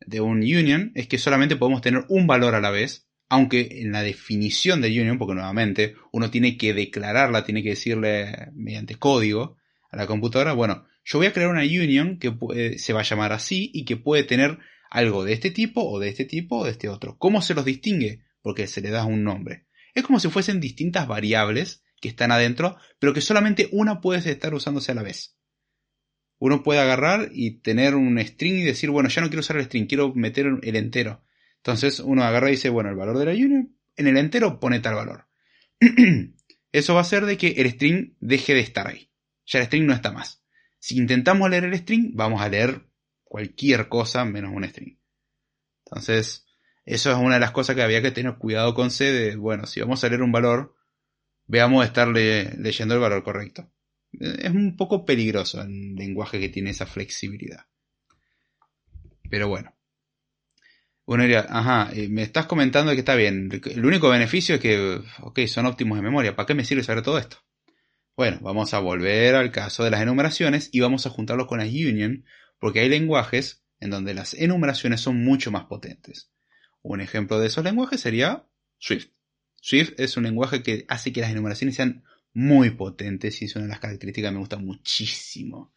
de 0.00 0.20
un 0.20 0.38
union 0.38 0.92
es 0.94 1.06
que 1.08 1.18
solamente 1.18 1.56
podemos 1.56 1.82
tener 1.82 2.04
un 2.08 2.26
valor 2.26 2.54
a 2.54 2.60
la 2.60 2.70
vez, 2.70 3.06
aunque 3.28 3.68
en 3.82 3.92
la 3.92 4.02
definición 4.02 4.80
de 4.80 4.88
union, 4.88 5.18
porque 5.18 5.34
nuevamente 5.34 5.94
uno 6.12 6.30
tiene 6.30 6.56
que 6.56 6.72
declararla, 6.72 7.44
tiene 7.44 7.62
que 7.62 7.70
decirle 7.70 8.48
mediante 8.54 8.96
código 8.96 9.58
a 9.90 9.96
la 9.96 10.06
computadora, 10.06 10.54
bueno, 10.54 10.86
yo 11.10 11.18
voy 11.18 11.26
a 11.26 11.32
crear 11.32 11.50
una 11.50 11.64
union 11.64 12.20
que 12.20 12.32
se 12.78 12.92
va 12.92 13.00
a 13.00 13.04
llamar 13.04 13.32
así 13.32 13.68
y 13.74 13.84
que 13.84 13.96
puede 13.96 14.22
tener 14.22 14.58
algo 14.90 15.24
de 15.24 15.32
este 15.32 15.50
tipo 15.50 15.82
o 15.82 15.98
de 15.98 16.08
este 16.08 16.24
tipo 16.24 16.58
o 16.58 16.64
de 16.64 16.70
este 16.70 16.88
otro. 16.88 17.18
¿Cómo 17.18 17.42
se 17.42 17.54
los 17.54 17.64
distingue? 17.64 18.22
Porque 18.42 18.68
se 18.68 18.80
le 18.80 18.90
da 18.90 19.04
un 19.04 19.24
nombre. 19.24 19.66
Es 19.92 20.04
como 20.04 20.20
si 20.20 20.28
fuesen 20.28 20.60
distintas 20.60 21.08
variables 21.08 21.82
que 22.00 22.08
están 22.08 22.30
adentro, 22.30 22.76
pero 23.00 23.12
que 23.12 23.22
solamente 23.22 23.68
una 23.72 24.00
puede 24.00 24.30
estar 24.30 24.54
usándose 24.54 24.92
a 24.92 24.94
la 24.94 25.02
vez. 25.02 25.36
Uno 26.38 26.62
puede 26.62 26.78
agarrar 26.78 27.30
y 27.32 27.58
tener 27.58 27.96
un 27.96 28.16
string 28.20 28.58
y 28.58 28.64
decir, 28.64 28.90
bueno, 28.90 29.08
ya 29.08 29.20
no 29.20 29.28
quiero 29.28 29.40
usar 29.40 29.56
el 29.56 29.64
string, 29.64 29.88
quiero 29.88 30.14
meter 30.14 30.46
el 30.62 30.76
entero. 30.76 31.24
Entonces 31.56 31.98
uno 31.98 32.22
agarra 32.22 32.50
y 32.50 32.52
dice, 32.52 32.68
bueno, 32.68 32.88
el 32.88 32.96
valor 32.96 33.18
de 33.18 33.24
la 33.24 33.32
union, 33.32 33.76
en 33.96 34.06
el 34.06 34.16
entero 34.16 34.60
pone 34.60 34.78
tal 34.78 34.94
valor. 34.94 35.26
Eso 36.72 36.94
va 36.94 37.00
a 37.00 37.02
hacer 37.02 37.26
de 37.26 37.36
que 37.36 37.48
el 37.48 37.68
string 37.68 38.14
deje 38.20 38.54
de 38.54 38.60
estar 38.60 38.86
ahí. 38.86 39.10
Ya 39.44 39.58
el 39.58 39.66
string 39.66 39.86
no 39.86 39.92
está 39.92 40.12
más. 40.12 40.39
Si 40.80 40.96
intentamos 40.96 41.48
leer 41.48 41.64
el 41.64 41.76
string, 41.76 42.12
vamos 42.14 42.40
a 42.40 42.48
leer 42.48 42.86
cualquier 43.22 43.88
cosa 43.88 44.24
menos 44.24 44.52
un 44.52 44.64
string. 44.64 44.98
Entonces, 45.84 46.46
eso 46.84 47.12
es 47.12 47.16
una 47.18 47.34
de 47.34 47.40
las 47.40 47.52
cosas 47.52 47.76
que 47.76 47.82
había 47.82 48.02
que 48.02 48.10
tener 48.10 48.36
cuidado 48.36 48.74
con 48.74 48.90
C 48.90 49.12
de, 49.12 49.36
bueno, 49.36 49.66
si 49.66 49.80
vamos 49.80 50.02
a 50.02 50.08
leer 50.08 50.22
un 50.22 50.32
valor, 50.32 50.74
veamos 51.46 51.84
estar 51.84 52.08
leyendo 52.08 52.94
el 52.94 53.00
valor 53.00 53.22
correcto. 53.22 53.70
Es 54.12 54.50
un 54.50 54.76
poco 54.76 55.04
peligroso 55.04 55.60
el 55.60 55.94
lenguaje 55.94 56.40
que 56.40 56.48
tiene 56.48 56.70
esa 56.70 56.86
flexibilidad. 56.86 57.66
Pero 59.28 59.48
bueno. 59.48 59.76
Uno 61.04 61.22
diría, 61.24 61.46
ajá, 61.48 61.90
eh, 61.92 62.08
me 62.08 62.22
estás 62.22 62.46
comentando 62.46 62.92
que 62.92 63.00
está 63.00 63.14
bien. 63.16 63.50
El 63.64 63.84
único 63.84 64.08
beneficio 64.08 64.54
es 64.54 64.60
que, 64.60 65.02
ok, 65.20 65.40
son 65.46 65.66
óptimos 65.66 65.98
de 65.98 66.02
memoria. 66.02 66.34
¿Para 66.34 66.46
qué 66.46 66.54
me 66.54 66.64
sirve 66.64 66.82
saber 66.82 67.02
todo 67.02 67.18
esto? 67.18 67.38
Bueno, 68.16 68.38
vamos 68.42 68.74
a 68.74 68.80
volver 68.80 69.34
al 69.34 69.50
caso 69.50 69.84
de 69.84 69.90
las 69.90 70.02
enumeraciones 70.02 70.68
y 70.72 70.80
vamos 70.80 71.06
a 71.06 71.10
juntarlo 71.10 71.46
con 71.46 71.58
las 71.58 71.68
union, 71.68 72.24
porque 72.58 72.80
hay 72.80 72.88
lenguajes 72.88 73.64
en 73.80 73.90
donde 73.90 74.14
las 74.14 74.34
enumeraciones 74.34 75.00
son 75.00 75.24
mucho 75.24 75.50
más 75.50 75.64
potentes. 75.64 76.30
Un 76.82 77.00
ejemplo 77.00 77.38
de 77.38 77.46
esos 77.46 77.64
lenguajes 77.64 78.00
sería 78.00 78.46
Swift. 78.78 79.08
Swift 79.60 79.92
es 79.98 80.16
un 80.16 80.24
lenguaje 80.24 80.62
que 80.62 80.84
hace 80.88 81.12
que 81.12 81.20
las 81.20 81.30
enumeraciones 81.30 81.76
sean 81.76 82.04
muy 82.32 82.70
potentes 82.70 83.40
y 83.40 83.46
es 83.46 83.56
una 83.56 83.64
de 83.64 83.70
las 83.70 83.80
características 83.80 84.30
que 84.30 84.34
me 84.34 84.40
gusta 84.40 84.58
muchísimo. 84.58 85.72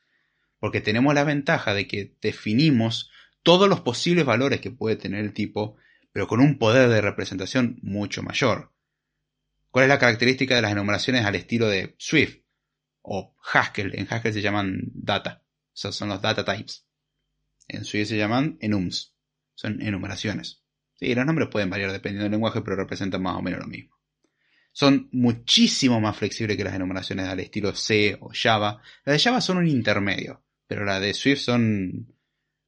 Porque 0.60 0.82
tenemos 0.82 1.14
la 1.14 1.24
ventaja 1.24 1.74
de 1.74 1.88
que 1.88 2.16
definimos 2.22 3.10
todos 3.42 3.68
los 3.68 3.82
posibles 3.82 4.26
valores 4.26 4.62
que 4.62 4.72
puede 4.72 4.96
tener 4.96 5.24
el 5.24 5.34
tipo, 5.34 5.78
pero 6.12 6.28
con 6.28 6.40
un 6.40 6.58
poder 6.58 6.90
de 6.90 7.02
representación 7.02 7.80
mucho 7.82 8.24
mayor. 8.24 8.73
¿Cuál 9.74 9.86
es 9.86 9.90
la 9.90 9.98
característica 9.98 10.54
de 10.54 10.62
las 10.62 10.72
enumeraciones 10.72 11.26
al 11.26 11.34
estilo 11.34 11.68
de 11.68 11.96
Swift 11.98 12.44
o 13.02 13.36
Haskell? 13.52 13.98
En 13.98 14.06
Haskell 14.08 14.32
se 14.32 14.44
llaman 14.44 14.84
data, 14.94 15.44
o 15.72 15.92
son 15.92 16.10
los 16.10 16.22
data 16.22 16.46
types. 16.46 16.86
En 17.68 17.84
Swift 17.84 18.10
se 18.10 18.18
llaman 18.18 18.60
enums, 18.62 19.16
son 19.56 19.82
enumeraciones. 19.82 20.62
Sí, 20.94 21.16
los 21.16 21.26
nombres 21.26 21.50
pueden 21.52 21.72
variar 21.72 21.92
dependiendo 21.92 22.26
del 22.26 22.34
lenguaje, 22.34 22.62
pero 22.62 22.76
representan 22.76 23.24
más 23.24 23.36
o 23.36 23.42
menos 23.42 23.62
lo 23.62 23.66
mismo. 23.66 23.98
Son 24.74 25.10
muchísimo 25.12 26.00
más 26.00 26.18
flexibles 26.18 26.56
que 26.56 26.64
las 26.64 26.76
enumeraciones 26.76 27.26
al 27.26 27.40
estilo 27.40 27.74
C 27.74 28.16
o 28.22 28.30
Java. 28.32 28.80
Las 29.06 29.16
de 29.16 29.24
Java 29.24 29.42
son 29.42 29.58
un 29.58 29.68
intermedio, 29.68 30.46
pero 30.68 30.86
las 30.86 31.02
de 31.02 31.16
Swift 31.16 31.40
son, 31.40 32.16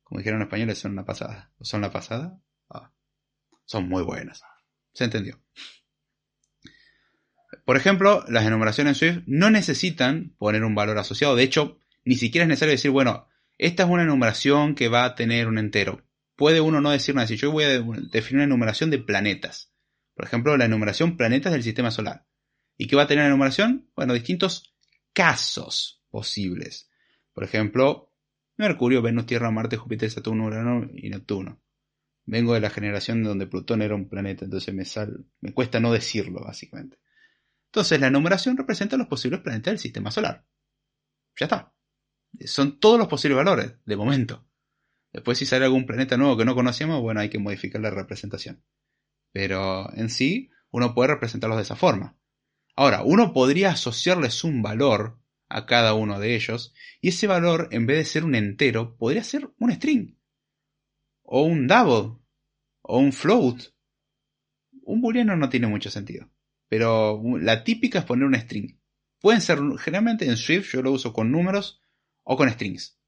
como 0.02 0.18
dijeron 0.18 0.42
en 0.42 0.48
español, 0.48 0.76
son 0.76 0.96
la 0.96 1.06
pasada. 1.06 1.54
¿Son 1.62 1.82
la 1.82 1.92
pasada? 1.92 2.42
Ah, 2.68 2.92
son 3.64 3.88
muy 3.88 4.02
buenas. 4.02 4.42
¿Se 4.92 5.04
entendió? 5.04 5.40
Por 7.66 7.78
ejemplo, 7.78 8.24
las 8.28 8.46
enumeraciones 8.46 9.02
en 9.02 9.14
Swift 9.14 9.24
no 9.26 9.50
necesitan 9.50 10.36
poner 10.38 10.64
un 10.64 10.76
valor 10.76 10.98
asociado. 11.00 11.36
De 11.36 11.44
hecho, 11.44 11.80
ni 12.06 12.16
siquiera 12.16 12.44
es 12.44 12.48
necesario 12.48 12.74
decir, 12.74 12.92
bueno, 12.92 13.28
esta 13.58 13.84
es 13.84 13.90
una 13.90 14.04
enumeración 14.04 14.76
que 14.76 14.88
va 14.88 15.04
a 15.04 15.16
tener 15.16 15.48
un 15.48 15.58
entero. 15.58 16.04
puede 16.36 16.62
uno 16.62 16.80
no 16.80 16.92
decir 16.92 17.16
nada. 17.16 17.28
Si 17.28 17.38
yo 17.38 17.52
voy 17.52 17.64
a 17.64 17.82
definir 18.12 18.36
una 18.36 18.44
enumeración 18.44 18.92
de 18.92 19.00
planetas, 19.00 19.74
por 20.14 20.26
ejemplo, 20.26 20.56
la 20.58 20.66
enumeración 20.66 21.18
planetas 21.18 21.54
del 21.54 21.64
sistema 21.64 21.92
solar. 21.92 22.26
¿Y 22.78 22.88
qué 22.88 22.96
va 22.96 23.04
a 23.04 23.08
tener 23.08 23.24
la 23.24 23.30
enumeración? 23.30 23.90
Bueno, 23.96 24.14
distintos 24.14 24.76
casos 25.14 26.04
posibles. 26.10 26.90
Por 27.34 27.44
ejemplo, 27.44 28.14
Mercurio, 28.58 29.02
Venus, 29.02 29.26
Tierra, 29.26 29.52
Marte, 29.52 29.78
Júpiter, 29.78 30.12
Saturno, 30.12 30.46
Urano 30.46 30.90
y 30.94 31.10
Neptuno. 31.10 31.62
Vengo 32.26 32.54
de 32.54 32.60
la 32.60 32.70
generación 32.70 33.24
donde 33.24 33.48
Plutón 33.48 33.82
era 33.82 33.96
un 33.96 34.10
planeta, 34.10 34.46
entonces 34.46 34.74
me, 34.74 34.86
sal, 34.86 35.26
me 35.42 35.54
cuesta 35.54 35.80
no 35.80 35.92
decirlo, 35.92 36.42
básicamente. 36.44 36.98
Entonces, 37.76 38.00
la 38.00 38.08
enumeración 38.08 38.56
representa 38.56 38.96
los 38.96 39.08
posibles 39.08 39.42
planetas 39.42 39.74
del 39.74 39.80
sistema 39.80 40.10
solar. 40.10 40.46
Ya 41.38 41.48
está. 41.48 41.74
Son 42.46 42.80
todos 42.80 42.98
los 42.98 43.10
posibles 43.10 43.36
valores, 43.36 43.74
de 43.86 43.98
momento. 43.98 44.48
Después, 45.12 45.38
si 45.38 45.46
sale 45.46 45.66
algún 45.66 45.86
planeta 45.86 46.16
nuevo 46.16 46.38
que 46.38 46.46
no 46.46 46.56
conocemos, 46.56 47.02
bueno, 47.02 47.20
hay 47.20 47.28
que 47.28 47.38
modificar 47.38 47.82
la 47.82 47.90
representación. 47.90 48.64
Pero 49.34 49.94
en 49.94 50.10
sí, 50.10 50.52
uno 50.72 50.96
puede 50.96 51.10
representarlos 51.10 51.58
de 51.58 51.64
esa 51.64 51.76
forma. 51.76 52.18
Ahora, 52.78 53.04
uno 53.04 53.34
podría 53.34 53.72
asociarles 53.72 54.46
un 54.46 54.62
valor 54.62 55.20
a 55.50 55.66
cada 55.66 55.96
uno 55.96 56.18
de 56.18 56.34
ellos, 56.34 56.74
y 57.02 57.10
ese 57.10 57.28
valor, 57.28 57.68
en 57.72 57.88
vez 57.88 57.98
de 57.98 58.06
ser 58.06 58.24
un 58.24 58.36
entero, 58.36 58.96
podría 58.96 59.26
ser 59.26 59.50
un 59.60 59.74
string, 59.74 60.18
o 61.24 61.42
un 61.42 61.68
double, 61.68 62.22
o 62.84 63.00
un 63.00 63.12
float. 63.12 63.64
Un 64.84 65.02
booleano 65.02 65.36
no 65.36 65.50
tiene 65.50 65.68
mucho 65.68 65.92
sentido, 65.92 66.30
pero 66.68 67.22
la 67.40 67.64
típica 67.64 68.00
es 68.00 68.06
poner 68.06 68.26
un 68.26 68.36
string. 68.36 68.78
Pueden 69.20 69.42
ser, 69.42 69.60
generalmente 69.80 70.26
en 70.26 70.38
Swift 70.38 70.72
yo 70.74 70.82
lo 70.82 70.92
uso 70.92 71.14
con 71.14 71.32
números 71.32 71.82
o 72.24 72.38
con 72.38 72.50
strings. 72.50 73.00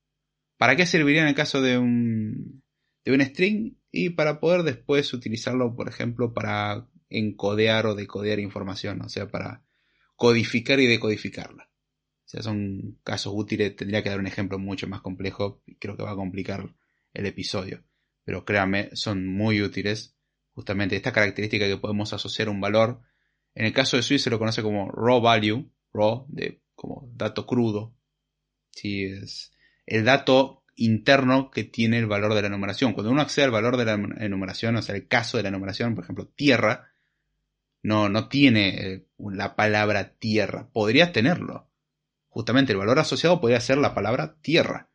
¿Para 0.58 0.76
qué 0.76 0.86
serviría 0.86 1.22
en 1.22 1.28
el 1.28 1.36
caso 1.36 1.62
de 1.62 1.78
un, 1.78 2.64
de 3.06 3.12
un 3.12 3.22
string? 3.22 3.76
Y 3.92 4.12
para 4.12 4.40
poder 4.40 4.64
después 4.64 5.14
utilizarlo, 5.14 5.76
por 5.76 5.88
ejemplo, 5.88 6.34
para 6.34 6.88
encodear 7.10 7.86
o 7.86 7.96
decodear 7.96 8.40
información, 8.40 9.02
o 9.02 9.10
sea, 9.10 9.30
para 9.30 9.64
codificar 10.16 10.80
y 10.80 10.88
decodificarla. 10.88 11.70
O 12.28 12.30
sea, 12.30 12.42
son 12.42 13.00
casos 13.04 13.34
útiles, 13.36 13.76
tendría 13.76 14.04
que 14.04 14.10
dar 14.10 14.20
un 14.20 14.28
ejemplo 14.28 14.60
mucho 14.60 14.88
más 14.88 15.02
complejo 15.02 15.64
creo 15.80 15.96
que 15.96 16.04
va 16.04 16.12
a 16.12 16.16
complicar 16.16 16.76
el 17.14 17.26
episodio. 17.26 17.86
Pero 18.26 18.44
créanme, 18.44 18.90
son 18.94 19.26
muy 19.26 19.62
útiles. 19.62 20.18
Justamente 20.52 20.98
esta 20.98 21.14
característica 21.14 21.68
que 21.68 21.78
podemos 21.78 22.12
asociar 22.12 22.50
un 22.50 22.60
valor. 22.60 23.02
En 23.58 23.66
el 23.66 23.74
caso 23.74 23.98
de 23.98 24.04
Swift 24.04 24.22
se 24.22 24.30
lo 24.30 24.38
conoce 24.38 24.62
como 24.62 24.92
raw 24.92 25.20
value, 25.20 25.68
raw, 25.92 26.28
de 26.30 26.62
como 26.76 27.10
dato 27.16 27.48
crudo. 27.48 27.96
Sí, 28.70 29.06
es 29.06 29.52
el 29.88 30.06
dato 30.06 30.64
interno 30.76 31.50
que 31.50 31.64
tiene 31.64 31.98
el 31.98 32.06
valor 32.06 32.36
de 32.36 32.42
la 32.44 32.50
enumeración. 32.50 32.94
Cuando 32.94 33.12
uno 33.12 33.22
accede 33.22 33.46
al 33.46 33.52
valor 33.52 33.78
de 33.78 33.86
la 33.86 33.94
enumeración, 33.94 34.76
o 34.76 34.82
sea, 34.84 34.94
el 34.94 35.08
caso 35.08 35.38
de 35.38 35.44
la 35.44 35.50
enumeración, 35.50 35.96
por 35.96 36.04
ejemplo, 36.04 36.28
tierra, 36.28 36.92
no, 37.82 38.10
no 38.10 38.30
tiene 38.30 38.94
eh, 38.94 39.08
la 39.18 39.56
palabra 39.56 40.14
tierra. 40.20 40.70
Podría 40.72 41.12
tenerlo, 41.12 41.68
Justamente 42.30 42.74
el 42.74 42.78
valor 42.78 43.00
asociado 43.00 43.42
podría 43.42 43.60
ser 43.60 43.80
la 43.80 43.96
palabra 43.96 44.36
tierra. 44.42 44.92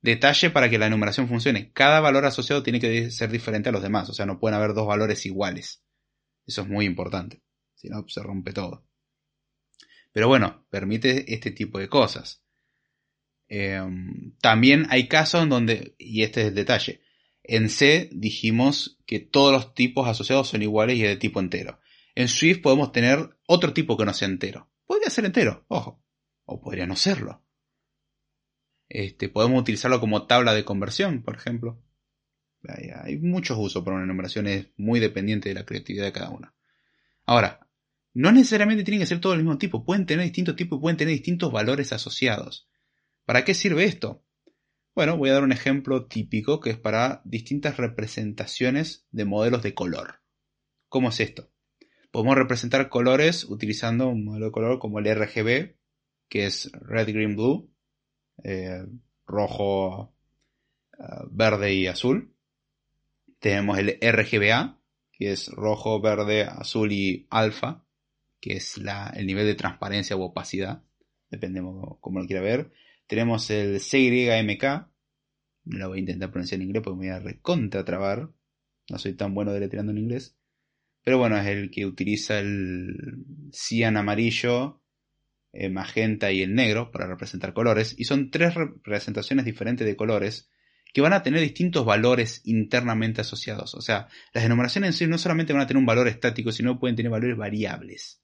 Detalle 0.00 0.50
para 0.50 0.68
que 0.68 0.78
la 0.78 0.88
enumeración 0.88 1.28
funcione. 1.28 1.70
Cada 1.72 2.00
valor 2.00 2.24
asociado 2.24 2.64
tiene 2.64 2.80
que 2.80 3.12
ser 3.12 3.30
diferente 3.30 3.68
a 3.68 3.72
los 3.72 3.82
demás. 3.82 4.10
O 4.10 4.12
sea, 4.12 4.26
no 4.26 4.40
pueden 4.40 4.56
haber 4.56 4.74
dos 4.74 4.88
valores 4.88 5.24
iguales. 5.26 5.84
Eso 6.44 6.62
es 6.62 6.68
muy 6.68 6.84
importante. 6.84 7.45
Si 7.76 7.88
no, 7.88 8.04
se 8.08 8.22
rompe 8.22 8.52
todo. 8.52 8.84
Pero 10.12 10.26
bueno, 10.26 10.66
permite 10.70 11.32
este 11.32 11.52
tipo 11.52 11.78
de 11.78 11.88
cosas. 11.88 12.42
Em, 13.48 14.32
también 14.40 14.86
hay 14.90 15.06
casos 15.06 15.44
en 15.44 15.50
donde, 15.50 15.94
y 15.98 16.22
este 16.22 16.40
es 16.40 16.46
el 16.48 16.54
detalle, 16.56 17.00
en 17.44 17.70
C 17.70 18.10
dijimos 18.12 18.98
que 19.06 19.20
todos 19.20 19.52
los 19.52 19.74
tipos 19.74 20.08
asociados 20.08 20.48
son 20.48 20.62
iguales 20.62 20.96
y 20.96 21.04
es 21.04 21.10
de 21.10 21.16
tipo 21.16 21.38
entero. 21.38 21.78
En 22.16 22.26
Swift 22.26 22.60
podemos 22.60 22.90
tener 22.90 23.38
otro 23.46 23.72
tipo 23.72 23.96
que 23.96 24.04
no 24.04 24.12
sea 24.12 24.26
entero. 24.26 24.68
Podría 24.84 25.10
ser 25.10 25.26
entero, 25.26 25.64
ojo 25.68 26.02
o 26.46 26.60
podría 26.60 26.86
no 26.86 26.96
serlo. 26.96 27.42
Este, 28.88 29.28
podemos 29.28 29.60
utilizarlo 29.60 30.00
como 30.00 30.26
tabla 30.26 30.54
de 30.54 30.64
conversión, 30.64 31.22
por 31.22 31.36
ejemplo. 31.36 31.82
Hay, 33.04 33.18
muchos 33.18 33.58
usos 33.58 33.84
para 33.84 33.96
una 33.96 34.04
enumeración, 34.04 34.46
es 34.46 34.68
muy 34.76 34.98
dependiente 34.98 35.50
de 35.50 35.54
la 35.54 35.66
creatividad 35.66 36.04
de 36.04 36.12
cada 36.12 36.30
uno. 36.30 36.52
Ahora, 37.24 37.65
no 38.16 38.32
necesariamente 38.32 38.82
tienen 38.82 39.00
que 39.00 39.06
ser 39.06 39.20
todo 39.20 39.34
el 39.34 39.40
mismo 39.40 39.58
tipo, 39.58 39.84
pueden 39.84 40.06
tener 40.06 40.24
distintos 40.24 40.56
tipos 40.56 40.78
y 40.78 40.80
pueden 40.80 40.96
tener 40.96 41.12
distintos 41.12 41.52
valores 41.52 41.92
asociados. 41.92 42.66
¿Para 43.26 43.44
qué 43.44 43.52
sirve 43.52 43.84
esto? 43.84 44.24
Bueno, 44.94 45.18
voy 45.18 45.28
a 45.28 45.34
dar 45.34 45.42
un 45.42 45.52
ejemplo 45.52 46.06
típico 46.06 46.58
que 46.58 46.70
es 46.70 46.78
para 46.78 47.20
distintas 47.26 47.76
representaciones 47.76 49.06
de 49.10 49.26
modelos 49.26 49.62
de 49.62 49.74
color. 49.74 50.22
¿Cómo 50.88 51.10
es 51.10 51.20
esto? 51.20 51.50
Podemos 52.10 52.36
representar 52.36 52.88
colores 52.88 53.44
utilizando 53.44 54.08
un 54.08 54.24
modelo 54.24 54.46
de 54.46 54.52
color 54.52 54.78
como 54.78 54.98
el 54.98 55.14
RGB, 55.14 55.76
que 56.30 56.46
es 56.46 56.72
red, 56.72 57.08
green, 57.08 57.36
blue, 57.36 57.70
eh, 58.42 58.86
rojo, 59.26 60.14
eh, 60.98 61.02
verde 61.30 61.74
y 61.74 61.86
azul. 61.86 62.34
Tenemos 63.40 63.76
el 63.76 63.98
RGBA, 64.00 64.80
que 65.12 65.32
es 65.32 65.48
rojo, 65.48 66.00
verde, 66.00 66.44
azul 66.44 66.92
y 66.92 67.26
alfa, 67.28 67.85
que 68.40 68.54
es 68.54 68.78
la, 68.78 69.12
el 69.16 69.26
nivel 69.26 69.46
de 69.46 69.54
transparencia 69.54 70.16
u 70.16 70.22
opacidad, 70.22 70.82
depende 71.30 71.60
cómo 71.60 72.20
lo 72.20 72.26
quiera 72.26 72.42
ver. 72.42 72.72
Tenemos 73.06 73.50
el 73.50 73.80
CYMK, 73.80 74.88
lo 75.66 75.88
voy 75.88 75.98
a 75.98 76.00
intentar 76.00 76.30
pronunciar 76.30 76.60
en 76.60 76.66
inglés 76.66 76.82
porque 76.82 76.98
me 76.98 77.06
voy 77.06 77.16
a 77.16 77.20
recontra 77.20 77.84
trabar, 77.84 78.30
no 78.88 78.98
soy 78.98 79.14
tan 79.14 79.34
bueno 79.34 79.52
deletreando 79.52 79.92
en 79.92 79.98
inglés. 79.98 80.36
Pero 81.02 81.18
bueno, 81.18 81.36
es 81.38 81.46
el 81.46 81.70
que 81.70 81.86
utiliza 81.86 82.40
el 82.40 83.24
cian 83.52 83.96
amarillo, 83.96 84.82
eh, 85.52 85.68
magenta 85.68 86.32
y 86.32 86.42
el 86.42 86.54
negro 86.54 86.90
para 86.90 87.06
representar 87.06 87.52
colores, 87.52 87.94
y 87.96 88.04
son 88.04 88.30
tres 88.30 88.54
representaciones 88.54 89.44
diferentes 89.44 89.86
de 89.86 89.96
colores 89.96 90.50
que 90.92 91.00
van 91.00 91.12
a 91.12 91.22
tener 91.22 91.40
distintos 91.40 91.84
valores 91.84 92.40
internamente 92.44 93.20
asociados. 93.20 93.74
O 93.74 93.80
sea, 93.80 94.08
las 94.32 94.44
enumeraciones 94.44 94.88
en 94.88 94.92
sí 94.94 95.06
no 95.06 95.18
solamente 95.18 95.52
van 95.52 95.62
a 95.62 95.66
tener 95.66 95.78
un 95.78 95.86
valor 95.86 96.08
estático, 96.08 96.52
sino 96.52 96.78
pueden 96.78 96.96
tener 96.96 97.10
valores 97.10 97.36
variables. 97.36 98.22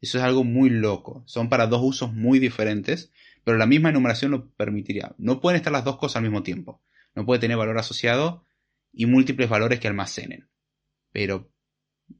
Eso 0.00 0.18
es 0.18 0.24
algo 0.24 0.44
muy 0.44 0.70
loco. 0.70 1.22
Son 1.26 1.48
para 1.48 1.66
dos 1.66 1.80
usos 1.82 2.12
muy 2.12 2.38
diferentes, 2.38 3.12
pero 3.44 3.58
la 3.58 3.66
misma 3.66 3.90
enumeración 3.90 4.30
lo 4.30 4.50
permitiría. 4.50 5.14
No 5.18 5.40
pueden 5.40 5.56
estar 5.56 5.72
las 5.72 5.84
dos 5.84 5.98
cosas 5.98 6.16
al 6.16 6.22
mismo 6.22 6.42
tiempo. 6.42 6.82
No 7.14 7.26
puede 7.26 7.40
tener 7.40 7.56
valor 7.56 7.78
asociado 7.78 8.44
y 8.92 9.06
múltiples 9.06 9.48
valores 9.48 9.80
que 9.80 9.88
almacenen. 9.88 10.48
Pero 11.12 11.50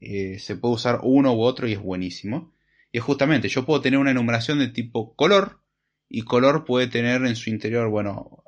eh, 0.01 0.39
se 0.39 0.57
puede 0.57 0.75
usar 0.75 1.01
uno 1.03 1.33
u 1.35 1.43
otro 1.43 1.69
y 1.69 1.73
es 1.73 1.81
buenísimo. 1.81 2.55
Y 2.91 2.99
es 2.99 3.05
justamente, 3.05 3.49
yo 3.49 3.65
puedo 3.65 3.81
tener 3.81 3.99
una 3.99 4.11
enumeración 4.11 4.59
de 4.59 4.69
tipo 4.69 5.15
color, 5.15 5.61
y 6.09 6.23
color 6.23 6.65
puede 6.65 6.87
tener 6.87 7.25
en 7.25 7.37
su 7.37 7.51
interior, 7.51 7.89
bueno, 7.91 8.43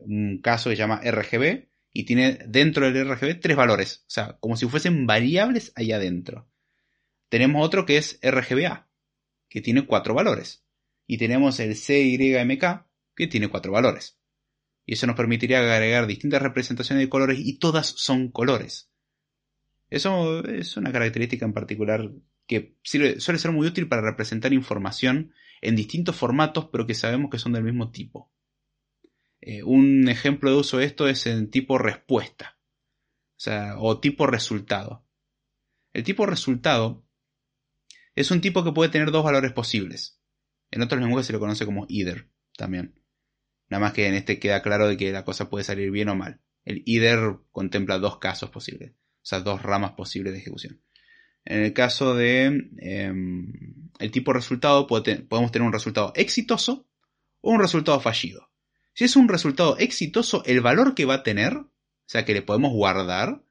un 0.00 0.40
caso 0.42 0.68
que 0.68 0.76
se 0.76 0.80
llama 0.80 1.00
RGB, 1.00 1.68
y 1.92 2.04
tiene 2.04 2.38
dentro 2.48 2.90
del 2.90 3.08
RGB 3.08 3.40
tres 3.40 3.56
valores, 3.56 4.04
o 4.08 4.10
sea, 4.10 4.36
como 4.40 4.56
si 4.56 4.66
fuesen 4.66 5.06
variables 5.06 5.72
ahí 5.76 5.92
adentro. 5.92 6.48
Tenemos 7.34 7.66
otro 7.66 7.84
que 7.84 7.96
es 7.96 8.20
RGBA, 8.22 8.88
que 9.48 9.60
tiene 9.60 9.86
cuatro 9.86 10.14
valores. 10.14 10.64
Y 11.04 11.18
tenemos 11.18 11.58
el 11.58 11.74
CYMK, 11.74 12.86
que 13.16 13.26
tiene 13.26 13.48
cuatro 13.48 13.72
valores. 13.72 14.20
Y 14.86 14.92
eso 14.92 15.08
nos 15.08 15.16
permitiría 15.16 15.58
agregar 15.58 16.06
distintas 16.06 16.40
representaciones 16.40 17.04
de 17.04 17.08
colores 17.08 17.40
y 17.40 17.58
todas 17.58 17.88
son 17.88 18.30
colores. 18.30 18.88
Eso 19.90 20.44
es 20.44 20.76
una 20.76 20.92
característica 20.92 21.44
en 21.44 21.54
particular 21.54 22.08
que 22.46 22.76
suele 22.84 23.18
ser 23.18 23.50
muy 23.50 23.66
útil 23.66 23.88
para 23.88 24.02
representar 24.02 24.52
información 24.52 25.32
en 25.60 25.74
distintos 25.74 26.14
formatos, 26.14 26.68
pero 26.70 26.86
que 26.86 26.94
sabemos 26.94 27.32
que 27.32 27.40
son 27.40 27.52
del 27.52 27.64
mismo 27.64 27.90
tipo. 27.90 28.30
Eh, 29.40 29.64
un 29.64 30.08
ejemplo 30.08 30.52
de 30.52 30.58
uso 30.58 30.78
de 30.78 30.84
esto 30.84 31.08
es 31.08 31.26
en 31.26 31.50
tipo 31.50 31.78
respuesta, 31.78 32.60
o, 33.78 33.98
tipo 33.98 34.28
resultado. 34.28 35.04
El 35.92 36.04
tipo 36.04 36.26
resultado 36.26 37.03
es 38.14 38.30
un 38.30 38.40
tipo 38.40 38.64
que 38.64 38.72
puede 38.72 38.90
tener 38.90 39.10
dos 39.10 39.24
valores 39.24 39.52
posibles. 39.52 40.20
En 40.70 40.82
otros 40.82 41.00
lenguajes 41.00 41.26
se 41.26 41.32
lo 41.32 41.40
conoce 41.40 41.64
como 41.64 41.86
either 41.88 42.28
también. 42.56 43.00
Nada 43.68 43.80
más 43.80 43.92
que 43.92 44.06
en 44.06 44.14
este 44.14 44.38
queda 44.38 44.62
claro 44.62 44.88
de 44.88 44.96
que 44.96 45.12
la 45.12 45.24
cosa 45.24 45.48
puede 45.48 45.64
salir 45.64 45.90
bien 45.90 46.08
o 46.08 46.14
mal. 46.14 46.40
El 46.64 46.82
either 46.86 47.38
contempla 47.52 47.98
dos 47.98 48.18
casos 48.18 48.50
posibles, 48.50 48.92
o 48.92 49.26
sea, 49.26 49.40
dos 49.40 49.62
ramas 49.62 49.92
posibles 49.92 50.32
de 50.32 50.38
ejecución. 50.38 50.80
En 51.44 51.60
el 51.60 51.72
caso 51.74 52.14
de 52.14 52.70
em, 52.78 53.52
el 53.98 54.10
tipo 54.10 54.32
resultado, 54.32 54.86
podemos 54.86 55.52
tener 55.52 55.66
un 55.66 55.72
resultado 55.72 56.12
exitoso 56.16 56.88
o 57.40 57.50
un 57.50 57.60
resultado 57.60 58.00
fallido. 58.00 58.50
Si 58.94 59.04
es 59.04 59.16
un 59.16 59.28
resultado 59.28 59.76
exitoso, 59.78 60.42
el 60.46 60.60
valor 60.60 60.94
que 60.94 61.04
va 61.04 61.14
a 61.14 61.22
tener, 61.22 61.56
o 61.56 61.70
sea, 62.06 62.24
que 62.24 62.32
le 62.32 62.42
podemos 62.42 62.72
guardar, 62.72 63.44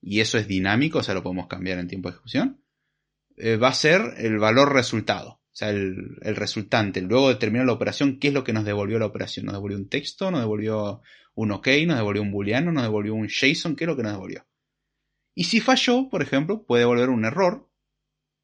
y 0.00 0.20
eso 0.20 0.38
es 0.38 0.46
dinámico, 0.46 0.98
o 0.98 1.02
sea, 1.02 1.14
lo 1.14 1.22
podemos 1.22 1.48
cambiar 1.48 1.78
en 1.78 1.88
tiempo 1.88 2.08
de 2.08 2.14
ejecución, 2.14 2.62
eh, 3.36 3.56
va 3.56 3.68
a 3.68 3.74
ser 3.74 4.14
el 4.18 4.38
valor 4.38 4.72
resultado. 4.72 5.40
O 5.56 5.58
sea, 5.58 5.70
el, 5.70 6.18
resultante. 6.20 7.00
Luego 7.00 7.30
de 7.30 7.36
terminar 7.36 7.66
la 7.66 7.72
operación, 7.72 8.18
¿qué 8.18 8.28
es 8.28 8.34
lo 8.34 8.44
que 8.44 8.52
nos 8.52 8.64
devolvió 8.64 8.98
la 8.98 9.06
operación? 9.06 9.46
¿Nos 9.46 9.54
devolvió 9.54 9.78
un 9.78 9.88
texto? 9.88 10.30
¿Nos 10.30 10.40
devolvió 10.40 11.00
un 11.34 11.52
OK, 11.52 11.68
nos 11.86 11.96
devolvió 11.96 12.22
un 12.22 12.32
booleano, 12.32 12.72
nos 12.72 12.82
devolvió 12.82 13.14
un 13.14 13.28
JSON, 13.28 13.76
¿qué 13.76 13.84
es 13.84 13.88
lo 13.88 13.96
que 13.96 14.02
nos 14.02 14.12
devolvió? 14.12 14.46
Y 15.34 15.44
si 15.44 15.60
falló, 15.60 16.08
por 16.08 16.22
ejemplo, 16.22 16.64
puede 16.64 16.80
devolver 16.80 17.10
un 17.10 17.26
error 17.26 17.68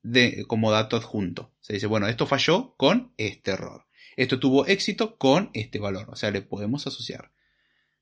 de, 0.03 0.45
como 0.47 0.71
dato 0.71 0.97
adjunto. 0.97 1.55
Se 1.61 1.73
dice, 1.73 1.87
bueno, 1.87 2.07
esto 2.07 2.27
falló 2.27 2.75
con 2.77 3.13
este 3.17 3.53
error. 3.53 3.87
Esto 4.17 4.39
tuvo 4.39 4.67
éxito 4.67 5.17
con 5.17 5.51
este 5.55 5.79
valor. 5.79 6.11
O 6.11 6.17
sea, 6.17 6.31
le 6.31 6.43
podemos 6.43 6.87
asociar. 6.87 7.33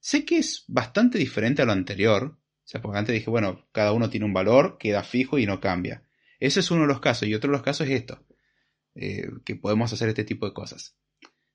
Sé 0.01 0.25
que 0.25 0.39
es 0.39 0.65
bastante 0.67 1.19
diferente 1.19 1.63
a 1.63 1.67
lo 1.67 1.73
anterior. 1.73 2.37
O 2.65 2.69
sea, 2.71 2.83
porque 2.83 2.99
antes 2.99 3.15
dije, 3.15 3.31
bueno, 3.31 3.69
cada 3.73 3.93
uno 3.93 4.11
tiene 4.11 4.27
un 4.27 4.33
valor, 4.33 4.77
queda 4.79 5.05
fijo 5.05 5.39
y 5.39 5.47
no 5.47 5.61
cambia. 5.61 6.03
Ese 6.41 6.61
es 6.61 6.71
uno 6.71 6.83
de 6.83 6.89
los 6.89 7.01
casos. 7.01 7.29
Y 7.29 7.35
otro 7.35 7.51
de 7.51 7.57
los 7.57 7.63
casos 7.63 7.87
es 7.87 8.01
esto. 8.01 8.27
Eh, 8.95 9.29
que 9.45 9.55
podemos 9.55 9.93
hacer 9.93 10.09
este 10.09 10.25
tipo 10.25 10.47
de 10.47 10.53
cosas. 10.53 10.97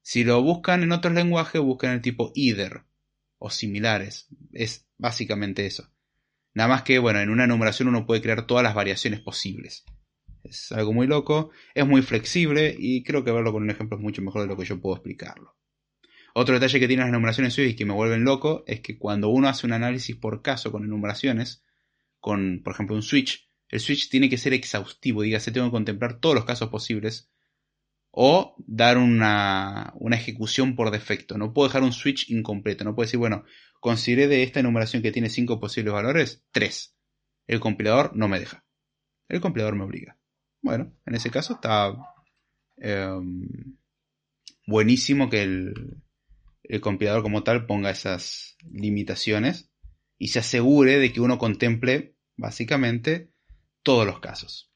Si 0.01 0.23
lo 0.23 0.41
buscan 0.41 0.83
en 0.83 0.91
otros 0.91 1.13
lenguajes, 1.13 1.59
buscan 1.61 1.91
el 1.91 2.01
tipo 2.01 2.31
either 2.35 2.85
o 3.39 3.49
similares. 3.49 4.27
Es 4.53 4.87
básicamente 4.97 5.65
eso. 5.65 5.91
Nada 6.53 6.69
más 6.69 6.83
que, 6.83 6.99
bueno, 6.99 7.19
en 7.19 7.29
una 7.29 7.43
enumeración 7.43 7.89
uno 7.89 8.05
puede 8.05 8.21
crear 8.21 8.47
todas 8.47 8.63
las 8.63 8.75
variaciones 8.75 9.19
posibles. 9.19 9.83
Es 10.43 10.71
algo 10.71 10.93
muy 10.93 11.07
loco, 11.07 11.49
es 11.73 11.85
muy 11.85 12.01
flexible 12.01 12.75
y 12.77 13.03
creo 13.03 13.23
que 13.23 13.31
verlo 13.31 13.51
con 13.51 13.63
un 13.63 13.71
ejemplo 13.71 13.97
es 13.97 14.03
mucho 14.03 14.21
mejor 14.21 14.43
de 14.43 14.47
lo 14.47 14.55
que 14.55 14.65
yo 14.65 14.79
puedo 14.79 14.95
explicarlo. 14.95 15.57
Otro 16.35 16.53
detalle 16.53 16.79
que 16.79 16.87
tienen 16.87 17.05
las 17.05 17.13
enumeraciones 17.13 17.53
Swift 17.53 17.71
y 17.71 17.75
que 17.75 17.85
me 17.85 17.93
vuelven 17.93 18.23
loco 18.23 18.63
es 18.67 18.81
que 18.81 18.97
cuando 18.97 19.29
uno 19.29 19.47
hace 19.47 19.65
un 19.65 19.73
análisis 19.73 20.15
por 20.15 20.41
caso 20.41 20.71
con 20.71 20.83
enumeraciones, 20.83 21.63
con 22.19 22.61
por 22.63 22.73
ejemplo 22.73 22.95
un 22.95 23.03
switch, 23.03 23.44
el 23.69 23.79
switch 23.79 24.09
tiene 24.09 24.29
que 24.29 24.37
ser 24.37 24.53
exhaustivo, 24.53 25.21
dígase, 25.21 25.51
tengo 25.51 25.67
que 25.67 25.71
contemplar 25.71 26.19
todos 26.19 26.35
los 26.35 26.45
casos 26.45 26.69
posibles 26.69 27.31
o 28.11 28.55
dar 28.65 28.97
una, 28.97 29.93
una, 29.95 30.15
ejecución 30.15 30.75
por 30.75 30.89
defecto. 30.89 31.37
No 31.37 31.53
puedo 31.53 31.67
dejar 31.67 31.83
un 31.83 31.91
switch 31.91 32.29
incompleto. 32.29 32.85
No 32.85 32.95
puedo 32.95 33.07
decir, 33.07 33.19
bueno, 33.19 33.43
consideré 33.81 34.29
de 34.29 34.43
esta 34.43 34.61
enumeración 34.61 35.03
que 35.03 35.11
tiene 35.11 35.29
cinco 35.29 35.59
posibles 35.59 35.93
valores, 35.93 36.45
tres. 36.51 36.95
El 37.45 37.59
compilador 37.59 38.15
no 38.15 38.29
me 38.29 38.39
deja. 38.39 38.65
El 39.27 39.41
compilador 39.41 39.75
me 39.75 39.83
obliga. 39.83 40.17
Bueno, 40.61 40.93
en 41.05 41.15
ese 41.15 41.29
caso 41.29 41.55
está 41.55 41.93
em, 42.77 43.77
buenísimo 44.65 45.29
que 45.29 45.43
el 45.43 46.81
compilador 46.81 47.21
como 47.21 47.43
tal 47.43 47.65
ponga 47.65 47.89
esas 47.89 48.55
limitaciones 48.71 49.69
y 50.17 50.29
se 50.29 50.39
asegure 50.39 50.99
de 50.99 51.11
que 51.11 51.19
uno 51.19 51.37
contemple 51.37 52.15
básicamente 52.37 53.34
todos 53.85 54.05
los 54.05 54.19
casos. 54.19 54.69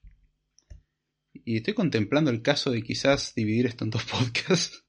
Y 1.33 1.57
estoy 1.57 1.73
contemplando 1.73 2.31
el 2.31 2.41
caso 2.41 2.71
de 2.71 2.81
quizás 2.81 3.35
dividir 3.35 3.65
esto 3.65 3.83
en 3.83 3.89
dos 3.89 4.03
podcasts, 4.11 4.85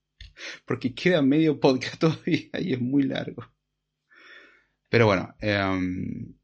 porque 0.64 0.94
queda 0.94 1.22
medio 1.22 1.58
podcast 1.58 1.98
todavía 1.98 2.50
y 2.60 2.74
es 2.74 2.80
muy 2.80 3.02
largo. 3.02 3.52
Pero 4.88 5.06
bueno, 5.06 5.34
em, 5.40 6.34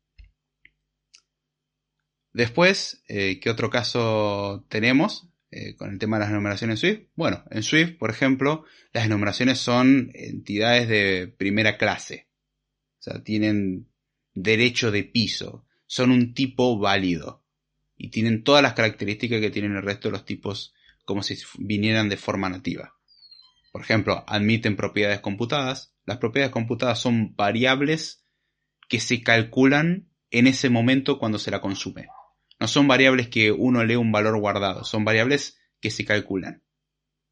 Después, 2.37 3.03
eh, 3.09 3.41
¿qué 3.41 3.49
otro 3.49 3.71
caso 3.71 4.67
tenemos 4.69 5.27
eh, 5.51 5.75
con 5.75 5.91
el 5.91 5.99
tema 5.99 6.19
de 6.19 6.25
las 6.25 6.31
enumeraciones 6.31 6.85
en 6.85 6.91
Swift? 6.91 7.09
Bueno, 7.15 7.43
en 7.51 7.63
Swift, 7.63 7.97
por 7.97 8.11
ejemplo, 8.11 8.67
las 8.93 9.07
enumeraciones 9.07 9.57
son 9.57 10.11
entidades 10.13 10.87
de 10.87 11.29
primera 11.29 11.79
clase. 11.79 12.29
O 12.99 13.03
sea, 13.03 13.25
tienen 13.25 13.89
derecho 14.35 14.91
de 14.91 15.05
piso. 15.05 15.65
Son 15.87 16.11
un 16.11 16.35
tipo 16.35 16.79
válido. 16.79 17.46
Y 17.97 18.11
tienen 18.11 18.45
todas 18.45 18.63
las 18.63 18.75
características 18.75 19.41
que 19.41 19.51
tienen 19.51 19.77
el 19.77 19.83
resto 19.83 20.09
de 20.09 20.13
los 20.13 20.25
tipos 20.25 20.75
como 21.05 21.23
si 21.23 21.39
vinieran 21.59 22.09
de 22.09 22.17
forma 22.17 22.49
nativa. 22.49 22.95
Por 23.73 23.81
ejemplo, 23.83 24.25
admiten 24.27 24.77
propiedades 24.77 25.21
computadas. 25.21 25.95
Las 26.05 26.19
propiedades 26.19 26.53
computadas 26.53 27.01
son 27.01 27.35
variables 27.37 28.25
que 28.89 29.01
se 29.01 29.23
calculan 29.23 30.11
en 30.31 30.47
ese 30.47 30.71
momento 30.71 31.19
cuando 31.19 31.39
se 31.39 31.51
la 31.51 31.61
consume. 31.61 32.09
No 32.59 32.69
son 32.69 32.89
variables 32.89 33.29
que 33.29 33.53
uno 33.53 33.85
lee 33.85 33.97
un 33.97 34.13
valor 34.13 34.39
guardado, 34.39 34.85
son 34.85 35.05
variables 35.05 35.59
que 35.81 35.91
se 35.91 36.05
calculan. 36.05 36.63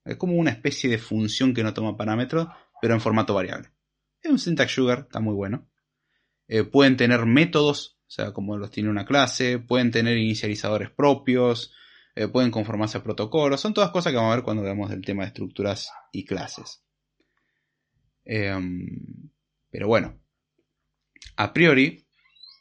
Es 0.04 0.16
como 0.16 0.34
una 0.34 0.50
especie 0.50 0.90
de 0.90 0.98
función 0.98 1.54
que 1.54 1.62
no 1.62 1.72
toma 1.72 1.96
parámetros, 1.96 2.48
pero 2.80 2.94
en 2.94 3.00
formato 3.00 3.34
variable. 3.34 3.70
Es 4.20 4.30
un 4.30 4.38
syntax 4.38 4.72
sugar, 4.72 5.00
está 5.00 5.20
muy 5.20 5.34
bueno. 5.34 5.70
Eh, 6.46 6.64
pueden 6.64 6.96
tener 6.96 7.24
métodos, 7.24 7.93
o 8.06 8.10
sea, 8.10 8.32
como 8.32 8.56
los 8.56 8.70
tiene 8.70 8.90
una 8.90 9.06
clase, 9.06 9.58
pueden 9.58 9.90
tener 9.90 10.16
inicializadores 10.16 10.90
propios, 10.90 11.72
eh, 12.14 12.28
pueden 12.28 12.50
conformarse 12.50 12.98
a 12.98 13.02
protocolos, 13.02 13.60
son 13.60 13.74
todas 13.74 13.90
cosas 13.90 14.12
que 14.12 14.16
vamos 14.16 14.32
a 14.32 14.36
ver 14.36 14.44
cuando 14.44 14.62
veamos 14.62 14.90
del 14.90 15.04
tema 15.04 15.22
de 15.24 15.28
estructuras 15.28 15.90
y 16.12 16.24
clases. 16.24 16.84
Em, 18.24 19.30
pero 19.70 19.88
bueno, 19.88 20.20
a 21.36 21.52
priori, 21.52 22.06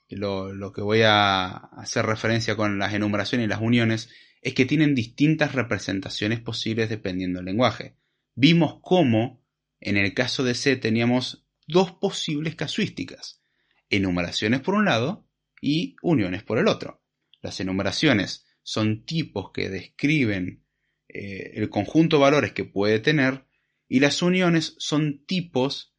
lo, 0.09 0.71
que 0.73 0.81
voy 0.81 1.01
a 1.03 1.47
hacer 1.47 2.05
referencia 2.05 2.55
con 2.55 2.79
las 2.79 2.93
enumeraciones 2.93 3.45
y 3.45 3.49
las 3.49 3.61
uniones 3.61 4.09
es 4.41 4.53
que 4.53 4.65
tienen 4.65 4.95
distintas 4.95 5.53
representaciones 5.53 6.39
posibles 6.39 6.89
dependiendo 6.89 7.39
del 7.39 7.45
lenguaje. 7.45 7.95
Vimos 8.35 8.79
cómo, 8.81 9.43
en 9.79 9.97
el 9.97 10.13
caso 10.13 10.43
de 10.43 10.55
C, 10.55 10.75
teníamos 10.75 11.45
dos 11.67 11.91
posibles 11.91 12.55
casuísticas. 12.55 13.41
Enumeraciones 13.89 14.61
por 14.61 14.75
un 14.75 14.85
lado 14.85 15.27
y 15.63 15.95
uniones 16.01 16.43
por 16.43 16.57
el 16.57 16.67
otro. 16.67 17.01
Las 17.41 17.61
enumeraciones 17.61 18.45
son 18.63 19.05
tipos 19.05 19.51
que 19.53 19.69
describen 19.69 20.65
eh, 21.07 21.53
el 21.55 21.69
conjunto 21.69 22.17
de 22.17 22.21
valores 22.21 22.51
que 22.51 22.65
puede 22.65 22.99
tener 22.99 23.45
y 23.87 24.01
las 24.01 24.21
uniones 24.21 24.75
son 24.77 25.23
tipos 25.25 25.95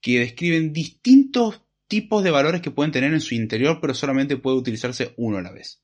que 0.00 0.20
describen 0.20 0.72
distintos 0.72 1.62
tipos 1.86 2.24
de 2.24 2.30
valores 2.30 2.62
que 2.62 2.70
pueden 2.70 2.92
tener 2.92 3.12
en 3.12 3.20
su 3.20 3.34
interior, 3.34 3.78
pero 3.78 3.92
solamente 3.92 4.38
puede 4.38 4.56
utilizarse 4.56 5.12
uno 5.18 5.36
a 5.36 5.42
la 5.42 5.52
vez. 5.52 5.82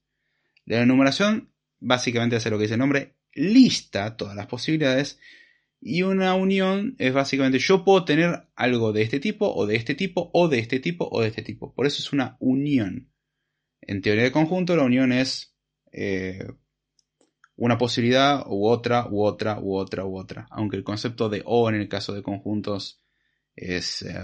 La 0.64 0.80
enumeración 0.80 1.52
básicamente 1.78 2.36
hace 2.36 2.48
lo 2.48 2.56
que 2.56 2.62
dice 2.62 2.74
el 2.74 2.80
nombre, 2.80 3.16
lista 3.34 4.16
todas 4.16 4.34
las 4.34 4.46
posibilidades 4.46 5.18
y 5.78 6.02
una 6.02 6.34
unión 6.34 6.94
es 6.98 7.12
básicamente 7.12 7.58
yo 7.58 7.84
puedo 7.84 8.04
tener 8.04 8.48
algo 8.54 8.92
de 8.92 9.02
este 9.02 9.20
tipo 9.20 9.52
o 9.52 9.66
de 9.66 9.76
este 9.76 9.94
tipo 9.94 10.30
o 10.32 10.48
de 10.48 10.58
este 10.58 10.80
tipo 10.80 11.08
o 11.10 11.20
de 11.20 11.28
este 11.28 11.42
tipo. 11.42 11.74
Por 11.74 11.86
eso 11.86 12.00
es 12.00 12.12
una 12.12 12.36
unión. 12.40 13.09
En 13.82 14.02
teoría 14.02 14.24
de 14.24 14.32
conjunto 14.32 14.76
la 14.76 14.84
unión 14.84 15.12
es 15.12 15.54
eh, 15.92 16.46
una 17.56 17.78
posibilidad 17.78 18.44
u 18.46 18.66
otra 18.66 19.06
u 19.10 19.22
otra 19.22 19.58
u 19.60 19.76
otra 19.76 20.04
u 20.04 20.18
otra. 20.18 20.46
Aunque 20.50 20.76
el 20.76 20.84
concepto 20.84 21.28
de 21.28 21.42
o 21.44 21.68
en 21.68 21.76
el 21.76 21.88
caso 21.88 22.14
de 22.14 22.22
conjuntos 22.22 23.02
es... 23.54 24.02
Eh, 24.02 24.14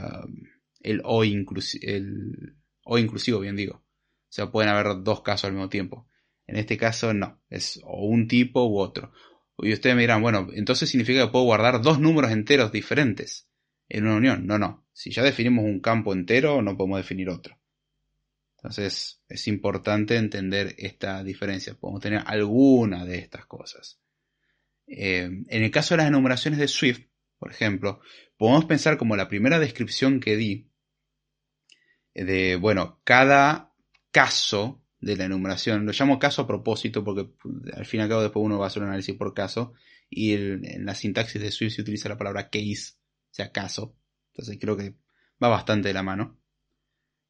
el 0.81 1.03
o, 1.05 1.25
el 1.25 2.57
o 2.85 2.99
inclusivo, 2.99 3.41
bien 3.41 3.57
digo. 3.57 3.75
O 3.77 4.29
sea, 4.29 4.51
pueden 4.51 4.71
haber 4.71 5.03
dos 5.03 5.23
casos 5.23 5.47
al 5.47 5.53
mismo 5.53 5.69
tiempo. 5.69 6.09
En 6.47 6.57
este 6.57 6.77
caso 6.77 7.13
no, 7.13 7.43
es 7.51 7.81
o 7.85 8.07
un 8.07 8.29
tipo 8.29 8.65
u 8.67 8.79
otro. 8.79 9.13
Y 9.59 9.73
ustedes 9.73 9.97
me 9.97 10.03
dirán, 10.03 10.23
bueno, 10.23 10.49
entonces 10.53 10.89
significa 10.89 11.25
que 11.25 11.33
puedo 11.33 11.45
guardar 11.47 11.83
dos 11.83 11.99
números 11.99 12.31
enteros 12.31 12.71
diferentes 12.71 13.49
en 13.89 14.07
una 14.07 14.17
unión. 14.17 14.47
No, 14.47 14.59
no. 14.59 14.87
Si 14.93 15.11
ya 15.11 15.23
definimos 15.23 15.65
un 15.65 15.81
campo 15.81 16.13
entero, 16.13 16.63
no 16.63 16.77
podemos 16.77 16.99
definir 16.99 17.31
otro. 17.31 17.59
Entonces 18.67 19.23
es 19.29 19.47
importante 19.47 20.17
entender 20.17 20.75
esta 20.79 21.23
diferencia. 21.23 21.75
Podemos 21.75 22.01
tener 22.01 22.25
alguna 22.27 23.05
de 23.05 23.19
estas 23.19 23.47
cosas. 23.47 24.01
Eh, 24.89 25.23
en 25.23 25.63
el 25.63 25.71
caso 25.71 25.95
de 25.95 25.99
las 25.99 26.09
enumeraciones 26.09 26.59
de 26.59 26.67
Swift, 26.67 27.07
por 27.39 27.53
ejemplo, 27.53 28.01
podemos 28.37 28.65
pensar 28.65 28.99
como 28.99 29.15
la 29.15 29.29
primera 29.29 29.61
descripción 29.61 30.19
que 30.19 30.37
di, 30.37 30.69
de, 32.13 32.57
bueno, 32.57 33.01
cada 33.05 33.73
caso 34.11 34.83
de 34.99 35.17
la 35.17 35.27
enumeración, 35.27 35.87
lo 35.87 35.93
llamo 35.93 36.19
caso 36.19 36.43
a 36.43 36.47
propósito 36.49 37.05
porque 37.05 37.31
al 37.73 37.87
fin 37.87 38.01
y 38.01 38.03
al 38.03 38.09
cabo 38.09 38.23
después 38.23 38.45
uno 38.45 38.59
va 38.59 38.65
a 38.65 38.69
hacer 38.69 38.83
un 38.83 38.89
análisis 38.89 39.15
por 39.15 39.33
caso 39.33 39.75
y 40.11 40.33
en 40.33 40.85
la 40.85 40.97
sintaxis 40.97 41.41
de 41.41 41.53
Swift 41.53 41.75
se 41.75 41.83
utiliza 41.83 42.09
la 42.09 42.19
palabra 42.19 42.51
case, 42.51 42.95
o 43.31 43.35
sea, 43.35 43.53
caso. 43.53 43.97
Entonces 44.33 44.59
creo 44.61 44.77
que 44.77 44.97
va 45.41 45.47
bastante 45.47 45.87
de 45.87 45.95
la 45.95 46.03
mano. 46.03 46.41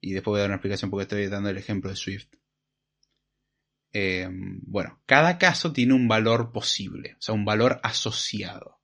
Y 0.00 0.12
después 0.12 0.32
voy 0.32 0.38
a 0.38 0.42
dar 0.42 0.50
una 0.50 0.56
explicación 0.56 0.90
porque 0.90 1.02
estoy 1.02 1.26
dando 1.28 1.48
el 1.48 1.58
ejemplo 1.58 1.90
de 1.90 1.96
Swift. 1.96 2.28
Eh, 3.92 4.28
bueno, 4.30 5.02
cada 5.06 5.38
caso 5.38 5.72
tiene 5.72 5.94
un 5.94 6.06
valor 6.06 6.52
posible, 6.52 7.14
o 7.18 7.22
sea, 7.22 7.34
un 7.34 7.44
valor 7.44 7.80
asociado. 7.82 8.82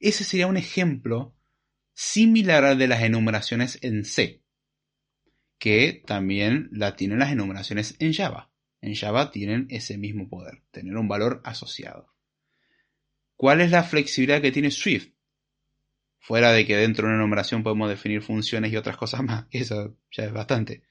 Ese 0.00 0.24
sería 0.24 0.46
un 0.46 0.56
ejemplo 0.56 1.36
similar 1.92 2.64
al 2.64 2.78
de 2.78 2.88
las 2.88 3.02
enumeraciones 3.02 3.78
en 3.82 4.04
C, 4.04 4.42
que 5.58 6.02
también 6.06 6.68
la 6.72 6.96
tienen 6.96 7.18
las 7.18 7.32
enumeraciones 7.32 7.96
en 7.98 8.12
Java. 8.14 8.52
En 8.80 8.94
Java 8.94 9.30
tienen 9.30 9.66
ese 9.70 9.98
mismo 9.98 10.28
poder, 10.28 10.62
tener 10.70 10.96
un 10.96 11.08
valor 11.08 11.40
asociado. 11.44 12.14
¿Cuál 13.36 13.60
es 13.60 13.70
la 13.70 13.84
flexibilidad 13.84 14.42
que 14.42 14.52
tiene 14.52 14.70
Swift? 14.70 15.12
Fuera 16.18 16.52
de 16.52 16.66
que 16.66 16.76
dentro 16.76 17.06
de 17.06 17.14
una 17.14 17.22
enumeración 17.22 17.62
podemos 17.62 17.88
definir 17.88 18.22
funciones 18.22 18.72
y 18.72 18.76
otras 18.76 18.96
cosas 18.96 19.22
más, 19.22 19.46
que 19.46 19.58
eso 19.58 19.96
ya 20.10 20.24
es 20.24 20.32
bastante. 20.32 20.82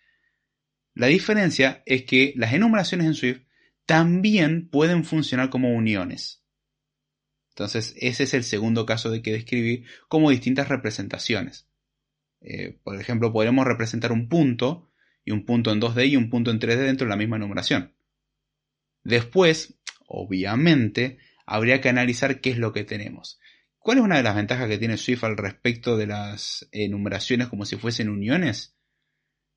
La 0.94 1.08
diferencia 1.08 1.84
es 1.86 2.04
que 2.04 2.34
las 2.38 2.54
enumeraciones 2.54 3.08
en 3.08 3.14
Swift 3.14 3.42
también 3.86 4.68
pueden 4.70 5.04
funcionar 5.04 5.50
como 5.50 5.74
uniones. 5.74 6.44
Entonces, 7.50 7.96
ese 7.98 8.24
es 8.24 8.34
el 8.34 8.44
segundo 8.44 8.86
caso 8.86 9.10
de 9.10 9.22
que 9.22 9.32
describí 9.32 9.86
como 10.08 10.30
distintas 10.30 10.70
representaciones. 10.70 11.68
Eh, 12.42 12.80
por 12.84 13.00
ejemplo, 13.00 13.32
podremos 13.34 13.66
representar 13.66 14.12
un 14.12 14.30
punto 14.30 14.92
y 15.26 15.32
un 15.32 15.46
punto 15.46 15.72
en 15.72 15.82
2D 15.82 16.10
y 16.10 16.16
un 16.16 16.30
punto 16.30 16.52
en 16.52 16.60
3D 16.60 16.78
dentro 16.78 17.06
de 17.06 17.10
la 17.10 17.18
misma 17.18 17.38
numeración. 17.38 17.94
Después, 19.04 19.80
obviamente, 20.08 21.18
habría 21.46 21.82
que 21.82 21.90
analizar 21.90 22.42
qué 22.42 22.52
es 22.52 22.58
lo 22.58 22.74
que 22.74 22.84
tenemos. 22.84 23.40
¿Cuál 23.80 24.00
es 24.00 24.04
una 24.04 24.18
de 24.18 24.24
las 24.24 24.36
ventajas 24.36 24.68
que 24.68 24.78
tiene 24.78 24.98
Swift 24.98 25.24
al 25.24 25.38
respecto 25.38 25.98
de 25.98 26.08
las 26.08 26.68
enumeraciones 26.72 27.48
como 27.48 27.66
si 27.66 27.78
fuesen 27.78 28.10
uniones? 28.10 28.76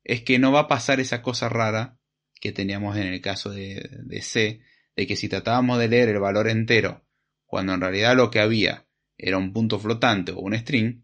Es 0.03 0.21
que 0.21 0.39
no 0.39 0.51
va 0.51 0.61
a 0.61 0.67
pasar 0.67 0.99
esa 0.99 1.21
cosa 1.21 1.49
rara 1.49 1.99
que 2.39 2.51
teníamos 2.51 2.97
en 2.97 3.07
el 3.07 3.21
caso 3.21 3.51
de, 3.51 3.99
de 4.03 4.21
C, 4.21 4.61
de 4.95 5.07
que 5.07 5.15
si 5.15 5.29
tratábamos 5.29 5.79
de 5.79 5.87
leer 5.87 6.09
el 6.09 6.19
valor 6.19 6.47
entero, 6.47 7.05
cuando 7.45 7.73
en 7.73 7.81
realidad 7.81 8.15
lo 8.15 8.31
que 8.31 8.39
había 8.39 8.87
era 9.17 9.37
un 9.37 9.53
punto 9.53 9.79
flotante 9.79 10.31
o 10.31 10.39
un 10.39 10.57
string, 10.57 11.03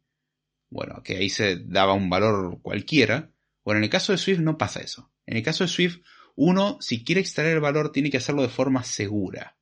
bueno, 0.70 1.04
que 1.04 1.18
ahí 1.18 1.30
se 1.30 1.58
daba 1.58 1.94
un 1.94 2.10
valor 2.10 2.62
cualquiera, 2.62 3.32
bueno, 3.64 3.80
en 3.80 3.84
el 3.84 3.90
caso 3.90 4.14
de 4.14 4.18
Swift 4.18 4.40
no 4.40 4.58
pasa 4.58 4.80
eso. 4.80 5.12
En 5.26 5.38
el 5.38 5.44
caso 5.44 5.66
de 5.66 5.70
Swift, 5.70 5.98
uno, 6.36 6.78
si 6.80 7.04
quiere 7.04 7.20
extraer 7.22 7.56
el 7.56 7.60
valor, 7.60 7.92
tiene 7.92 8.10
que 8.10 8.18
hacerlo 8.18 8.42
de 8.42 8.50
forma 8.50 8.84
segura. 8.84 9.57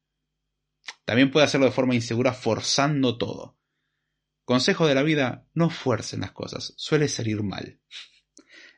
También 1.06 1.32
puede 1.32 1.46
hacerlo 1.46 1.68
de 1.68 1.72
forma 1.72 1.96
insegura 1.96 2.34
forzando 2.34 3.18
todo. 3.18 3.58
Consejo 4.44 4.88
de 4.88 4.96
la 4.96 5.04
vida, 5.04 5.48
no 5.54 5.70
fuercen 5.70 6.22
las 6.22 6.32
cosas, 6.32 6.74
suele 6.78 7.08
salir 7.08 7.42
mal. 7.42 7.80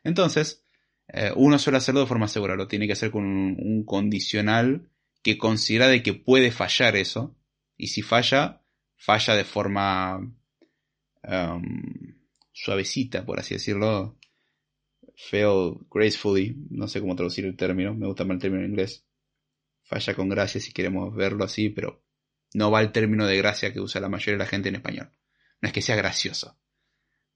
Entonces, 0.02 0.64
eh, 1.08 1.32
uno 1.36 1.58
suele 1.58 1.78
hacerlo 1.78 2.00
de 2.00 2.06
forma 2.06 2.28
segura, 2.28 2.56
lo 2.56 2.68
tiene 2.68 2.86
que 2.86 2.92
hacer 2.92 3.10
con 3.10 3.24
un, 3.24 3.84
condicional 3.84 4.90
que 5.22 5.36
considera 5.36 5.88
de 5.88 6.02
que 6.02 6.14
puede 6.14 6.50
fallar 6.50 6.96
eso, 6.96 7.36
y 7.76 7.88
si 7.88 8.02
falla, 8.02 8.62
falla 8.96 9.34
de 9.34 9.44
forma 9.44 10.18
um, 11.22 12.14
suavecita, 12.52 13.24
por 13.24 13.38
así 13.40 13.54
decirlo, 13.54 14.18
fail 15.16 15.78
gracefully, 15.90 16.56
no 16.70 16.88
sé 16.88 17.00
cómo 17.00 17.16
traducir 17.16 17.44
el 17.44 17.56
término, 17.56 17.94
me 17.94 18.06
gusta 18.06 18.24
más 18.24 18.36
el 18.36 18.40
término 18.40 18.64
en 18.64 18.70
inglés. 18.70 19.07
Falla 19.88 20.14
con 20.14 20.28
gracia 20.28 20.60
si 20.60 20.70
queremos 20.70 21.14
verlo 21.14 21.44
así, 21.44 21.70
pero 21.70 22.04
no 22.52 22.70
va 22.70 22.82
el 22.82 22.92
término 22.92 23.26
de 23.26 23.38
gracia 23.38 23.72
que 23.72 23.80
usa 23.80 24.02
la 24.02 24.10
mayoría 24.10 24.34
de 24.34 24.44
la 24.44 24.50
gente 24.50 24.68
en 24.68 24.74
español. 24.74 25.10
No 25.62 25.66
es 25.66 25.72
que 25.72 25.80
sea 25.80 25.96
gracioso, 25.96 26.58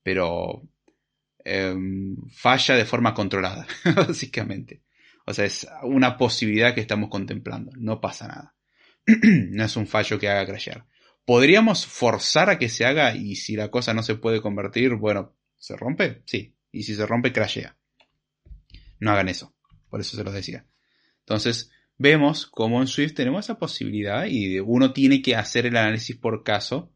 pero 0.02 0.62
em, 1.44 2.14
falla 2.30 2.76
de 2.76 2.84
forma 2.84 3.14
controlada, 3.14 3.66
básicamente. 3.96 4.82
O 5.24 5.32
sea, 5.32 5.46
es 5.46 5.66
una 5.82 6.18
posibilidad 6.18 6.74
que 6.74 6.82
estamos 6.82 7.08
contemplando, 7.08 7.72
no 7.78 8.02
pasa 8.02 8.28
nada. 8.28 8.54
no 9.06 9.64
es 9.64 9.76
un 9.76 9.86
fallo 9.86 10.18
que 10.18 10.28
haga 10.28 10.44
crashear. 10.44 10.84
¿Podríamos 11.24 11.86
forzar 11.86 12.50
a 12.50 12.58
que 12.58 12.68
se 12.68 12.84
haga 12.84 13.16
y 13.16 13.36
si 13.36 13.56
la 13.56 13.70
cosa 13.70 13.94
no 13.94 14.02
se 14.02 14.16
puede 14.16 14.42
convertir, 14.42 14.96
bueno, 14.96 15.34
¿se 15.56 15.74
rompe? 15.74 16.22
Sí, 16.26 16.54
y 16.70 16.82
si 16.82 16.94
se 16.94 17.06
rompe, 17.06 17.32
crashea. 17.32 17.78
No 19.00 19.10
hagan 19.10 19.30
eso. 19.30 19.54
Por 19.88 20.00
eso 20.00 20.18
se 20.18 20.24
los 20.24 20.34
decía. 20.34 20.66
Entonces, 21.20 21.70
vemos 22.02 22.46
cómo 22.46 22.80
en 22.80 22.88
Swift 22.88 23.14
tenemos 23.14 23.46
esa 23.46 23.58
posibilidad 23.58 24.26
y 24.26 24.58
uno 24.58 24.92
tiene 24.92 25.22
que 25.22 25.36
hacer 25.36 25.66
el 25.66 25.76
análisis 25.76 26.16
por 26.16 26.42
caso 26.42 26.92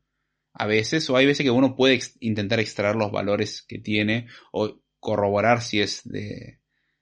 a 0.52 0.66
veces, 0.66 1.08
o 1.08 1.16
hay 1.16 1.26
veces 1.26 1.44
que 1.44 1.50
uno 1.50 1.76
puede 1.76 2.00
intentar 2.18 2.58
extraer 2.60 2.96
los 2.96 3.12
valores 3.12 3.62
que 3.62 3.78
tiene 3.78 4.26
o 4.52 4.80
corroborar 4.98 5.62
si 5.62 5.80
es 5.80 6.02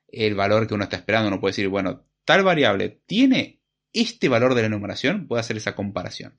el 0.09 0.35
valor 0.35 0.67
que 0.67 0.75
uno 0.75 0.85
está 0.85 0.97
esperando. 0.97 1.29
Uno 1.29 1.41
puede 1.41 1.53
decir, 1.53 1.69
bueno, 1.69 2.05
tal 2.25 2.43
variable 2.43 3.01
tiene 3.07 3.63
este 3.93 4.29
valor 4.29 4.55
de 4.55 4.63
la 4.63 4.67
enumeración, 4.67 5.27
puede 5.27 5.41
hacer 5.41 5.57
esa 5.57 5.75
comparación. 5.75 6.39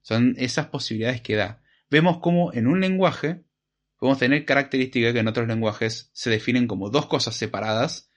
Son 0.00 0.34
esas 0.36 0.66
posibilidades 0.66 1.20
que 1.20 1.36
da. 1.36 1.62
Vemos 1.90 2.18
cómo 2.20 2.52
en 2.54 2.66
un 2.66 2.80
lenguaje 2.80 3.44
podemos 3.98 4.18
tener 4.18 4.44
características 4.44 5.12
que 5.12 5.20
en 5.20 5.28
otros 5.28 5.46
lenguajes 5.46 6.10
se 6.12 6.30
definen 6.30 6.66
como 6.66 6.90
dos 6.90 7.06
cosas 7.06 7.36
separadas, 7.36 8.10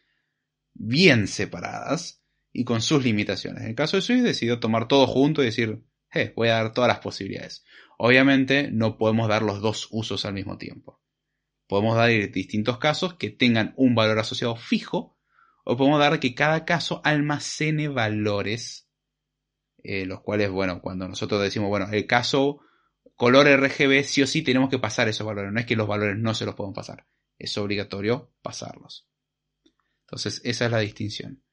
bien 0.73 1.27
separadas, 1.27 2.24
y 2.55 2.63
con 2.63 2.81
sus 2.81 3.03
limitaciones. 3.03 3.63
En 3.63 3.69
el 3.69 3.75
caso 3.75 3.97
de 3.97 4.01
Swift 4.01 4.23
decidió 4.23 4.59
tomar 4.61 4.87
todo 4.87 5.07
junto 5.07 5.41
y 5.41 5.45
decir, 5.45 5.83
eh, 6.13 6.31
voy 6.37 6.47
a 6.47 6.53
dar 6.53 6.73
todas 6.73 6.87
las 6.87 6.99
posibilidades. 6.99 7.65
Obviamente 7.97 8.71
no 8.71 8.97
podemos 8.97 9.27
dar 9.27 9.41
los 9.41 9.59
dos 9.59 9.89
usos 9.91 10.23
al 10.23 10.33
mismo 10.33 10.57
tiempo. 10.57 11.01
Podemos 11.67 11.97
dar 11.97 12.09
distintos 12.31 12.77
casos 12.77 13.15
que 13.15 13.29
tengan 13.29 13.73
un 13.75 13.93
valor 13.93 14.19
asociado 14.19 14.55
fijo, 14.55 15.19
o 15.65 15.75
podemos 15.75 15.99
dar 15.99 16.19
que 16.21 16.33
cada 16.33 16.63
caso 16.63 17.01
almacene 17.03 17.89
valores, 17.89 18.87
eh, 19.83 20.05
los 20.05 20.21
cuales, 20.21 20.49
bueno, 20.49 20.81
cuando 20.81 21.09
nosotros 21.09 21.41
decimos, 21.41 21.67
bueno, 21.67 21.87
el 21.91 22.07
caso 22.07 22.61
color 23.17 23.47
RGB 23.47 24.03
sí 24.03 24.21
o 24.21 24.27
sí 24.27 24.43
tenemos 24.43 24.69
que 24.69 24.79
pasar 24.79 25.09
esos 25.09 25.27
valores. 25.27 25.51
No 25.51 25.59
es 25.59 25.65
que 25.65 25.75
los 25.75 25.87
valores 25.87 26.17
no 26.17 26.33
se 26.33 26.45
los 26.45 26.55
podemos 26.55 26.75
pasar. 26.75 27.05
Es 27.37 27.57
obligatorio 27.57 28.31
pasarlos. 28.41 29.09
Entonces, 30.05 30.39
esa 30.45 30.65
es 30.65 30.71
la 30.71 30.79
distinción. 30.79 31.44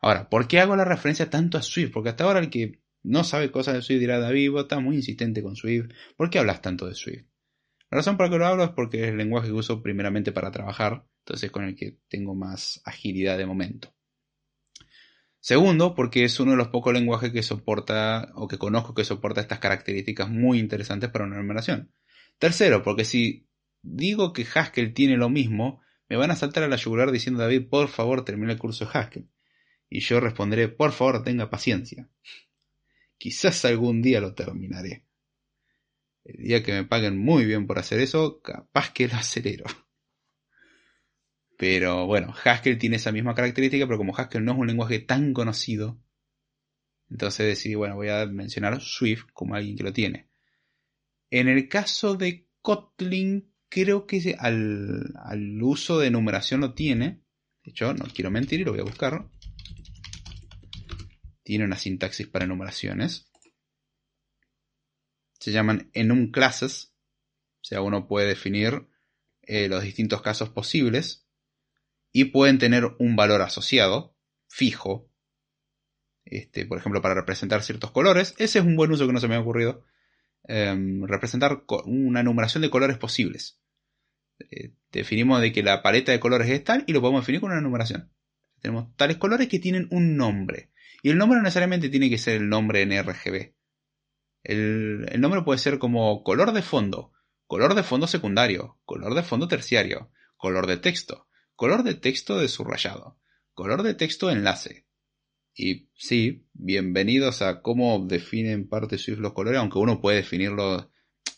Ahora, 0.00 0.28
¿por 0.28 0.48
qué 0.48 0.60
hago 0.60 0.76
la 0.76 0.84
referencia 0.84 1.28
tanto 1.28 1.58
a 1.58 1.62
Swift? 1.62 1.92
Porque 1.92 2.08
hasta 2.08 2.24
ahora 2.24 2.40
el 2.40 2.50
que 2.50 2.80
no 3.02 3.24
sabe 3.24 3.50
cosas 3.50 3.74
de 3.74 3.82
Swift 3.82 4.00
dirá, 4.00 4.18
David, 4.18 4.50
vos 4.50 4.62
estás 4.62 4.82
muy 4.82 4.96
insistente 4.96 5.42
con 5.42 5.56
Swift. 5.56 5.90
¿Por 6.16 6.30
qué 6.30 6.38
hablas 6.38 6.62
tanto 6.62 6.86
de 6.86 6.94
Swift? 6.94 7.24
La 7.90 7.96
razón 7.96 8.16
por 8.16 8.26
la 8.26 8.32
que 8.32 8.38
lo 8.38 8.46
hablo 8.46 8.64
es 8.64 8.70
porque 8.70 9.02
es 9.02 9.08
el 9.08 9.16
lenguaje 9.16 9.48
que 9.48 9.54
uso 9.54 9.82
primeramente 9.82 10.32
para 10.32 10.50
trabajar, 10.50 11.04
entonces 11.24 11.50
con 11.50 11.64
el 11.64 11.74
que 11.74 11.98
tengo 12.08 12.34
más 12.34 12.80
agilidad 12.84 13.36
de 13.36 13.46
momento. 13.46 13.92
Segundo, 15.40 15.94
porque 15.94 16.24
es 16.24 16.38
uno 16.38 16.52
de 16.52 16.58
los 16.58 16.68
pocos 16.68 16.92
lenguajes 16.92 17.32
que 17.32 17.42
soporta 17.42 18.30
o 18.34 18.46
que 18.46 18.58
conozco 18.58 18.94
que 18.94 19.04
soporta 19.04 19.40
estas 19.40 19.58
características 19.58 20.28
muy 20.28 20.58
interesantes 20.58 21.10
para 21.10 21.24
una 21.24 21.38
numeración. 21.38 21.92
Tercero, 22.38 22.82
porque 22.82 23.04
si 23.04 23.48
digo 23.82 24.32
que 24.32 24.46
Haskell 24.54 24.92
tiene 24.92 25.16
lo 25.16 25.30
mismo, 25.30 25.80
me 26.08 26.16
van 26.16 26.30
a 26.30 26.36
saltar 26.36 26.62
a 26.62 26.68
la 26.68 26.76
yugular 26.76 27.10
diciendo 27.10 27.40
David, 27.40 27.68
por 27.68 27.88
favor, 27.88 28.24
termine 28.24 28.52
el 28.52 28.58
curso 28.58 28.84
de 28.84 28.90
Haskell. 28.92 29.28
Y 29.90 30.00
yo 30.00 30.20
responderé, 30.20 30.68
por 30.68 30.92
favor, 30.92 31.22
tenga 31.22 31.50
paciencia. 31.50 32.08
Quizás 33.18 33.64
algún 33.66 34.00
día 34.00 34.20
lo 34.20 34.34
terminaré. 34.34 35.04
El 36.24 36.44
día 36.44 36.62
que 36.62 36.72
me 36.72 36.84
paguen 36.84 37.18
muy 37.18 37.44
bien 37.44 37.66
por 37.66 37.78
hacer 37.78 38.00
eso, 38.00 38.40
capaz 38.40 38.92
que 38.92 39.08
lo 39.08 39.16
acelero. 39.16 39.64
Pero 41.58 42.06
bueno, 42.06 42.32
Haskell 42.44 42.78
tiene 42.78 42.96
esa 42.96 43.12
misma 43.12 43.34
característica, 43.34 43.86
pero 43.86 43.98
como 43.98 44.16
Haskell 44.16 44.44
no 44.44 44.52
es 44.52 44.58
un 44.58 44.68
lenguaje 44.68 45.00
tan 45.00 45.34
conocido, 45.34 46.00
entonces 47.10 47.46
decidí, 47.46 47.74
bueno, 47.74 47.96
voy 47.96 48.08
a 48.08 48.24
mencionar 48.26 48.80
Swift 48.80 49.24
como 49.32 49.54
alguien 49.54 49.76
que 49.76 49.82
lo 49.82 49.92
tiene. 49.92 50.28
En 51.30 51.48
el 51.48 51.68
caso 51.68 52.14
de 52.14 52.46
Kotlin, 52.62 53.52
creo 53.68 54.06
que 54.06 54.36
al, 54.38 55.12
uso 55.60 55.98
de 55.98 56.10
numeración 56.10 56.60
lo 56.60 56.74
tiene. 56.74 57.22
De 57.64 57.72
hecho, 57.72 57.92
no 57.94 58.06
quiero 58.06 58.30
mentir 58.30 58.60
y 58.60 58.64
lo 58.64 58.72
voy 58.72 58.80
a 58.80 58.84
buscar. 58.84 59.28
Tiene 61.50 61.64
una 61.64 61.76
sintaxis 61.76 62.28
para 62.28 62.44
enumeraciones. 62.44 63.28
Se 65.40 65.50
llaman 65.50 65.90
enum 65.94 66.30
classes. 66.30 66.94
O 67.60 67.64
sea, 67.64 67.82
uno 67.82 68.06
puede 68.06 68.28
definir 68.28 68.86
eh, 69.42 69.66
los 69.66 69.82
distintos 69.82 70.22
casos 70.22 70.50
posibles 70.50 71.26
y 72.12 72.26
pueden 72.26 72.60
tener 72.60 72.94
un 73.00 73.16
valor 73.16 73.42
asociado, 73.42 74.16
fijo, 74.46 75.10
este, 76.24 76.66
por 76.66 76.78
ejemplo, 76.78 77.02
para 77.02 77.14
representar 77.14 77.64
ciertos 77.64 77.90
colores. 77.90 78.36
Ese 78.38 78.60
es 78.60 78.64
un 78.64 78.76
buen 78.76 78.92
uso 78.92 79.08
que 79.08 79.12
no 79.12 79.18
se 79.18 79.26
me 79.26 79.34
ha 79.34 79.40
ocurrido. 79.40 79.84
Em, 80.44 81.02
representar 81.02 81.64
una 81.84 82.22
numeración 82.22 82.62
de 82.62 82.70
colores 82.70 82.96
posibles. 82.96 83.58
Eh, 84.38 84.70
definimos 84.92 85.40
de 85.40 85.50
que 85.50 85.64
la 85.64 85.82
paleta 85.82 86.12
de 86.12 86.20
colores 86.20 86.48
es 86.48 86.62
tal 86.62 86.84
y 86.86 86.92
lo 86.92 87.00
podemos 87.00 87.22
definir 87.22 87.40
con 87.40 87.50
una 87.50 87.60
numeración. 87.60 88.12
Tenemos 88.60 88.94
tales 88.94 89.16
colores 89.16 89.48
que 89.48 89.58
tienen 89.58 89.88
un 89.90 90.16
nombre. 90.16 90.69
Y 91.02 91.10
el 91.10 91.18
nombre 91.18 91.38
no 91.38 91.42
necesariamente 91.42 91.88
tiene 91.88 92.10
que 92.10 92.18
ser 92.18 92.36
el 92.36 92.48
nombre 92.48 92.82
en 92.82 93.02
RGB. 93.02 93.54
El, 94.42 95.20
nombre 95.20 95.42
puede 95.42 95.58
ser 95.58 95.78
como 95.78 96.22
color 96.22 96.52
de 96.52 96.62
fondo, 96.62 97.12
color 97.46 97.74
de 97.74 97.82
fondo 97.82 98.06
secundario, 98.06 98.78
color 98.84 99.14
de 99.14 99.22
fondo 99.22 99.48
terciario, 99.48 100.10
color 100.36 100.66
de 100.66 100.78
texto. 100.78 101.26
Color 101.54 101.82
de 101.82 101.92
texto 101.92 102.38
de 102.38 102.48
subrayado, 102.48 103.18
color 103.52 103.82
de 103.82 103.92
texto 103.92 104.30
enlace. 104.30 104.86
Y 105.54 105.90
sí, 105.94 106.46
bienvenidos 106.54 107.42
a 107.42 107.60
cómo 107.60 108.06
definen 108.06 108.66
parte 108.66 108.96
Swift 108.96 109.18
los 109.18 109.34
colores, 109.34 109.60
aunque 109.60 109.78
uno 109.78 110.00
puede 110.00 110.18
definirlo, 110.18 110.90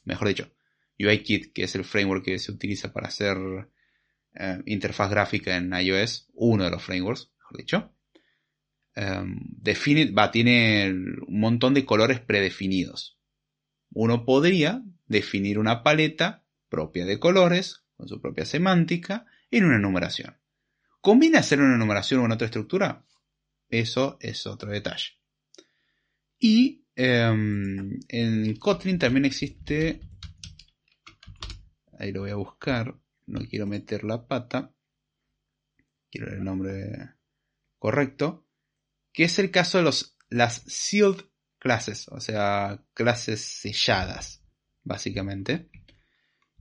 mejor 0.05 0.29
dicho, 0.29 0.53
UIKit, 0.97 1.53
que 1.53 1.65
es 1.65 1.75
el 1.75 1.85
framework 1.85 2.25
que 2.25 2.39
se 2.39 2.53
utiliza 2.53 2.93
para 2.93 3.09
hacer 3.09 3.37
eh, 4.35 4.63
interfaz 4.67 5.11
gráfica 5.11 5.57
en 5.57 5.73
iOS, 5.73 6.29
uno 6.35 6.63
de 6.63 6.71
los 6.71 6.85
frameworks, 6.85 7.33
mejor 7.39 7.57
dicho, 7.59 7.92
em, 8.95 9.39
define, 9.43 10.13
tiene 10.33 10.91
un 10.91 11.41
montón 11.41 11.75
de 11.75 11.85
colores 11.85 12.21
predefinidos. 12.21 13.19
Uno 13.91 14.25
podría 14.25 14.83
definir 15.07 15.59
una 15.59 15.83
paleta 15.83 16.45
propia 16.69 17.05
de 17.05 17.19
colores, 17.19 17.85
con 17.97 18.09
su 18.09 18.21
propia 18.21 18.45
semántica, 18.45 19.27
en 19.51 19.65
una 19.65 19.79
numeración. 19.79 20.39
¿Conviene 21.01 21.39
hacer 21.39 21.61
una 21.61 21.77
numeración 21.77 22.21
o 22.21 22.25
en 22.27 22.33
otra 22.33 22.47
estructura? 22.47 23.05
Eso 23.69 24.17
es 24.21 24.47
otro 24.47 24.71
detalle. 24.71 25.19
Y 26.39 26.85
em, 26.95 28.01
en 28.09 28.57
Kotlin 28.57 28.99
también 28.99 29.25
existe, 29.25 30.01
ahí 31.99 32.13
lo 32.13 32.21
voy 32.21 32.31
a 32.31 32.37
buscar, 32.37 32.97
no 33.27 33.41
quiero 33.49 33.67
meter 33.67 34.05
la 34.05 34.27
pata, 34.27 34.73
quiero 36.11 36.33
el 36.33 36.45
nombre 36.45 37.15
correcto, 37.79 38.47
que 39.13 39.25
es 39.25 39.39
el 39.39 39.51
caso 39.51 39.79
de 39.79 39.85
los, 39.85 40.17
las 40.29 40.63
sealed 40.67 41.23
clases, 41.59 42.09
o 42.09 42.21
sea, 42.21 42.85
clases 42.95 43.41
selladas, 43.41 44.43
básicamente, 44.83 45.71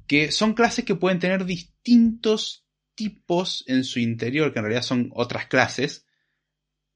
que 0.08 0.32
son 0.32 0.54
clases 0.54 0.86
que 0.86 0.96
pueden 0.96 1.20
tener 1.20 1.46
distintos 1.46 2.68
tipos 2.96 3.64
en 3.68 3.84
su 3.84 4.00
interior, 4.00 4.54
que 4.54 4.60
en 4.60 4.66
realidad 4.66 4.84
son 4.84 5.10
otras 5.14 5.48
clases, 5.48 6.06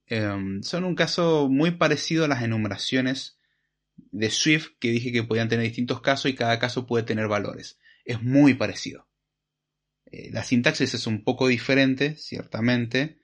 em, 0.05 0.61
son 0.61 0.83
un 0.83 0.95
caso 0.95 1.47
muy 1.49 1.71
parecido 1.71 2.25
a 2.25 2.27
las 2.27 2.43
enumeraciones 2.43 3.39
de 3.95 4.29
Swift 4.29 4.73
que 4.79 4.91
dije 4.91 5.11
que 5.11 5.23
podían 5.23 5.49
tener 5.49 5.65
distintos 5.65 6.01
casos 6.01 6.29
y 6.29 6.35
cada 6.35 6.59
caso 6.59 6.85
puede 6.85 7.05
tener 7.05 7.27
valores. 7.27 7.79
Es 8.03 8.21
muy 8.21 8.53
parecido. 8.53 9.07
Eh, 10.05 10.29
la 10.31 10.43
sintaxis 10.43 10.93
es 10.93 11.07
un 11.07 11.23
poco 11.23 11.47
diferente, 11.47 12.15
ciertamente, 12.17 13.19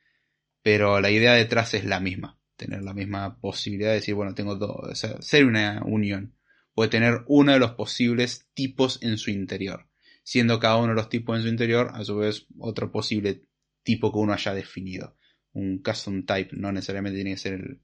pero 0.62 0.99
la 1.01 1.09
idea 1.09 1.34
detrás 1.34 1.74
es 1.74 1.86
la 1.86 1.99
misma. 1.99 2.39
Tener 2.55 2.84
la 2.84 2.93
misma 2.93 3.39
posibilidad 3.39 3.89
de 3.89 3.95
decir, 3.95 4.14
bueno, 4.14 4.36
tengo 4.36 4.55
dos, 4.55 4.76
o 4.84 4.95
sea, 4.95 5.22
ser 5.22 5.45
una 5.45 5.82
unión. 5.84 6.36
Puede 6.74 6.89
tener 6.89 7.24
uno 7.28 7.53
de 7.53 7.59
los 7.59 7.72
posibles 7.72 8.47
tipos 8.53 8.99
en 9.01 9.18
su 9.18 9.32
interior. 9.32 9.88
Siendo 10.24 10.59
cada 10.59 10.78
uno 10.78 10.89
de 10.89 10.95
los 10.95 11.09
tipos 11.09 11.36
en 11.36 11.43
su 11.43 11.47
interior, 11.49 11.91
a 11.93 12.03
su 12.03 12.18
vez, 12.18 12.45
otro 12.59 12.91
posible 12.91 13.43
tipo 13.84 14.12
que 14.12 14.20
uno 14.20 14.34
haya 14.34 14.53
definido. 14.53 15.18
Un 15.53 15.80
custom 15.80 16.26
type 16.26 16.55
no 16.55 16.72
necesariamente 16.72 17.18
tiene 17.18 17.32
que 17.32 17.38
ser 17.38 17.53
el, 17.53 17.82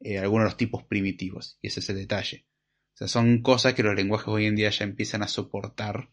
eh, 0.00 0.18
algunos 0.18 0.44
de 0.44 0.50
los 0.50 0.56
tipos 0.56 0.84
primitivos. 0.84 1.58
Y 1.62 1.68
ese 1.68 1.80
es 1.80 1.88
el 1.90 1.96
detalle. 1.96 2.46
O 2.94 2.96
sea, 2.96 3.08
son 3.08 3.40
cosas 3.40 3.74
que 3.74 3.82
los 3.82 3.94
lenguajes 3.94 4.28
hoy 4.28 4.46
en 4.46 4.56
día 4.56 4.70
ya 4.70 4.84
empiezan 4.84 5.22
a 5.22 5.28
soportar 5.28 6.10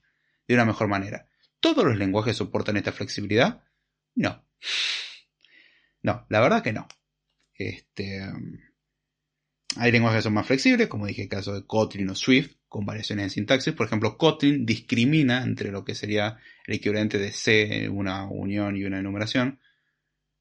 de 0.48 0.54
una 0.54 0.66
mejor 0.66 0.88
manera. 0.88 1.28
¿Todos 1.60 1.84
los 1.84 1.98
lenguajes 1.98 2.38
soportan 2.38 2.78
esta 2.78 2.92
flexibilidad? 2.92 3.64
No. 4.16 4.46
No, 6.02 6.26
la 6.30 6.40
verdad 6.40 6.64
que 6.64 6.74
no. 6.74 6.88
Este, 7.54 8.22
hay 9.76 9.92
lenguajes 9.92 10.20
que 10.20 10.24
son 10.24 10.34
más 10.34 10.48
flexibles, 10.48 10.88
como 10.88 11.06
dije 11.06 11.24
el 11.24 11.30
caso 11.30 11.54
de 11.54 11.66
Kotlin 11.66 12.10
o 12.10 12.16
Swift, 12.16 12.56
con 12.68 12.86
variaciones 12.86 13.26
en 13.26 13.30
sintaxis. 13.30 13.74
Por 13.74 13.88
ejemplo, 13.88 14.18
Kotlin 14.18 14.66
discrimina 14.66 15.44
entre 15.44 15.72
lo 15.72 15.84
que 15.84 15.96
sería 15.96 16.38
el 16.66 16.76
equivalente 16.76 17.20
de 17.20 17.32
C, 17.32 17.90
una 17.90 18.28
unión 18.28 18.78
y 18.78 18.84
una 18.84 19.00
enumeración, 19.00 19.60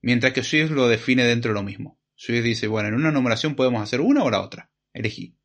mientras 0.01 0.33
que 0.33 0.43
Swift 0.43 0.71
lo 0.71 0.89
define 0.89 1.25
dentro 1.25 1.51
de 1.51 1.55
lo 1.55 1.63
mismo. 1.63 2.01
Swift 2.15 2.43
dice, 2.43 2.67
bueno, 2.67 2.89
en 2.89 2.95
una 2.95 3.13
numeración 3.13 3.55
podemos 3.55 3.83
hacer 3.83 4.01
una 4.01 4.25
o 4.25 4.31
la 4.31 4.41
otra. 4.41 4.71
Elegí. 4.93 5.37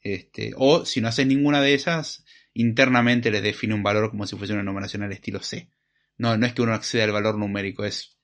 Este, 0.00 0.52
o 0.56 0.84
si 0.84 1.00
no 1.00 1.08
haces 1.08 1.26
ninguna 1.26 1.60
de 1.60 1.74
esas, 1.74 2.24
internamente 2.54 3.30
les 3.30 3.42
define 3.42 3.74
un 3.74 3.82
valor 3.82 4.10
como 4.10 4.26
si 4.26 4.36
fuese 4.36 4.52
una 4.52 4.62
numeración 4.62 5.02
al 5.02 5.12
estilo 5.12 5.40
C. 5.40 5.70
No, 6.16 6.36
no 6.36 6.46
es 6.46 6.52
que 6.52 6.62
uno 6.62 6.74
acceda 6.74 7.04
al 7.04 7.12
valor 7.12 7.38
numérico, 7.38 7.84
es 7.84 8.17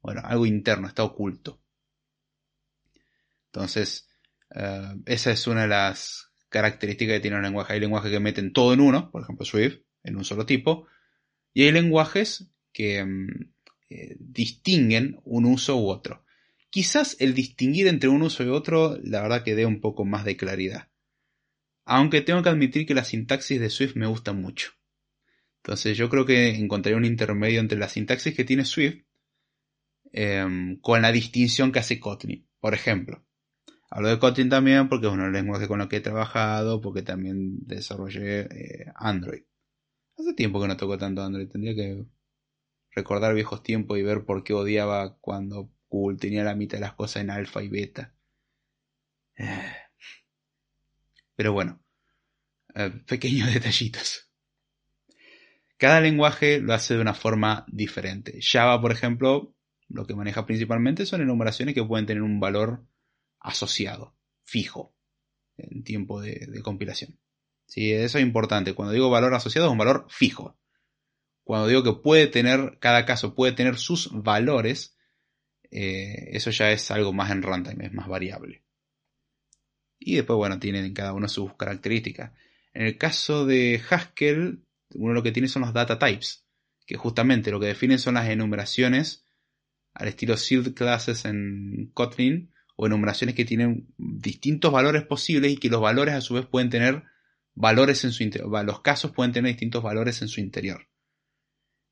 bueno, 0.00 0.22
algo 0.24 0.46
interno, 0.46 0.88
está 0.88 1.04
oculto. 1.04 1.60
Entonces, 3.46 4.08
eh, 4.54 4.94
esa 5.06 5.32
es 5.32 5.46
una 5.46 5.62
de 5.62 5.68
las 5.68 6.32
características 6.48 7.16
que 7.16 7.20
tiene 7.20 7.36
un 7.36 7.42
lenguaje. 7.42 7.74
Hay 7.74 7.80
lenguajes 7.80 8.10
que 8.10 8.20
meten 8.20 8.52
todo 8.52 8.72
en 8.72 8.80
uno, 8.80 9.10
por 9.10 9.22
ejemplo 9.22 9.44
Swift, 9.44 9.80
en 10.02 10.16
un 10.16 10.24
solo 10.24 10.46
tipo, 10.46 10.86
y 11.52 11.64
hay 11.64 11.72
lenguajes 11.72 12.48
que 12.72 13.04
mm, 13.04 13.52
eh, 13.90 14.16
distinguen 14.18 15.20
un 15.24 15.44
uso 15.46 15.76
u 15.76 15.88
otro. 15.88 16.24
Quizás 16.70 17.16
el 17.20 17.34
distinguir 17.34 17.88
entre 17.88 18.08
un 18.08 18.22
uso 18.22 18.44
y 18.44 18.48
otro, 18.48 18.98
la 19.02 19.22
verdad 19.22 19.42
que 19.42 19.54
dé 19.54 19.66
un 19.66 19.80
poco 19.80 20.04
más 20.04 20.24
de 20.24 20.36
claridad. 20.36 20.88
Aunque 21.84 22.20
tengo 22.20 22.42
que 22.42 22.50
admitir 22.50 22.86
que 22.86 22.94
la 22.94 23.04
sintaxis 23.04 23.58
de 23.58 23.70
Swift 23.70 23.96
me 23.96 24.06
gusta 24.06 24.34
mucho. 24.34 24.72
Entonces 25.62 25.96
yo 25.96 26.10
creo 26.10 26.26
que 26.26 26.50
encontraré 26.50 26.96
un 26.96 27.06
intermedio 27.06 27.60
entre 27.60 27.78
la 27.78 27.88
sintaxis 27.88 28.34
que 28.34 28.44
tiene 28.44 28.66
Swift 28.66 29.07
em, 30.12 30.80
con 30.80 31.02
la 31.02 31.12
distinción 31.12 31.72
que 31.72 31.80
hace 31.80 32.00
Kotlin. 32.00 32.48
Por 32.60 32.74
ejemplo, 32.74 33.24
hablo 33.90 34.08
de 34.08 34.18
Kotlin 34.18 34.48
también 34.48 34.88
porque 34.88 35.06
es 35.06 35.12
uno 35.12 35.24
de 35.24 35.30
los 35.30 35.40
lenguajes 35.40 35.68
con 35.68 35.78
los 35.78 35.88
que 35.88 35.96
he 35.96 36.00
trabajado, 36.00 36.80
porque 36.80 37.02
también 37.02 37.66
desarrollé 37.66 38.40
eh, 38.40 38.92
Android. 38.94 39.42
Hace 40.16 40.34
tiempo 40.34 40.60
que 40.60 40.68
no 40.68 40.76
toco 40.76 40.98
tanto 40.98 41.22
Android, 41.22 41.48
tendría 41.48 41.74
que 41.74 42.04
recordar 42.90 43.34
viejos 43.34 43.62
tiempos 43.62 43.98
y 43.98 44.02
ver 44.02 44.24
por 44.24 44.44
qué 44.44 44.54
odiaba 44.54 45.18
cuando 45.18 45.70
Google 45.88 46.18
tenía 46.18 46.44
la 46.44 46.54
mitad 46.54 46.78
de 46.78 46.82
las 46.82 46.94
cosas 46.94 47.22
en 47.22 47.30
alfa 47.30 47.62
y 47.62 47.68
beta. 47.68 48.14
Pero 51.36 51.52
bueno, 51.52 51.80
eh, 52.74 52.90
pequeños 53.06 53.48
detallitos. 53.54 54.30
Cada 55.76 56.00
lenguaje 56.00 56.60
lo 56.60 56.74
hace 56.74 56.94
de 56.94 57.00
una 57.00 57.14
forma 57.14 57.64
diferente. 57.68 58.40
Java, 58.42 58.80
por 58.80 58.90
ejemplo, 58.90 59.54
lo 59.88 60.06
que 60.06 60.14
maneja 60.14 60.46
principalmente 60.46 61.06
son 61.06 61.22
enumeraciones 61.22 61.74
que 61.74 61.84
pueden 61.84 62.06
tener 62.06 62.22
un 62.22 62.40
valor 62.40 62.86
asociado, 63.40 64.16
fijo, 64.44 64.94
en 65.56 65.82
tiempo 65.82 66.20
de, 66.20 66.60
compilación. 66.62 67.18
Sí, 67.66 67.92
eso 67.92 68.18
es 68.18 68.24
importante. 68.24 68.74
Cuando 68.74 68.92
digo 68.92 69.10
valor 69.10 69.34
asociado 69.34 69.66
es 69.66 69.72
un 69.72 69.78
valor 69.78 70.06
fijo. 70.08 70.58
Cuando 71.44 71.68
digo 71.68 71.82
que 71.82 72.00
puede 72.02 72.26
tener, 72.26 72.78
cada 72.80 73.06
caso 73.06 73.34
puede 73.34 73.52
tener 73.52 73.76
sus 73.76 74.10
valores, 74.12 74.96
eh, 75.70 76.30
eso 76.32 76.50
ya 76.50 76.70
es 76.70 76.90
algo 76.90 77.12
más 77.12 77.30
en 77.30 77.42
runtime, 77.42 77.86
es 77.86 77.92
más 77.92 78.08
variable. 78.08 78.62
Y 79.98 80.16
después, 80.16 80.36
bueno, 80.36 80.58
tienen 80.58 80.92
cada 80.94 81.12
uno 81.12 81.28
sus 81.28 81.54
características. 81.54 82.32
En 82.72 82.86
el 82.86 82.98
caso 82.98 83.46
de 83.46 83.82
Haskell, 83.88 84.64
uno 84.94 85.14
lo 85.14 85.22
que 85.22 85.32
tiene 85.32 85.48
son 85.48 85.62
los 85.62 85.72
data 85.72 85.98
types, 85.98 86.46
que 86.86 86.96
justamente 86.96 87.50
lo 87.50 87.58
que 87.58 87.66
definen 87.66 87.98
son 87.98 88.14
las 88.14 88.28
enumeraciones 88.28 89.27
al 89.98 90.08
estilo 90.08 90.36
sealed 90.36 90.74
classes 90.74 91.24
en 91.24 91.90
Kotlin, 91.92 92.52
o 92.80 92.86
enumeraciones 92.86 93.34
que 93.34 93.44
tienen 93.44 93.88
distintos 93.98 94.72
valores 94.72 95.02
posibles 95.02 95.52
y 95.52 95.56
que 95.56 95.68
los 95.68 95.80
valores 95.80 96.14
a 96.14 96.20
su 96.20 96.34
vez 96.34 96.46
pueden 96.46 96.70
tener 96.70 97.02
valores 97.54 98.04
en 98.04 98.12
su 98.12 98.22
interior. 98.22 98.64
Los 98.64 98.82
casos 98.82 99.10
pueden 99.10 99.32
tener 99.32 99.50
distintos 99.50 99.82
valores 99.82 100.22
en 100.22 100.28
su 100.28 100.40
interior. 100.40 100.86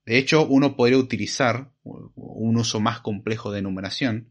De 0.04 0.16
hecho, 0.16 0.46
uno 0.46 0.76
podría 0.76 0.98
utilizar 0.98 1.72
un 1.82 2.57
uso 2.57 2.78
más 2.78 3.00
complejo 3.00 3.50
de 3.50 3.59
enumeración, 3.59 4.30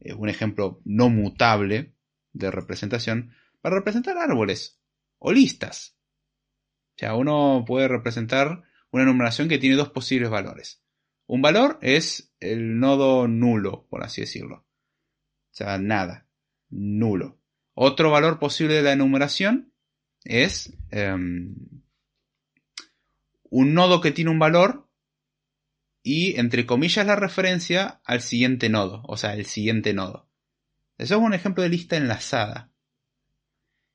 eh, 0.00 0.14
un 0.14 0.30
ejemplo 0.30 0.80
no 0.86 1.10
mutable 1.10 1.94
de 2.32 2.50
representación, 2.50 3.32
para 3.60 3.76
representar 3.76 4.16
árboles 4.16 4.80
o 5.18 5.30
listas. 5.30 5.98
O 6.94 7.00
sea, 7.00 7.14
uno 7.16 7.64
puede 7.66 7.88
representar 7.88 8.62
una 8.90 9.02
enumeración 9.02 9.48
que 9.48 9.58
tiene 9.58 9.76
dos 9.76 9.90
posibles 9.90 10.30
valores. 10.30 10.82
Un 11.26 11.42
valor 11.42 11.78
es 11.82 12.32
el 12.40 12.78
nodo 12.78 13.26
nulo, 13.28 13.86
por 13.88 14.04
así 14.04 14.20
decirlo. 14.20 14.66
O 15.50 15.54
sea, 15.54 15.78
nada, 15.78 16.28
nulo. 16.68 17.38
Otro 17.74 18.10
valor 18.10 18.38
posible 18.38 18.74
de 18.74 18.82
la 18.82 18.92
enumeración 18.92 19.72
es 20.24 20.72
em, 20.90 21.54
un 23.50 23.74
nodo 23.74 24.00
que 24.00 24.12
tiene 24.12 24.30
un 24.30 24.38
valor 24.38 24.88
y 26.02 26.38
entre 26.38 26.66
comillas 26.66 27.06
la 27.06 27.16
referencia 27.16 28.00
al 28.04 28.20
siguiente 28.20 28.68
nodo, 28.68 29.02
o 29.08 29.16
sea, 29.16 29.34
el 29.34 29.44
siguiente 29.46 29.92
nodo. 29.92 30.30
Eso 30.98 31.16
es 31.16 31.20
un 31.20 31.34
ejemplo 31.34 31.62
de 31.62 31.68
lista 31.68 31.96
enlazada. 31.96 32.72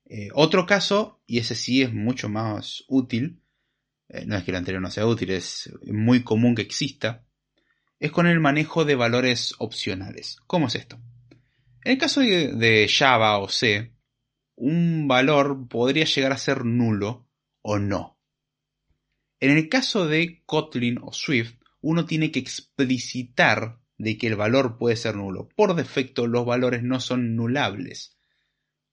Eh, 0.06 0.30
otro 0.34 0.66
caso, 0.66 1.22
y 1.26 1.40
ese 1.40 1.56
sí 1.56 1.82
es 1.82 1.94
mucho 1.94 2.28
más 2.28 2.84
útil, 2.90 3.42
eh, 4.14 4.26
no 4.26 4.36
es 4.36 4.44
que 4.44 4.52
el 4.52 4.58
anterior 4.58 4.82
no 4.82 4.92
sea 4.92 5.08
útil, 5.08 5.32
es 5.32 5.72
muy 5.84 6.24
común 6.24 6.56
que 6.56 6.62
exista, 6.62 7.26
es 8.00 8.12
con 8.12 8.28
el 8.28 8.40
manejo 8.40 8.84
de 8.84 8.96
valores 8.96 9.56
opcionales. 9.60 10.38
¿Cómo 10.48 10.68
es 10.68 10.76
esto? 10.76 11.00
En 11.84 11.94
el 11.94 11.98
caso 11.98 12.22
de 12.22 12.92
Java 12.94 13.38
o 13.40 13.48
C, 13.48 13.96
un 14.56 15.08
valor 15.08 15.68
podría 15.68 16.06
llegar 16.06 16.32
a 16.32 16.38
ser 16.38 16.66
nulo 16.66 17.28
o 17.62 17.80
no. 17.80 18.20
En 19.40 19.52
el 19.52 19.70
caso 19.70 20.08
de 20.08 20.44
Kotlin 20.46 21.00
o 21.02 21.14
Swift, 21.14 21.56
uno 21.82 22.06
tiene 22.06 22.32
que 22.32 22.40
explicitar 22.40 23.80
de 23.98 24.18
que 24.18 24.28
el 24.28 24.36
valor 24.36 24.78
puede 24.78 24.96
ser 24.96 25.16
nulo. 25.16 25.50
Por 25.56 25.76
defecto 25.76 26.28
los 26.28 26.46
valores 26.46 26.84
no 26.84 27.00
son 27.00 27.36
nulables. 27.36 28.18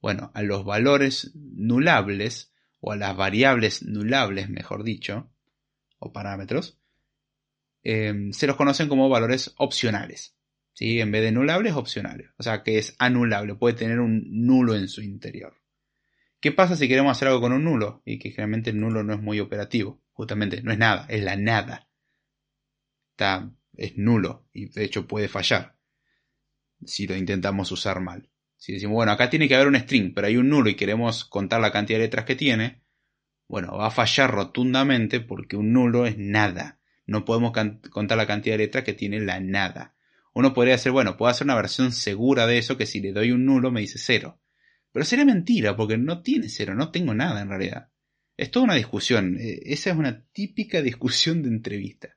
Bueno, 0.01 0.31
a 0.35 0.43
los 0.43 0.65
valores 0.65 1.33
nulables, 1.35 2.55
o 2.81 2.93
a 2.93 2.97
las 2.97 3.17
variables 3.17 3.83
nulables, 3.83 4.49
mejor 4.49 4.85
dicho, 4.85 5.31
o 5.99 6.13
parámetros, 6.13 6.79
em, 7.83 8.33
se 8.33 8.47
los 8.47 8.57
conocen 8.57 8.89
como 8.89 9.09
valores 9.09 9.55
opcionales. 9.59 10.37
¿sí? 10.73 11.01
En 11.01 11.11
vez 11.11 11.23
de 11.23 11.33
nulables, 11.33 11.75
opcionales. 11.75 12.31
O 12.39 12.43
sea, 12.43 12.63
que 12.63 12.79
es 12.79 12.95
anulable, 12.99 13.55
puede 13.55 13.77
tener 13.77 14.01
un 14.01 14.25
nulo 14.47 14.75
en 14.77 14.89
su 14.89 15.03
interior. 15.03 15.55
¿Qué 16.41 16.53
pasa 16.53 16.77
si 16.77 16.87
queremos 16.89 17.13
hacer 17.13 17.29
algo 17.29 17.41
con 17.41 17.53
un 17.53 17.65
nulo? 17.65 18.03
Y 18.05 18.19
que 18.19 18.31
generalmente 18.31 18.71
el 18.71 18.81
nulo 18.81 19.03
no 19.03 19.15
es 19.15 19.21
muy 19.21 19.41
operativo. 19.41 20.01
Justamente, 20.13 20.63
no 20.63 20.73
es 20.73 20.79
nada, 20.79 21.07
es 21.09 21.23
la 21.25 21.37
nada 21.37 21.89
es 23.77 23.97
nulo 23.97 24.47
y 24.53 24.67
de 24.67 24.85
hecho 24.85 25.07
puede 25.07 25.29
fallar 25.29 25.77
si 26.85 27.07
lo 27.07 27.17
intentamos 27.17 27.73
usar 27.73 28.01
mal. 28.01 28.31
Si 28.59 28.73
decimos, 28.73 28.95
bueno, 28.97 29.13
acá 29.13 29.31
tiene 29.31 29.49
que 29.49 29.55
haber 29.55 29.69
un 29.69 29.77
string, 29.77 30.13
pero 30.13 30.27
hay 30.27 30.37
un 30.37 30.49
nulo 30.49 30.69
y 30.69 30.75
queremos 30.75 31.25
contar 31.25 31.61
la 31.61 31.73
cantidad 31.73 31.99
de 31.99 32.07
letras 32.07 32.25
que 32.25 32.37
tiene, 32.37 32.83
Bueno, 33.47 33.79
va 33.79 33.87
a 33.87 33.91
fallar 33.91 34.31
rotundamente 34.31 35.21
porque 35.21 35.57
un 35.57 35.73
nulo 35.73 36.07
es 36.07 36.19
nada. 36.19 36.81
No 37.07 37.25
podemos 37.25 37.53
contar 37.91 38.19
la 38.19 38.27
cantidad 38.27 38.55
de 38.55 38.65
letras 38.65 38.85
que 38.85 38.93
tiene 38.93 39.21
la 39.21 39.41
nada. 39.41 39.95
Uno 40.35 40.53
podría 40.53 40.75
decir, 40.75 40.93
bueno, 40.93 41.17
puedo 41.17 41.31
hacer 41.31 41.47
una 41.47 41.55
versión 41.55 41.93
segura 41.93 42.47
de 42.47 42.59
eso 42.59 42.77
que 42.77 42.85
si 42.85 43.01
le 43.01 43.13
doy 43.13 43.31
un 43.31 43.47
nulo 43.47 43.71
me 43.71 43.81
dice 43.81 43.99
cero. 43.99 44.41
Pero 44.93 45.05
sería 45.07 45.25
mentira 45.25 45.77
porque 45.77 45.97
no 45.97 46.21
tiene 46.21 46.49
cero, 46.49 46.75
no 46.75 46.91
tengo 46.91 47.15
nada 47.15 47.41
en 47.41 47.49
realidad. 47.49 47.91
Es 48.37 48.51
toda 48.51 48.65
una 48.65 48.75
discusión. 48.75 49.39
Eh, 49.41 49.61
esa 49.65 49.91
es 49.91 49.97
una 49.97 50.27
típica 50.33 50.83
discusión 50.83 51.43
de 51.43 51.49
entrevista. 51.49 52.17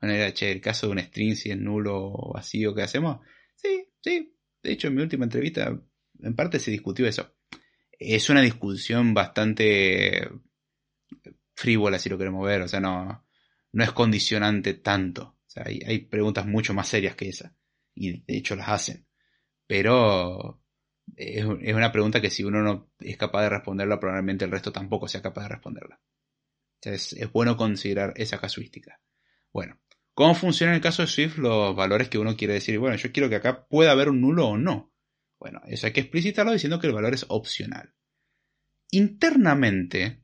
Bueno, 0.00 0.16
el 0.16 0.60
caso 0.60 0.86
de 0.86 0.92
un 0.92 1.00
string, 1.00 1.34
si 1.34 1.50
es 1.50 1.58
nulo 1.58 1.96
o 1.96 2.32
vacío, 2.32 2.74
¿qué 2.74 2.82
hacemos? 2.82 3.18
Sí, 3.56 3.88
sí. 4.00 4.34
De 4.62 4.72
hecho, 4.72 4.88
en 4.88 4.94
mi 4.94 5.02
última 5.02 5.24
entrevista, 5.24 5.78
en 6.22 6.36
parte 6.36 6.58
se 6.58 6.70
discutió 6.70 7.06
eso. 7.06 7.34
Es 7.92 8.30
una 8.30 8.40
discusión 8.40 9.14
bastante 9.14 10.28
frívola, 11.54 11.98
si 11.98 12.08
lo 12.08 12.18
queremos 12.18 12.46
ver. 12.46 12.62
O 12.62 12.68
sea, 12.68 12.80
no, 12.80 13.26
no 13.72 13.84
es 13.84 13.92
condicionante 13.92 14.74
tanto. 14.74 15.38
O 15.46 15.50
sea, 15.50 15.64
hay, 15.66 15.98
preguntas 16.06 16.46
mucho 16.46 16.74
más 16.74 16.88
serias 16.88 17.16
que 17.16 17.28
esa. 17.28 17.54
Y 17.94 18.22
de 18.22 18.36
hecho 18.36 18.56
las 18.56 18.68
hacen. 18.68 19.06
Pero 19.66 20.62
es, 21.16 21.44
una 21.44 21.92
pregunta 21.92 22.20
que 22.20 22.30
si 22.30 22.44
uno 22.44 22.62
no 22.62 22.90
es 22.98 23.16
capaz 23.16 23.42
de 23.42 23.50
responderla, 23.50 24.00
probablemente 24.00 24.44
el 24.44 24.50
resto 24.50 24.72
tampoco 24.72 25.08
sea 25.08 25.22
capaz 25.22 25.42
de 25.42 25.48
responderla. 25.48 26.00
es, 26.82 27.12
es, 27.12 27.32
bueno 27.32 27.56
considerar 27.56 28.14
esa 28.16 28.38
casuística. 28.38 29.00
Bueno, 29.52 29.78
¿cómo 30.14 30.34
funciona 30.34 30.72
en 30.72 30.76
el 30.76 30.82
caso 30.82 31.02
de 31.02 31.08
Swift 31.08 31.38
los 31.38 31.74
valores 31.74 32.08
que 32.08 32.18
uno 32.18 32.36
quiere 32.36 32.54
decir? 32.54 32.78
Bueno, 32.78 32.96
yo 32.96 33.12
quiero 33.12 33.28
que 33.28 33.36
acá 33.36 33.66
pueda 33.68 33.92
haber 33.92 34.08
un 34.08 34.20
nulo 34.20 34.48
o 34.48 34.58
no. 34.58 34.92
Bueno, 35.38 35.60
eso 35.66 35.86
hay 35.86 35.92
que 35.92 36.00
explicitarlo 36.00 36.52
diciendo 36.52 36.78
que 36.78 36.86
el 36.86 36.92
valor 36.92 37.14
es 37.14 37.24
opcional. 37.28 37.94
Internamente, 38.90 40.22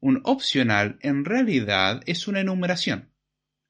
un 0.00 0.20
opcional 0.24 0.98
en 1.00 1.24
realidad 1.24 2.02
es 2.06 2.28
una 2.28 2.40
enumeración. 2.40 3.14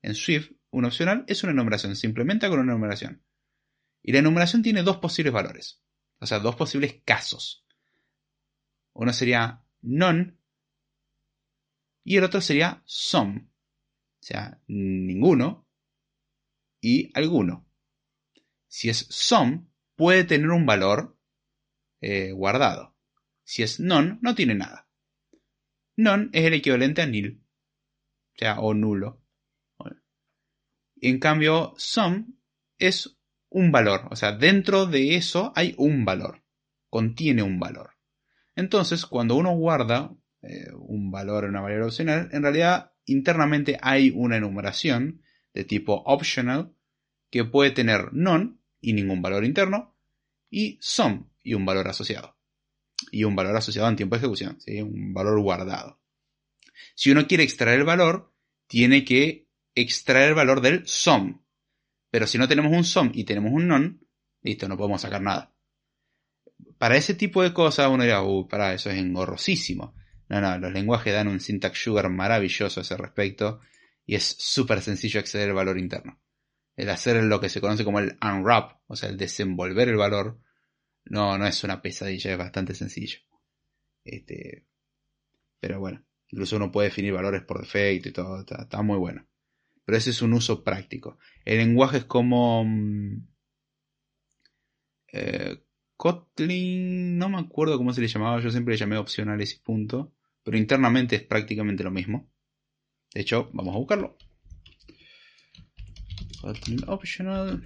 En 0.03 0.15
Swift, 0.15 0.53
un 0.71 0.85
opcional 0.85 1.25
es 1.27 1.43
una 1.43 1.53
enumeración, 1.53 1.95
se 1.97 2.07
implementa 2.07 2.49
con 2.49 2.61
una 2.61 2.73
enumeración. 2.73 3.23
Y 4.03 4.13
la 4.13 4.21
enumeración 4.21 4.63
tiene 4.63 4.83
dos 4.83 4.97
posibles 4.97 5.33
valores. 5.33 5.83
O 6.19 6.27
sea, 6.27 6.39
dos 6.39 6.57
posibles 6.57 7.03
casos. 7.05 7.65
Uno 8.93 9.13
sería 9.13 9.65
none 9.83 10.37
y 12.05 12.17
el 12.17 12.25
otro 12.25 12.41
sería 12.41 12.83
some. 12.85 13.50
O 14.21 14.23
sea, 14.23 14.61
ninguno 14.67 15.67
y 16.81 17.11
alguno. 17.15 17.67
Si 18.69 18.89
es 18.89 19.07
some, 19.11 19.67
puede 19.97 20.25
tener 20.25 20.51
un 20.51 20.67
valor 20.67 21.19
eh, 22.01 22.33
guardado. 22.33 22.97
Si 23.43 23.63
es 23.63 23.81
none, 23.81 24.19
no 24.21 24.35
tiene 24.35 24.55
nada. 24.55 24.89
None 25.97 26.31
es 26.33 26.45
el 26.45 26.55
equivalente 26.55 27.03
a 27.03 27.07
nil. 27.07 27.43
O 28.35 28.39
sea, 28.39 28.61
o 28.61 28.75
nulo. 28.75 29.23
En 31.03 31.19
cambio, 31.19 31.75
some 31.79 32.27
es 32.79 33.19
un 33.49 33.73
valor. 33.73 34.07
O 34.11 34.17
sea, 34.17 34.33
dentro 34.33 34.87
de 34.87 35.17
eso 35.17 35.53
hay 35.57 35.75
un 35.79 36.05
valor. 36.05 36.45
Contiene 36.89 37.43
un 37.43 37.59
valor. 37.59 37.97
Entonces, 38.55 39.07
cuando 39.07 39.37
uno 39.37 39.57
guarda 39.57 40.15
eh, 40.43 40.71
un 40.75 41.11
valor 41.11 41.45
en 41.45 41.51
una 41.51 41.63
variable 41.63 41.87
opcional, 41.87 42.29
en 42.33 42.43
realidad 42.43 42.93
internamente 43.07 43.79
hay 43.81 44.13
una 44.15 44.37
enumeración 44.37 45.23
de 45.53 45.65
tipo 45.65 46.03
optional 46.07 46.75
que 47.31 47.45
puede 47.45 47.71
tener 47.71 48.13
none 48.13 48.57
y 48.81 48.93
ningún 48.93 49.23
valor 49.23 49.45
interno 49.45 49.97
y 50.51 50.79
some 50.81 51.27
y 51.43 51.55
un 51.55 51.65
valor 51.65 51.89
asociado. 51.89 52.37
Y 53.11 53.25
un 53.25 53.35
valor 53.35 53.57
asociado 53.57 53.89
en 53.89 53.97
tiempo 53.97 54.17
de 54.17 54.21
ejecución, 54.21 54.59
un 54.67 55.15
valor 55.15 55.41
guardado. 55.41 56.01
Si 56.95 57.11
uno 57.11 57.27
quiere 57.27 57.45
extraer 57.45 57.79
el 57.81 57.85
valor, 57.85 58.33
tiene 58.67 59.05
que 59.05 59.49
extraer 59.75 60.31
el 60.31 60.35
valor 60.35 60.61
del 60.61 60.87
some, 60.87 61.41
pero 62.11 62.27
si 62.27 62.39
no 62.39 62.49
tenemos 62.49 62.73
un 62.73 62.85
SOM 62.85 63.11
y 63.15 63.25
tenemos 63.25 63.53
un 63.53 63.69
non, 63.69 64.07
listo, 64.43 64.69
no 64.69 64.77
podemos 64.77 65.01
sacar 65.01 65.23
nada. 65.23 65.55
Para 66.79 66.97
ese 66.97 67.15
tipo 67.15 67.43
de 67.43 67.53
cosas 67.53 67.89
uno 67.89 68.03
dirá, 68.03 68.23
uy, 68.23 68.47
para 68.49 68.75
eso 68.75 68.91
es 68.91 68.99
engorrosísimo. 68.99 69.95
No, 70.31 70.41
no, 70.41 70.57
los 70.59 70.73
lenguajes 70.73 71.13
dan 71.13 71.29
un 71.29 71.41
syntax 71.41 71.83
sugar 71.83 72.09
maravilloso 72.09 72.81
a 72.81 72.83
ese 72.83 72.97
respecto 72.97 73.61
y 74.07 74.15
es 74.15 74.25
súper 74.25 74.81
sencillo 74.81 75.21
acceder 75.21 75.51
al 75.51 75.55
valor 75.55 75.79
interno. 75.79 76.19
El 76.77 76.89
hacer 76.89 77.23
lo 77.23 77.41
que 77.41 77.51
se 77.51 77.61
conoce 77.61 77.85
como 77.85 77.99
el 77.99 78.17
unwrap, 78.23 78.81
o 78.87 78.97
sea, 78.97 79.11
el 79.11 79.19
desenvolver 79.19 79.89
el 79.91 79.97
valor, 79.97 80.41
no, 81.05 81.37
no 81.37 81.47
es 81.47 81.63
una 81.65 81.83
pesadilla, 81.83 82.33
es 82.33 82.39
bastante 82.39 82.75
sencillo. 82.75 83.19
Este, 84.05 84.67
pero 85.61 85.81
bueno, 85.81 86.03
incluso 86.29 86.57
uno 86.57 86.73
puede 86.73 86.89
definir 86.89 87.13
valores 87.13 87.43
por 87.43 87.61
defecto 87.61 88.09
y 88.09 88.13
todo, 88.13 88.41
está 88.41 88.83
muy 88.83 88.97
bueno 88.97 89.27
pero 89.91 89.99
ese 89.99 90.11
es 90.11 90.23
un 90.23 90.35
uso 90.35 90.63
práctico. 90.63 91.19
El 91.45 91.59
lenguaje 91.59 91.97
es 91.97 92.05
como... 92.05 92.65
Mm, 92.65 93.27
eh, 95.13 95.65
Kotlin, 95.97 97.19
no 97.19 97.29
me 97.29 97.39
acuerdo 97.39 97.77
cómo 97.77 97.93
se 97.93 98.01
le 98.01 98.07
llamaba, 98.07 98.41
yo 98.41 98.53
siempre 98.53 98.75
le 98.75 98.79
llamé 98.79 98.97
opcionales 98.99 99.53
y 99.53 99.59
punto, 99.59 100.13
pero 100.43 100.57
internamente 100.57 101.17
es 101.17 101.23
prácticamente 101.23 101.85
lo 101.85 101.91
mismo. 101.91 102.31
De 103.15 103.21
hecho, 103.21 103.51
vamos 103.53 103.75
a 103.75 103.79
buscarlo. 103.79 104.17
Kotlin 106.41 106.81
optional. 106.89 107.63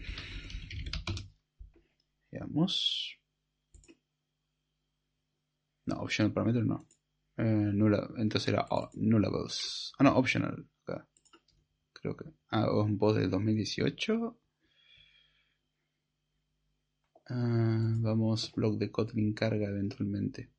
Veamos. 2.31 3.19
No, 5.87 5.97
optional 5.97 6.33
parameter 6.33 6.65
no. 6.65 6.87
Eh, 7.37 7.73
entonces 8.19 8.49
era 8.49 8.67
oh, 8.71 8.91
nullables. 8.95 9.93
Ah, 9.99 10.05
no, 10.05 10.17
optional 10.17 10.67
creo 12.05 12.17
que. 12.17 12.25
Ah, 12.51 12.71
un 12.71 12.99
post 12.99 13.19
del 13.19 13.31
2018. 13.31 14.37
Ah, 17.31 17.95
vamos, 18.01 18.53
blog 18.55 18.77
de 18.79 18.91
Kotlin 18.91 19.33
carga 19.33 19.69
eventualmente. 19.69 20.51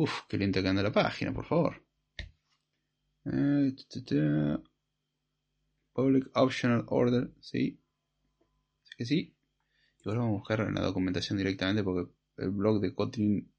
Uf, 0.00 0.22
qué 0.28 0.38
lento 0.38 0.62
que 0.62 0.68
anda 0.68 0.82
la 0.82 0.92
página, 0.92 1.30
por 1.30 1.44
favor. 1.44 1.84
Eh, 3.26 3.74
Public 5.92 6.30
Optional 6.34 6.84
Order, 6.86 7.30
sí. 7.40 7.78
Así 8.82 8.92
que 8.96 9.04
sí. 9.04 9.36
Y 10.02 10.08
ahora 10.08 10.20
vamos 10.20 10.36
a 10.36 10.38
buscar 10.38 10.60
en 10.60 10.74
la 10.74 10.80
documentación 10.80 11.36
directamente 11.36 11.82
porque 11.82 12.10
el 12.38 12.50
blog 12.50 12.80
de 12.80 12.94
Kotlin. 12.94 13.52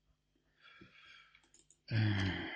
Eh, 1.91 2.49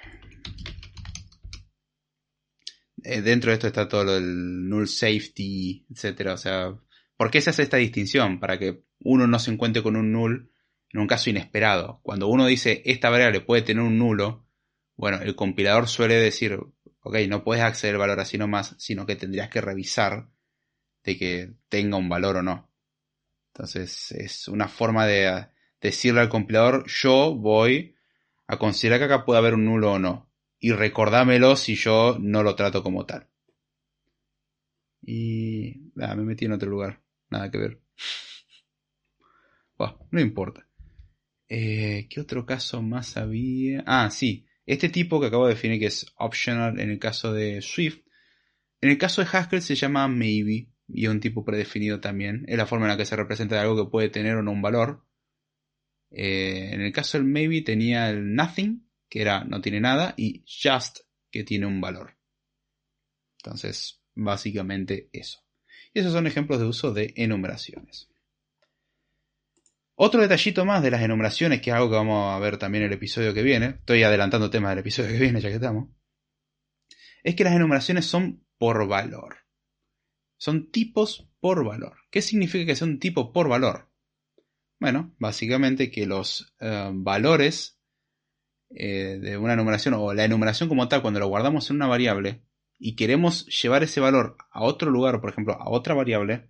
eh, 3.03 3.21
dentro 3.21 3.51
de 3.51 3.53
esto 3.53 3.67
está 3.67 3.87
todo 3.87 4.03
lo 4.03 4.13
del 4.13 4.67
null 4.67 4.87
safety, 4.87 5.85
etcétera. 5.91 6.33
O 6.33 6.37
sea, 6.37 6.75
¿por 7.15 7.29
qué 7.29 7.39
se 7.39 7.51
hace 7.51 7.61
esta 7.61 7.77
distinción? 7.77 8.39
Para 8.39 8.57
que 8.57 8.83
uno 9.01 9.27
no 9.27 9.37
se 9.37 9.51
encuentre 9.51 9.83
con 9.83 9.95
un 9.95 10.11
null 10.11 10.49
en 10.95 11.01
un 11.01 11.07
caso 11.07 11.29
inesperado. 11.29 11.99
Cuando 12.03 12.27
uno 12.27 12.45
dice 12.45 12.81
esta 12.85 13.09
variable 13.09 13.41
puede 13.41 13.63
tener 13.63 13.83
un 13.83 13.99
nulo, 13.99 14.47
bueno, 14.95 15.19
el 15.21 15.35
compilador 15.35 15.89
suele 15.89 16.15
decir, 16.15 16.57
ok, 17.01 17.15
no 17.27 17.43
puedes 17.43 17.63
acceder 17.63 17.95
al 17.95 17.99
valor 17.99 18.21
así 18.21 18.37
nomás, 18.37 18.75
sino 18.79 19.05
que 19.05 19.17
tendrías 19.17 19.49
que 19.49 19.59
revisar 19.59 20.29
de 21.03 21.17
que 21.17 21.53
tenga 21.67 21.97
un 21.97 22.07
valor 22.07 22.37
o 22.37 22.43
no. 22.43 22.71
Entonces 23.53 24.13
es 24.13 24.47
una 24.47 24.69
forma 24.69 25.05
de 25.05 25.47
decirle 25.81 26.21
al 26.21 26.29
compilador, 26.29 26.85
yo 26.87 27.35
voy 27.35 27.97
a 28.47 28.57
considerar 28.57 28.99
que 28.99 29.05
acá 29.05 29.25
puede 29.25 29.39
haber 29.39 29.55
un 29.55 29.65
nulo 29.65 29.91
o 29.91 29.99
no 29.99 30.31
y 30.59 30.71
recordámelo 30.71 31.57
si 31.57 31.75
yo 31.75 32.15
no 32.21 32.41
lo 32.41 32.55
trato 32.55 32.81
como 32.81 33.05
tal. 33.05 33.27
Y 35.01 35.91
me 35.93 36.15
metí 36.15 36.45
en 36.45 36.53
otro 36.53 36.69
lugar, 36.69 37.01
nada 37.29 37.51
que 37.51 37.57
ver. 37.57 37.81
no 40.11 40.21
importa. 40.21 40.64
Eh, 41.47 42.07
¿Qué 42.09 42.19
otro 42.19 42.45
caso 42.45 42.81
más 42.81 43.17
había? 43.17 43.83
Ah, 43.85 44.09
sí. 44.09 44.45
Este 44.65 44.89
tipo 44.89 45.19
que 45.19 45.27
acabo 45.27 45.47
de 45.47 45.53
definir 45.53 45.79
que 45.79 45.87
es 45.87 46.07
optional 46.17 46.79
en 46.79 46.89
el 46.89 46.99
caso 46.99 47.33
de 47.33 47.61
Swift. 47.61 47.99
En 48.81 48.89
el 48.89 48.97
caso 48.97 49.21
de 49.21 49.27
Haskell 49.31 49.61
se 49.61 49.75
llama 49.75 50.07
maybe 50.07 50.69
y 50.87 51.05
es 51.05 51.11
un 51.11 51.19
tipo 51.19 51.45
predefinido 51.45 51.99
también. 51.99 52.45
Es 52.47 52.57
la 52.57 52.65
forma 52.65 52.85
en 52.85 52.91
la 52.91 52.97
que 52.97 53.05
se 53.05 53.15
representa 53.15 53.61
algo 53.61 53.75
que 53.85 53.91
puede 53.91 54.09
tener 54.09 54.35
o 54.35 54.41
no 54.41 54.51
un 54.51 54.61
valor. 54.61 55.05
Eh, 56.11 56.69
en 56.71 56.81
el 56.81 56.91
caso 56.91 57.17
del 57.17 57.27
maybe 57.27 57.61
tenía 57.61 58.09
el 58.09 58.33
nothing 58.35 58.85
que 59.09 59.21
era 59.21 59.43
no 59.43 59.61
tiene 59.61 59.79
nada, 59.79 60.13
y 60.17 60.43
just, 60.45 60.99
que 61.31 61.43
tiene 61.43 61.65
un 61.65 61.81
valor. 61.81 62.17
Entonces, 63.37 64.01
básicamente 64.13 65.09
eso. 65.13 65.43
Y 65.93 65.99
esos 65.99 66.13
son 66.13 66.27
ejemplos 66.27 66.59
de 66.59 66.65
uso 66.65 66.93
de 66.93 67.13
enumeraciones. 67.15 68.09
Otro 69.95 70.21
detallito 70.21 70.65
más 70.65 70.83
de 70.83 70.91
las 70.91 71.01
enumeraciones, 71.01 71.61
que 71.61 71.69
es 71.69 71.75
algo 71.75 71.89
que 71.89 71.95
vamos 71.95 72.35
a 72.35 72.39
ver 72.39 72.57
también 72.57 72.83
en 72.83 72.91
el 72.91 72.97
episodio 72.97 73.33
que 73.33 73.43
viene, 73.43 73.77
estoy 73.79 74.03
adelantando 74.03 74.49
temas 74.49 74.71
del 74.71 74.79
episodio 74.79 75.11
que 75.11 75.19
viene 75.19 75.39
ya 75.39 75.49
que 75.49 75.55
estamos, 75.55 75.89
es 77.23 77.35
que 77.35 77.45
las 77.45 77.55
enumeraciones 77.55 78.05
son 78.05 78.45
por 78.57 78.87
valor. 78.87 79.37
Son 80.37 80.69
tipos 80.69 81.29
por 81.39 81.63
valor. 81.63 81.97
¿Qué 82.11 82.21
significa 82.21 82.65
que 82.65 82.75
sea 82.75 82.87
un 82.87 82.99
tipo 82.99 83.31
por 83.31 83.47
valor? 83.47 83.89
Bueno, 84.79 85.15
básicamente 85.17 85.89
que 85.89 86.05
los 86.05 86.53
eh, 86.59 86.91
valores 86.93 87.79
eh, 88.69 89.17
de 89.21 89.37
una 89.37 89.53
enumeración 89.53 89.93
o 89.93 90.13
la 90.13 90.25
enumeración 90.25 90.67
como 90.67 90.87
tal, 90.89 91.01
cuando 91.01 91.19
lo 91.19 91.27
guardamos 91.27 91.69
en 91.69 91.77
una 91.77 91.87
variable 91.87 92.43
y 92.77 92.95
queremos 92.95 93.45
llevar 93.47 93.83
ese 93.83 94.01
valor 94.01 94.37
a 94.51 94.63
otro 94.63 94.91
lugar, 94.91 95.21
por 95.21 95.29
ejemplo, 95.29 95.53
a 95.53 95.69
otra 95.69 95.93
variable, 95.93 96.49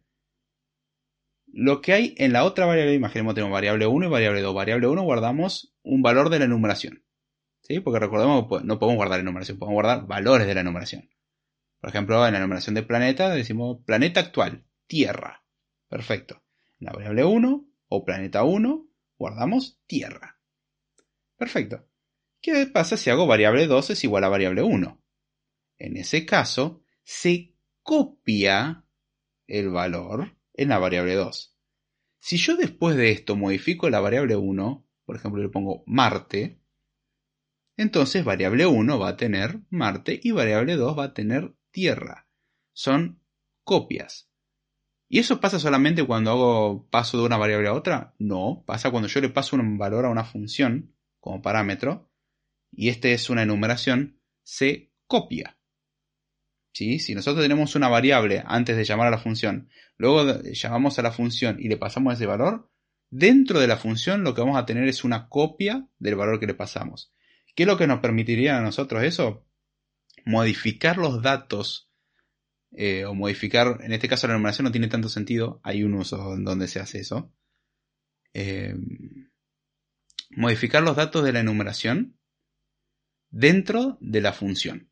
lo 1.58 1.80
que 1.80 1.94
hay 1.94 2.16
en 2.18 2.34
la 2.34 2.44
otra 2.44 2.66
variable, 2.66 2.94
imaginemos 2.94 3.32
que 3.32 3.36
tenemos 3.36 3.54
variable 3.54 3.88
1 3.88 4.08
y 4.08 4.10
variable 4.10 4.42
2. 4.42 4.54
Variable 4.54 4.88
1 4.88 5.04
guardamos 5.04 5.74
un 5.84 6.02
valor 6.02 6.30
de 6.30 6.40
la 6.40 6.46
enumeración. 6.46 7.06
¿Sí? 7.62 7.80
Porque 7.80 8.00
recordemos 8.00 8.48
que 8.50 8.68
no 8.68 8.78
podemos 8.78 8.98
guardar 8.98 9.22
enumeración, 9.22 9.58
podemos 9.58 9.76
guardar 9.76 10.06
valores 10.06 10.48
de 10.48 10.54
la 10.54 10.62
enumeración. 10.62 11.10
Por 11.80 11.92
ejemplo, 11.92 12.26
en 12.26 12.34
la 12.34 12.40
enumeración 12.40 12.76
de 12.76 12.84
planeta 12.84 13.30
decimos 13.30 13.78
planeta 13.86 14.20
actual, 14.20 14.66
Tierra. 14.86 15.46
Perfecto. 15.88 16.44
En 16.82 16.88
la 16.88 16.92
variable 16.92 17.24
1 17.24 17.66
o 17.88 18.04
planeta 18.04 18.44
1 18.44 18.88
guardamos 19.18 19.80
Tierra. 19.88 20.38
Perfecto. 21.38 21.88
¿Qué 22.42 22.68
pasa 22.68 22.98
si 22.98 23.10
hago 23.10 23.28
variable 23.28 23.66
2 23.66 23.92
es 23.92 24.04
igual 24.04 24.26
a 24.26 24.30
variable 24.30 24.62
1? 24.62 25.02
En 25.78 25.96
ese 25.96 26.26
caso, 26.26 26.84
se 27.04 27.56
copia 27.82 28.84
el 29.48 29.70
valor 29.70 30.35
en 30.58 30.70
la 30.70 30.80
variable 30.80 31.16
2. 31.16 31.56
Si 32.20 32.38
yo 32.38 32.56
después 32.56 32.96
de 32.96 33.12
esto 33.12 33.36
modifico 33.36 33.90
la 33.90 34.00
variable 34.00 34.36
1, 34.36 34.88
por 35.06 35.16
ejemplo 35.16 35.42
le 35.42 35.50
pongo 35.50 35.84
Marte, 35.86 36.60
entonces 37.78 38.24
variable 38.24 38.66
1 38.66 39.00
va 39.00 39.10
a 39.10 39.18
tener 39.18 39.62
Marte 39.70 40.20
y 40.24 40.32
variable 40.32 40.76
2 40.76 40.98
va 40.98 41.04
a 41.06 41.14
tener 41.14 41.56
Tierra. 41.72 42.28
Son 42.74 43.22
copias. 43.64 44.30
¿Y 45.08 45.20
eso 45.20 45.40
pasa 45.40 45.60
solamente 45.60 46.06
cuando 46.06 46.32
hago 46.32 46.88
paso 46.90 47.18
de 47.18 47.26
una 47.26 47.38
variable 47.38 47.68
a 47.68 47.74
otra? 47.74 48.16
No, 48.18 48.64
pasa 48.66 48.92
cuando 48.92 49.08
yo 49.08 49.22
le 49.22 49.30
paso 49.30 49.56
un 49.56 49.78
valor 49.78 50.06
a 50.06 50.10
una 50.10 50.24
función 50.24 50.96
como 51.20 51.42
parámetro 51.42 52.10
y 52.72 52.90
esta 52.90 53.10
es 53.10 53.30
una 53.30 53.44
enumeración, 53.44 54.20
se 54.44 54.92
copia. 55.08 55.58
¿Sí? 56.76 57.00
Si 57.00 57.16
nosotros 57.16 57.42
tenemos 57.42 57.76
una 57.76 57.88
variable 57.88 58.44
antes 58.46 58.76
de 58.76 58.84
llamar 58.84 59.08
a 59.08 59.12
la 59.12 59.18
función, 59.18 59.70
luego 59.96 60.42
llamamos 60.44 61.00
a 61.00 61.04
la 61.04 61.14
función 61.14 61.56
y 61.58 61.70
le 61.70 61.78
pasamos 61.78 62.14
ese 62.14 62.26
valor, 62.26 62.70
dentro 63.10 63.62
de 63.62 63.68
la 63.68 63.78
función 63.78 64.26
lo 64.26 64.36
que 64.36 64.42
vamos 64.42 64.58
a 64.58 64.66
tener 64.66 64.86
es 64.90 65.06
una 65.06 65.30
copia 65.30 65.88
del 66.00 66.16
valor 66.16 66.38
que 66.38 66.48
le 66.48 66.54
pasamos. 66.54 67.14
¿Qué 67.56 67.64
es 67.64 67.68
lo 67.68 67.78
que 67.78 67.88
nos 67.88 68.02
permitiría 68.02 68.58
a 68.58 68.62
nosotros 68.62 69.04
eso? 69.04 69.48
Modificar 70.26 70.98
los 70.98 71.22
datos 71.22 71.90
eh, 72.74 73.06
o 73.06 73.14
modificar, 73.14 73.80
en 73.82 73.94
este 73.94 74.10
caso 74.10 74.28
la 74.28 74.34
enumeración 74.34 74.66
no 74.66 74.72
tiene 74.74 74.90
tanto 74.90 75.08
sentido, 75.08 75.62
hay 75.64 75.82
un 75.82 75.94
uso 75.94 76.34
en 76.34 76.44
donde 76.44 76.68
se 76.68 76.82
hace 76.82 77.00
eso. 77.00 77.34
Eh, 78.34 78.76
modificar 80.32 80.84
los 80.84 80.98
datos 80.98 81.24
de 81.24 81.32
la 81.32 81.40
enumeración 81.40 82.20
dentro 83.30 83.98
de 84.02 84.20
la 84.20 84.34
función. 84.34 84.92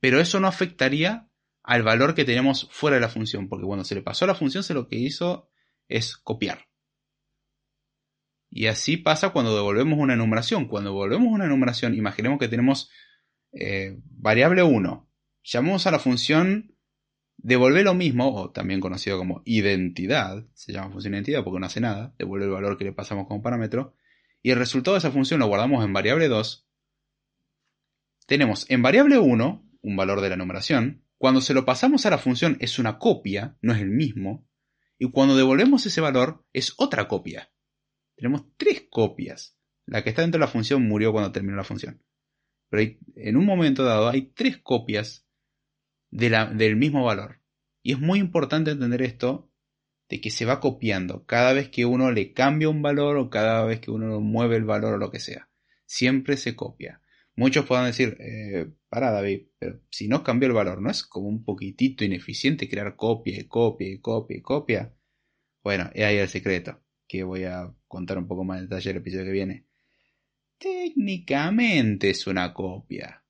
Pero 0.00 0.20
eso 0.20 0.40
no 0.40 0.48
afectaría 0.48 1.28
al 1.62 1.82
valor 1.82 2.14
que 2.14 2.24
tenemos 2.24 2.68
fuera 2.70 2.96
de 2.96 3.00
la 3.00 3.08
función, 3.08 3.48
porque 3.48 3.66
cuando 3.66 3.84
se 3.84 3.94
le 3.94 4.02
pasó 4.02 4.24
a 4.24 4.28
la 4.28 4.34
función, 4.34 4.62
se 4.62 4.74
lo 4.74 4.88
que 4.88 4.96
hizo 4.96 5.50
es 5.88 6.16
copiar. 6.16 6.66
Y 8.50 8.66
así 8.68 8.96
pasa 8.96 9.30
cuando 9.30 9.54
devolvemos 9.54 9.98
una 9.98 10.14
enumeración. 10.14 10.66
Cuando 10.66 10.90
devolvemos 10.90 11.28
una 11.32 11.46
enumeración, 11.46 11.94
imaginemos 11.94 12.38
que 12.38 12.48
tenemos 12.48 12.90
eh, 13.52 13.98
variable 14.04 14.62
1. 14.62 15.10
Llamamos 15.42 15.86
a 15.86 15.90
la 15.90 15.98
función 15.98 16.76
devolver 17.36 17.84
lo 17.84 17.94
mismo, 17.94 18.34
o 18.34 18.50
también 18.50 18.80
conocido 18.80 19.18
como 19.18 19.42
identidad, 19.44 20.44
se 20.54 20.72
llama 20.72 20.90
función 20.90 21.14
identidad 21.14 21.44
porque 21.44 21.60
no 21.60 21.66
hace 21.66 21.80
nada, 21.80 22.14
devuelve 22.18 22.46
el 22.46 22.52
valor 22.52 22.78
que 22.78 22.84
le 22.84 22.92
pasamos 22.92 23.26
como 23.26 23.42
parámetro, 23.42 23.94
y 24.42 24.50
el 24.50 24.58
resultado 24.58 24.94
de 24.94 24.98
esa 24.98 25.10
función 25.10 25.40
lo 25.40 25.46
guardamos 25.46 25.84
en 25.84 25.92
variable 25.92 26.28
2, 26.28 26.66
tenemos 28.26 28.68
en 28.70 28.82
variable 28.82 29.18
1 29.18 29.65
un 29.86 29.94
valor 29.94 30.20
de 30.20 30.28
la 30.28 30.36
numeración, 30.36 31.04
cuando 31.16 31.40
se 31.40 31.54
lo 31.54 31.64
pasamos 31.64 32.06
a 32.06 32.10
la 32.10 32.18
función 32.18 32.56
es 32.60 32.80
una 32.80 32.98
copia, 32.98 33.56
no 33.62 33.72
es 33.72 33.80
el 33.80 33.90
mismo, 33.90 34.48
y 34.98 35.08
cuando 35.12 35.36
devolvemos 35.36 35.86
ese 35.86 36.00
valor 36.00 36.44
es 36.52 36.74
otra 36.76 37.06
copia. 37.06 37.52
Tenemos 38.16 38.46
tres 38.56 38.88
copias. 38.90 39.56
La 39.86 40.02
que 40.02 40.10
está 40.10 40.22
dentro 40.22 40.40
de 40.40 40.44
la 40.44 40.50
función 40.50 40.88
murió 40.88 41.12
cuando 41.12 41.30
terminó 41.30 41.56
la 41.56 41.62
función. 41.62 42.02
Pero 42.68 42.98
en 43.14 43.36
un 43.36 43.46
momento 43.46 43.84
dado 43.84 44.08
hay 44.08 44.32
tres 44.32 44.58
copias 44.58 45.28
del 46.10 46.76
mismo 46.76 47.04
valor. 47.04 47.40
Y 47.80 47.92
es 47.92 48.00
muy 48.00 48.18
importante 48.18 48.72
entender 48.72 49.02
esto 49.02 49.52
de 50.08 50.20
que 50.20 50.30
se 50.30 50.46
va 50.46 50.58
copiando 50.58 51.24
cada 51.26 51.52
vez 51.52 51.68
que 51.68 51.84
uno 51.84 52.10
le 52.10 52.32
cambia 52.32 52.68
un 52.68 52.82
valor 52.82 53.18
o 53.18 53.30
cada 53.30 53.64
vez 53.64 53.78
que 53.78 53.92
uno 53.92 54.20
mueve 54.20 54.56
el 54.56 54.64
valor 54.64 54.94
o 54.94 54.98
lo 54.98 55.12
que 55.12 55.20
sea. 55.20 55.48
Siempre 55.84 56.36
se 56.36 56.56
copia. 56.56 57.00
Muchos 57.36 57.66
puedan 57.66 57.86
decir, 57.86 58.16
eh, 58.18 58.66
para 58.88 59.10
David, 59.10 59.48
pero 59.58 59.82
si 59.90 60.08
no 60.08 60.24
cambió 60.24 60.46
el 60.48 60.54
valor, 60.54 60.80
¿no 60.80 60.90
es 60.90 61.02
como 61.02 61.28
un 61.28 61.44
poquitito 61.44 62.02
ineficiente 62.02 62.68
crear 62.68 62.96
copia 62.96 63.38
y 63.38 63.44
copia 63.44 63.88
y 63.88 64.00
copia 64.00 64.36
y 64.38 64.42
copia? 64.42 64.94
Bueno, 65.62 65.90
es 65.92 66.04
ahí 66.04 66.16
el 66.16 66.28
secreto, 66.28 66.80
que 67.06 67.24
voy 67.24 67.44
a 67.44 67.74
contar 67.86 68.16
un 68.16 68.26
poco 68.26 68.44
más 68.44 68.58
en 68.58 68.68
detalle 68.68 68.90
el 68.90 68.96
episodio 68.96 69.26
que 69.26 69.32
viene. 69.32 69.66
Técnicamente 70.58 72.10
es 72.10 72.26
una 72.26 72.54
copia. 72.54 73.22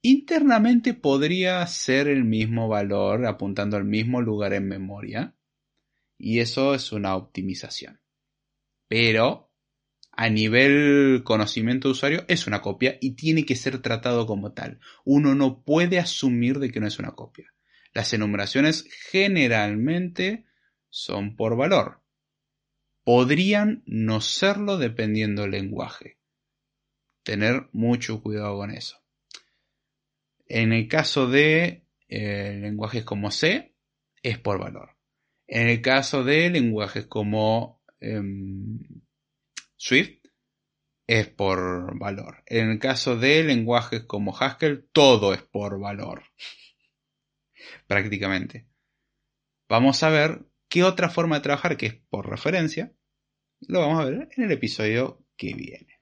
Internamente 0.00 0.94
podría 0.94 1.64
ser 1.66 2.08
el 2.08 2.24
mismo 2.24 2.68
valor 2.68 3.26
apuntando 3.26 3.76
al 3.76 3.84
mismo 3.84 4.20
lugar 4.22 4.54
en 4.54 4.66
memoria. 4.66 5.36
Y 6.18 6.40
eso 6.40 6.74
es 6.74 6.90
una 6.90 7.16
optimización. 7.16 8.00
Pero 8.88 9.51
a 10.22 10.28
nivel 10.28 11.22
conocimiento 11.24 11.88
de 11.88 11.92
usuario 11.92 12.24
es 12.28 12.46
una 12.46 12.62
copia 12.62 12.96
y 13.00 13.16
tiene 13.16 13.44
que 13.44 13.56
ser 13.56 13.82
tratado 13.82 14.24
como 14.24 14.52
tal. 14.52 14.78
Uno 15.04 15.34
no 15.34 15.64
puede 15.64 15.98
asumir 15.98 16.60
de 16.60 16.70
que 16.70 16.78
no 16.78 16.86
es 16.86 17.00
una 17.00 17.10
copia. 17.10 17.52
Las 17.92 18.12
enumeraciones 18.12 18.86
generalmente 19.10 20.46
son 20.90 21.34
por 21.34 21.56
valor. 21.56 22.02
Podrían 23.02 23.82
no 23.84 24.20
serlo 24.20 24.78
dependiendo 24.78 25.42
del 25.42 25.50
lenguaje. 25.50 26.18
Tener 27.24 27.68
mucho 27.72 28.22
cuidado 28.22 28.56
con 28.58 28.70
eso. 28.70 29.02
En 30.46 30.72
el 30.72 30.86
caso 30.86 31.28
de 31.28 31.84
eh, 32.06 32.58
lenguajes 32.62 33.02
como 33.02 33.32
C, 33.32 33.74
es 34.22 34.38
por 34.38 34.60
valor. 34.60 34.96
En 35.48 35.66
el 35.66 35.82
caso 35.82 36.22
de 36.22 36.48
lenguajes 36.48 37.06
como 37.06 37.82
em, 37.98 38.78
Swift, 39.84 40.20
es 41.08 41.26
por 41.26 41.98
valor. 41.98 42.44
En 42.46 42.70
el 42.70 42.78
caso 42.78 43.16
de 43.16 43.42
lenguajes 43.42 44.04
como 44.04 44.32
Haskell, 44.32 44.88
todo 44.92 45.34
es 45.34 45.42
por 45.42 45.80
valor. 45.80 46.22
Prácticamente. 47.88 48.68
Vamos 49.68 50.04
a 50.04 50.10
ver 50.10 50.46
qué 50.68 50.84
otra 50.84 51.10
forma 51.10 51.34
de 51.34 51.42
trabajar 51.42 51.76
que 51.76 51.86
es 51.86 51.94
por 51.94 52.30
referencia. 52.30 52.92
Lo 53.62 53.80
vamos 53.80 54.00
a 54.00 54.04
ver 54.04 54.28
en 54.36 54.44
el 54.44 54.52
episodio 54.52 55.26
que 55.36 55.52
viene. 55.52 56.00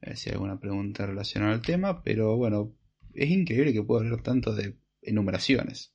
A 0.00 0.06
ver 0.06 0.16
si 0.16 0.30
hay 0.30 0.36
alguna 0.36 0.58
pregunta 0.58 1.04
relacionada 1.04 1.52
al 1.52 1.60
tema, 1.60 2.02
pero 2.02 2.38
bueno, 2.38 2.74
es 3.12 3.28
increíble 3.28 3.74
que 3.74 3.82
pueda 3.82 4.00
hablar 4.00 4.22
tanto 4.22 4.54
de 4.54 4.78
enumeraciones. 5.02 5.94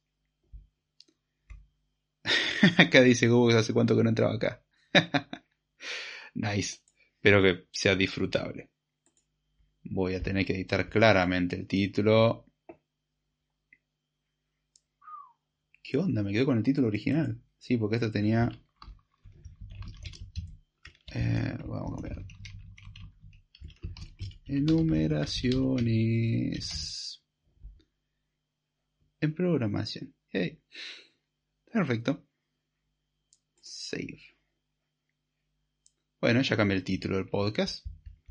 acá 2.78 3.02
dice 3.02 3.30
Google 3.30 3.58
hace 3.58 3.74
cuánto 3.74 3.98
que 3.98 4.04
no 4.04 4.10
entraba 4.10 4.36
acá. 4.36 4.64
nice. 6.36 6.83
Espero 7.24 7.42
que 7.42 7.68
sea 7.72 7.96
disfrutable. 7.96 8.70
Voy 9.86 10.14
a 10.14 10.22
tener 10.22 10.46
que 10.46 10.56
editar 10.56 10.90
claramente 10.90 11.56
el 11.56 11.68
título. 11.68 12.52
¿Qué 15.82 15.98
onda? 15.98 16.22
Me 16.22 16.34
quedo 16.34 16.48
con 16.48 16.58
el 16.58 16.66
título 16.66 16.90
original. 16.90 17.42
Sí, 17.58 17.78
porque 17.78 17.96
esto 17.96 18.12
tenía... 18.12 18.52
Eh, 21.16 21.58
vamos 21.66 21.94
a 21.94 22.02
cambiar. 22.02 22.26
Enumeraciones 24.44 27.24
en 29.22 29.34
programación. 29.34 30.14
Perfecto. 31.72 32.28
Save. 33.62 34.33
Bueno, 36.24 36.42
ya 36.42 36.56
cambié 36.56 36.78
el 36.78 36.86
título 36.86 37.18
del 37.18 37.28
podcast. 37.28 37.86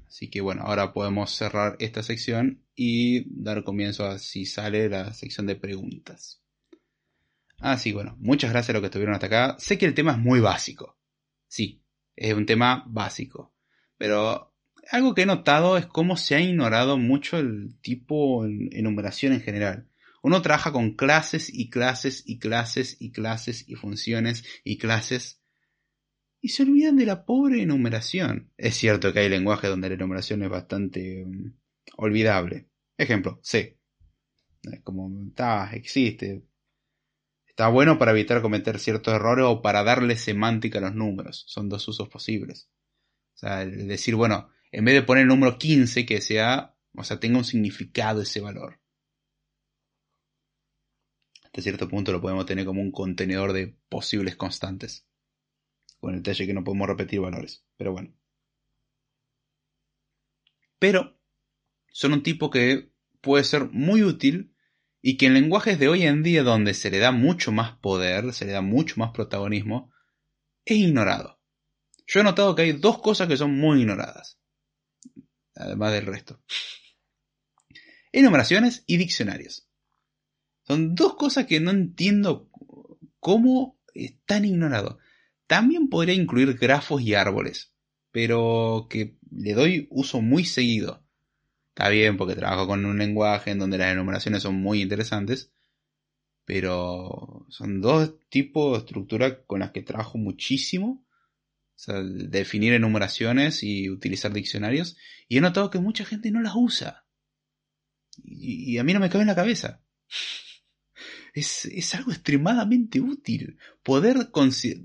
Así 0.07 0.31
que 0.31 0.41
bueno, 0.41 0.63
ahora 0.63 0.95
podemos 0.95 1.31
cerrar 1.31 1.77
esta 1.79 2.03
sección 2.03 2.65
y 2.75 3.27
dar 3.43 3.65
comienzo 3.65 4.07
a 4.07 4.19
si 4.19 4.47
sale 4.47 4.89
la 4.89 5.13
sección 5.13 5.47
de 5.47 5.57
preguntas. 5.57 6.41
Así 7.59 7.91
ah, 7.91 7.93
bueno, 7.93 8.17
muchas 8.19 8.51
gracias 8.51 8.71
a 8.71 8.73
los 8.73 8.81
que 8.81 8.87
estuvieron 8.87 9.13
hasta 9.15 9.27
acá. 9.27 9.57
Sé 9.59 9.77
que 9.77 9.85
el 9.85 9.93
tema 9.93 10.13
es 10.13 10.19
muy 10.19 10.41
básico. 10.41 10.97
Sí, 11.49 11.83
es 12.17 12.33
un 12.33 12.47
tema 12.47 12.83
básico. 12.87 13.55
Pero 13.99 14.55
algo 14.91 15.15
que 15.15 15.21
he 15.21 15.27
notado 15.27 15.77
es 15.77 15.85
cómo 15.85 16.17
se 16.17 16.35
ha 16.35 16.41
ignorado 16.41 16.97
mucho 16.97 17.37
el 17.39 17.77
tipo 17.83 18.47
enumeración 18.47 19.35
en 19.35 19.43
general. 19.43 19.91
Uno 20.23 20.41
trabaja 20.41 20.73
con 20.73 20.93
clases 20.93 21.53
y 21.53 21.69
clases 21.69 22.23
y 22.25 22.39
clases 22.39 22.97
y 23.01 23.13
clases 23.13 23.69
y 23.69 23.75
funciones 23.75 24.45
y 24.65 24.79
clases. 24.79 25.42
Y 26.45 26.49
se 26.49 26.65
olvidan 26.65 26.97
de 26.97 27.07
la 27.07 27.25
pobre 27.25 27.63
enumeración. 27.63 28.53
Es 28.57 28.75
cierto 28.75 29.13
que 29.13 29.21
hay 29.21 29.29
lenguajes 29.29 29.71
donde 29.71 29.89
la 29.89 29.95
enumeración 29.95 30.43
es 30.43 30.51
bastante 30.51 31.25
um, 31.25 31.55
olvidable. 31.97 32.69
Ejemplo, 32.99 33.39
C. 33.45 33.79
Como 34.83 35.09
está, 35.29 35.71
existe. 35.73 36.43
Está 37.47 37.69
bueno 37.69 37.97
para 37.97 38.11
evitar 38.11 38.43
cometer 38.43 38.81
ciertos 38.81 39.15
errores 39.15 39.45
o 39.47 39.63
para 39.63 39.85
darle 39.85 40.17
semántica 40.17 40.79
a 40.79 40.83
los 40.83 40.95
números. 40.97 41.45
Son 41.47 41.69
dos 41.69 41.87
usos 41.87 42.09
posibles. 42.09 42.69
O 43.37 43.39
sea, 43.39 43.65
decir, 43.65 44.17
bueno, 44.17 44.51
en 44.73 44.85
vez 44.85 44.97
de 44.97 45.03
poner 45.03 45.23
el 45.23 45.29
número 45.29 45.59
15, 45.59 46.05
que 46.05 46.21
sea, 46.21 46.77
o 46.97 47.05
sea, 47.05 47.21
tenga 47.21 47.39
un 47.39 47.45
significado 47.45 48.21
ese 48.21 48.41
valor. 48.41 48.81
Hasta 51.45 51.63
cierto 51.63 51.89
punto 51.89 52.11
lo 52.11 52.21
podemos 52.21 52.47
tener 52.47 52.65
como 52.65 52.81
un 52.81 52.91
contenedor 52.91 53.53
de 53.53 53.77
posibles 53.89 54.35
constantes 54.35 55.07
con 56.03 56.15
el 56.15 56.23
detalle 56.23 56.49
que 56.49 56.53
no 56.53 56.65
podemos 56.65 56.89
repetir 56.89 57.21
valores. 57.21 57.65
Pero 57.77 57.93
bueno. 57.93 58.13
Pero 60.81 61.17
son 61.93 62.13
un 62.13 62.25
tipo 62.25 62.51
que 62.51 62.93
puede 63.21 63.45
ser 63.45 63.69
muy 63.71 64.03
útil 64.03 64.53
y 65.01 65.17
que 65.17 65.27
en 65.27 65.35
lenguajes 65.35 65.79
de 65.79 65.87
hoy 65.87 66.03
en 66.03 66.25
día 66.25 66.43
donde 66.43 66.75
se 66.75 66.91
le 66.91 66.99
da 66.99 67.13
mucho 67.13 67.53
más 67.53 67.77
poder, 67.79 68.33
se 68.33 68.47
le 68.47 68.51
da 68.51 68.63
mucho 68.63 68.97
más 68.99 69.13
protagonismo, 69.13 69.93
es 70.65 70.77
ignorado. 70.77 71.41
Yo 72.09 72.19
he 72.19 72.25
notado 72.25 72.57
que 72.57 72.63
hay 72.63 72.73
dos 72.73 73.01
cosas 73.01 73.29
que 73.29 73.37
son 73.37 73.57
muy 73.57 73.83
ignoradas, 73.83 74.41
además 75.55 75.93
del 75.93 76.07
resto. 76.07 76.43
Enumeraciones 78.11 78.83
y 78.89 78.97
diccionarios. 78.97 79.69
Son 80.65 80.97
dos 80.97 81.15
cosas 81.15 81.47
que 81.47 81.61
no 81.61 81.71
entiendo 81.71 82.51
cómo 83.21 83.79
están 83.95 84.45
ignorados. 84.45 84.97
También 85.53 85.91
podría 85.91 86.15
incluir 86.15 86.55
grafos 86.55 87.03
y 87.03 87.13
árboles, 87.13 87.75
pero 88.11 88.87
que 88.89 89.19
le 89.31 89.53
doy 89.53 89.87
uso 89.91 90.23
muy 90.23 90.47
seguido. 90.47 91.07
Está 91.69 91.91
bien 91.91 92.17
porque 92.17 92.35
trabajo 92.35 92.67
con 92.67 92.87
un 92.87 92.97
lenguaje 92.97 93.51
en 93.51 93.59
donde 93.59 93.77
las 93.77 93.93
enumeraciones 93.93 94.45
son 94.45 94.55
muy 94.55 94.81
interesantes, 94.81 95.53
pero 96.47 97.45
son 97.51 97.83
dos 97.83 98.15
tipos 98.31 98.73
de 98.73 98.79
estructura 98.79 99.45
con 99.45 99.61
las 99.61 99.73
que 99.73 99.83
trabajo 99.83 100.17
muchísimo. 100.17 101.05
Definir 101.87 102.73
enumeraciones 102.73 103.63
y 103.63 103.91
utilizar 103.91 104.33
diccionarios. 104.33 104.97
Y 105.29 105.37
he 105.37 105.43
notado 105.43 105.69
que 105.69 105.81
mucha 105.81 106.07
gente 106.07 106.31
no 106.31 106.41
las 106.41 106.55
usa. 106.57 107.05
Y 108.25 108.79
a 108.79 108.85
mí 108.85 108.95
no 108.95 109.01
me 109.01 109.11
cabe 109.11 109.21
en 109.21 109.29
la 109.29 109.35
cabeza 109.35 109.83
es, 111.33 111.95
algo 111.95 112.13
extremadamente 112.13 113.01
útil. 113.01 113.59
Poder 113.83 114.29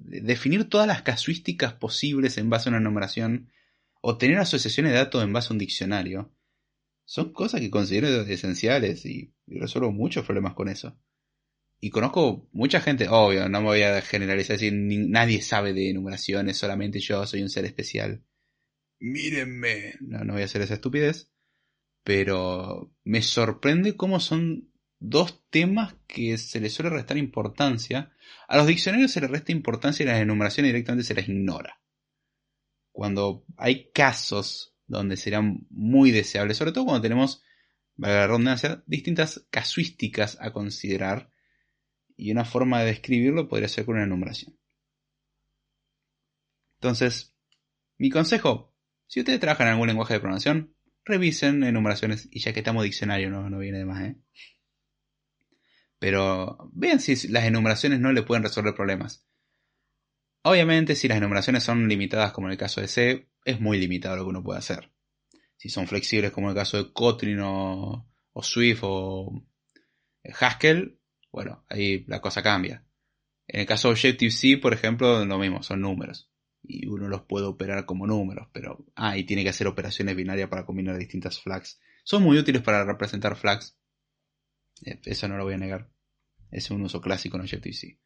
definir 0.06 0.70
todas 0.70 0.88
las 0.88 1.02
casuísticas 1.02 1.74
posibles 1.74 2.38
en 2.38 2.50
base 2.50 2.70
a 2.70 2.72
una 2.72 2.80
numeración 2.80 3.52
o 4.02 4.18
tener 4.18 4.38
asociaciones 4.38 4.94
de 4.94 5.00
datos 5.00 5.24
en 5.24 5.34
base 5.34 5.50
a 5.50 5.54
un 5.54 5.60
diccionario 5.60 6.34
son 7.06 7.32
cosas 7.32 7.62
que 7.62 7.72
considero 7.72 8.08
esenciales 8.22 9.06
y, 9.06 9.34
resuelvo 9.48 9.92
muchos 9.94 10.26
problemas 10.26 10.54
con 10.54 10.68
eso. 10.68 11.00
Y 11.80 11.90
conozco 11.90 12.50
mucha 12.52 12.82
gente, 12.82 13.08
obvio, 13.08 13.48
no 13.48 13.62
me 13.62 13.68
voy 13.68 13.82
a 13.84 14.02
generalizar, 14.02 14.58
decir 14.58 14.74
nadie 14.74 15.42
sabe 15.42 15.74
de 15.74 15.90
enumeraciones, 15.90 16.58
solamente 16.58 17.00
yo 17.00 17.26
soy 17.26 17.44
un 17.44 17.50
ser 17.50 17.64
especial. 17.66 18.26
Mírenme. 19.00 19.94
No, 20.02 20.24
no 20.24 20.34
voy 20.34 20.42
a 20.42 20.46
hacer 20.46 20.62
esa 20.62 20.74
estupidez. 20.74 21.32
Pero 22.04 22.94
me 23.04 23.22
sorprende 23.22 23.96
cómo 23.96 24.20
son 24.20 24.72
dos 25.00 25.44
temas 25.50 25.96
que 26.08 26.38
se 26.38 26.60
les 26.60 26.74
suele 26.74 26.90
restar 26.90 27.18
importancia. 27.18 28.12
A 28.48 28.58
los 28.58 28.68
diccionarios 28.68 29.12
se 29.12 29.22
les 29.22 29.30
resta 29.30 29.52
importancia 29.52 30.04
y 30.04 30.08
las 30.08 30.22
enumeraciones 30.22 30.70
directamente 30.70 31.06
se 31.06 31.14
les 31.14 31.30
ignora. 31.30 31.82
Cuando 32.92 33.46
hay 33.58 33.92
casos 33.92 34.76
donde 34.88 35.18
serán 35.18 35.68
muy 35.70 36.12
deseables, 36.12 36.58
sobre 36.58 36.72
todo 36.72 36.86
cuando 36.86 37.02
tenemos, 37.02 37.44
valga 37.96 38.22
la 38.22 38.28
redundancia, 38.28 38.84
distintas 38.88 39.46
casuísticas 39.52 40.38
a 40.40 40.52
considerar, 40.52 41.32
y 42.18 42.32
una 42.32 42.46
forma 42.46 42.80
de 42.80 42.88
describirlo 42.88 43.48
podría 43.48 43.70
ser 43.70 43.86
con 43.86 43.96
una 43.96 44.06
enumeración. 44.06 44.58
Entonces, 46.80 47.36
mi 47.98 48.10
consejo, 48.10 48.76
si 49.06 49.20
ustedes 49.20 49.40
trabajan 49.40 49.68
en 49.68 49.74
algún 49.74 49.88
lenguaje 49.88 50.16
de 50.16 50.20
programación, 50.20 50.76
revisen 51.06 51.64
enumeraciones 51.64 52.28
y 52.32 52.40
ya 52.40 52.54
que 52.54 52.60
estamos 52.60 52.84
diccionario 52.84 53.30
no, 53.30 53.50
no 53.50 53.60
viene 53.60 53.78
de 53.78 53.86
más, 53.86 54.04
¿eh? 54.04 54.16
Pero 56.00 56.70
vean 56.74 57.00
si 57.00 57.28
las 57.30 57.46
enumeraciones 57.46 58.00
no 58.00 58.12
le 58.12 58.24
pueden 58.24 58.44
resolver 58.44 58.76
problemas. 58.76 59.26
Obviamente, 60.44 60.96
si 60.96 61.08
las 61.08 61.18
enumeraciones 61.18 61.64
son 61.64 61.88
limitadas, 61.88 62.32
como 62.32 62.48
en 62.48 62.54
el 62.54 62.58
caso 62.58 62.80
de 62.80 62.88
C, 62.88 63.30
es 63.44 63.60
muy 63.60 63.78
limitado 63.78 64.16
lo 64.16 64.24
que 64.24 64.30
uno 64.30 64.44
puede 64.44 64.60
hacer. 64.60 64.92
Si 65.58 65.70
son 65.70 65.88
flexibles, 65.88 66.32
como 66.32 66.48
en 66.48 66.52
el 66.52 66.62
caso 66.62 66.78
de 66.78 66.94
Kotlin 66.94 67.40
o, 67.42 68.08
Swift 68.42 68.80
o 68.84 69.44
Haskell, 70.40 71.00
bueno, 71.32 71.66
ahí 71.70 72.06
la 72.08 72.22
cosa 72.22 72.44
cambia. 72.44 72.86
En 73.48 73.62
el 73.62 73.66
caso 73.66 73.88
de 73.88 73.94
Objective-C, 73.94 74.58
por 74.58 74.74
ejemplo, 74.74 75.26
lo 75.26 75.38
mismo, 75.38 75.64
son 75.64 75.82
números. 75.82 76.32
Y 76.62 76.88
uno 76.88 77.08
los 77.08 77.24
puede 77.24 77.46
operar 77.46 77.86
como 77.86 78.06
números, 78.06 78.48
pero... 78.54 78.86
Ah, 78.96 79.18
y 79.18 79.24
tiene 79.24 79.44
que 79.44 79.50
hacer 79.50 79.68
operaciones 79.68 80.16
binarias 80.16 80.50
para 80.50 80.66
combinar 80.66 80.98
distintas 80.98 81.42
flags. 81.42 81.80
Son 82.04 82.22
muy 82.24 82.38
útiles 82.38 82.62
para 82.62 82.86
representar 82.86 83.36
flags, 83.36 83.78
eh, 83.78 83.87
eso 84.84 85.28
no 85.28 85.38
lo 85.38 85.44
voy 85.44 85.56
a 85.56 85.58
negar. 85.58 85.90
Es 86.52 86.72
un 86.72 86.82
uso 86.82 87.02
clásico 87.02 87.38
en 87.38 87.42
Objective-C. 87.42 88.00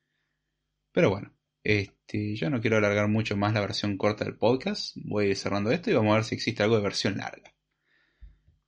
Pero 0.91 1.09
bueno, 1.09 1.33
este, 1.63 2.35
yo 2.35 2.49
no 2.49 2.59
quiero 2.59 2.77
alargar 2.77 3.07
mucho 3.07 3.37
más 3.37 3.53
la 3.53 3.61
versión 3.61 3.97
corta 3.97 4.25
del 4.25 4.37
podcast. 4.37 4.95
Voy 4.95 5.35
cerrando 5.35 5.71
esto 5.71 5.89
y 5.89 5.93
vamos 5.93 6.11
a 6.11 6.15
ver 6.15 6.23
si 6.25 6.35
existe 6.35 6.63
algo 6.63 6.77
de 6.77 6.83
versión 6.83 7.17
larga. 7.17 7.53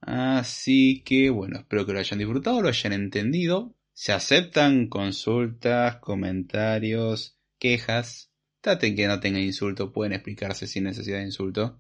Así 0.02 1.02
que 1.06 1.30
bueno, 1.30 1.60
espero 1.60 1.86
que 1.86 1.94
lo 1.94 2.00
hayan 2.00 2.20
disfrutado, 2.20 2.62
lo 2.62 2.68
hayan 2.68 2.94
entendido. 2.94 3.76
Se 3.94 4.12
aceptan 4.12 4.88
consultas, 4.88 5.98
comentarios, 5.98 7.38
quejas. 7.58 8.32
Traten 8.62 8.96
que 8.96 9.08
no 9.08 9.20
tenga 9.20 9.40
insulto, 9.40 9.92
pueden 9.92 10.14
explicarse 10.14 10.68
sin 10.68 10.86
necesidad 10.86 11.18
de 11.18 11.26
insulto. 11.26 11.80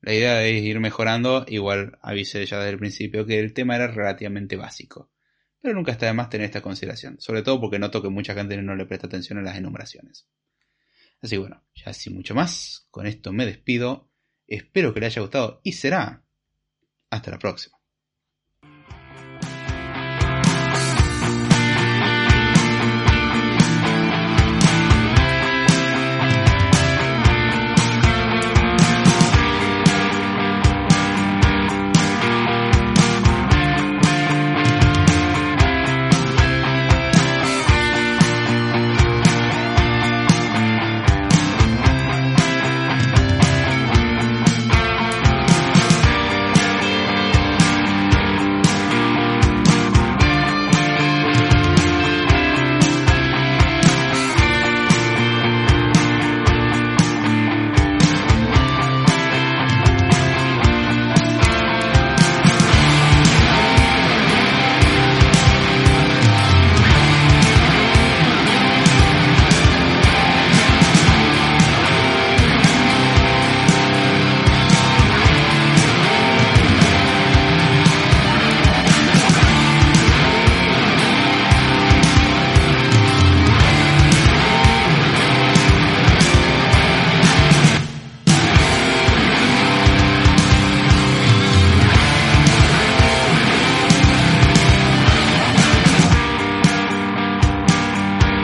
La 0.00 0.14
idea 0.14 0.44
es 0.44 0.62
ir 0.62 0.80
mejorando, 0.80 1.44
igual 1.48 1.98
avisé 2.02 2.44
ya 2.46 2.58
desde 2.58 2.70
el 2.70 2.78
principio 2.78 3.26
que 3.26 3.38
el 3.38 3.52
tema 3.52 3.76
era 3.76 3.86
relativamente 3.86 4.56
básico 4.56 5.10
pero 5.60 5.74
nunca 5.74 5.92
está 5.92 6.06
de 6.06 6.12
más 6.12 6.30
tener 6.30 6.46
esta 6.46 6.62
consideración, 6.62 7.20
sobre 7.20 7.42
todo 7.42 7.60
porque 7.60 7.78
noto 7.78 8.02
que 8.02 8.08
mucha 8.08 8.34
gente 8.34 8.60
no 8.62 8.74
le 8.74 8.86
presta 8.86 9.06
atención 9.06 9.38
a 9.38 9.42
las 9.42 9.56
enumeraciones. 9.56 10.26
Así 11.22 11.36
bueno, 11.36 11.62
ya 11.74 11.92
sin 11.92 12.14
mucho 12.14 12.34
más, 12.34 12.86
con 12.90 13.06
esto 13.06 13.32
me 13.32 13.44
despido, 13.44 14.10
espero 14.46 14.94
que 14.94 15.00
le 15.00 15.06
haya 15.06 15.20
gustado 15.20 15.60
y 15.62 15.72
será 15.72 16.24
hasta 17.10 17.30
la 17.30 17.38
próxima. 17.38 17.79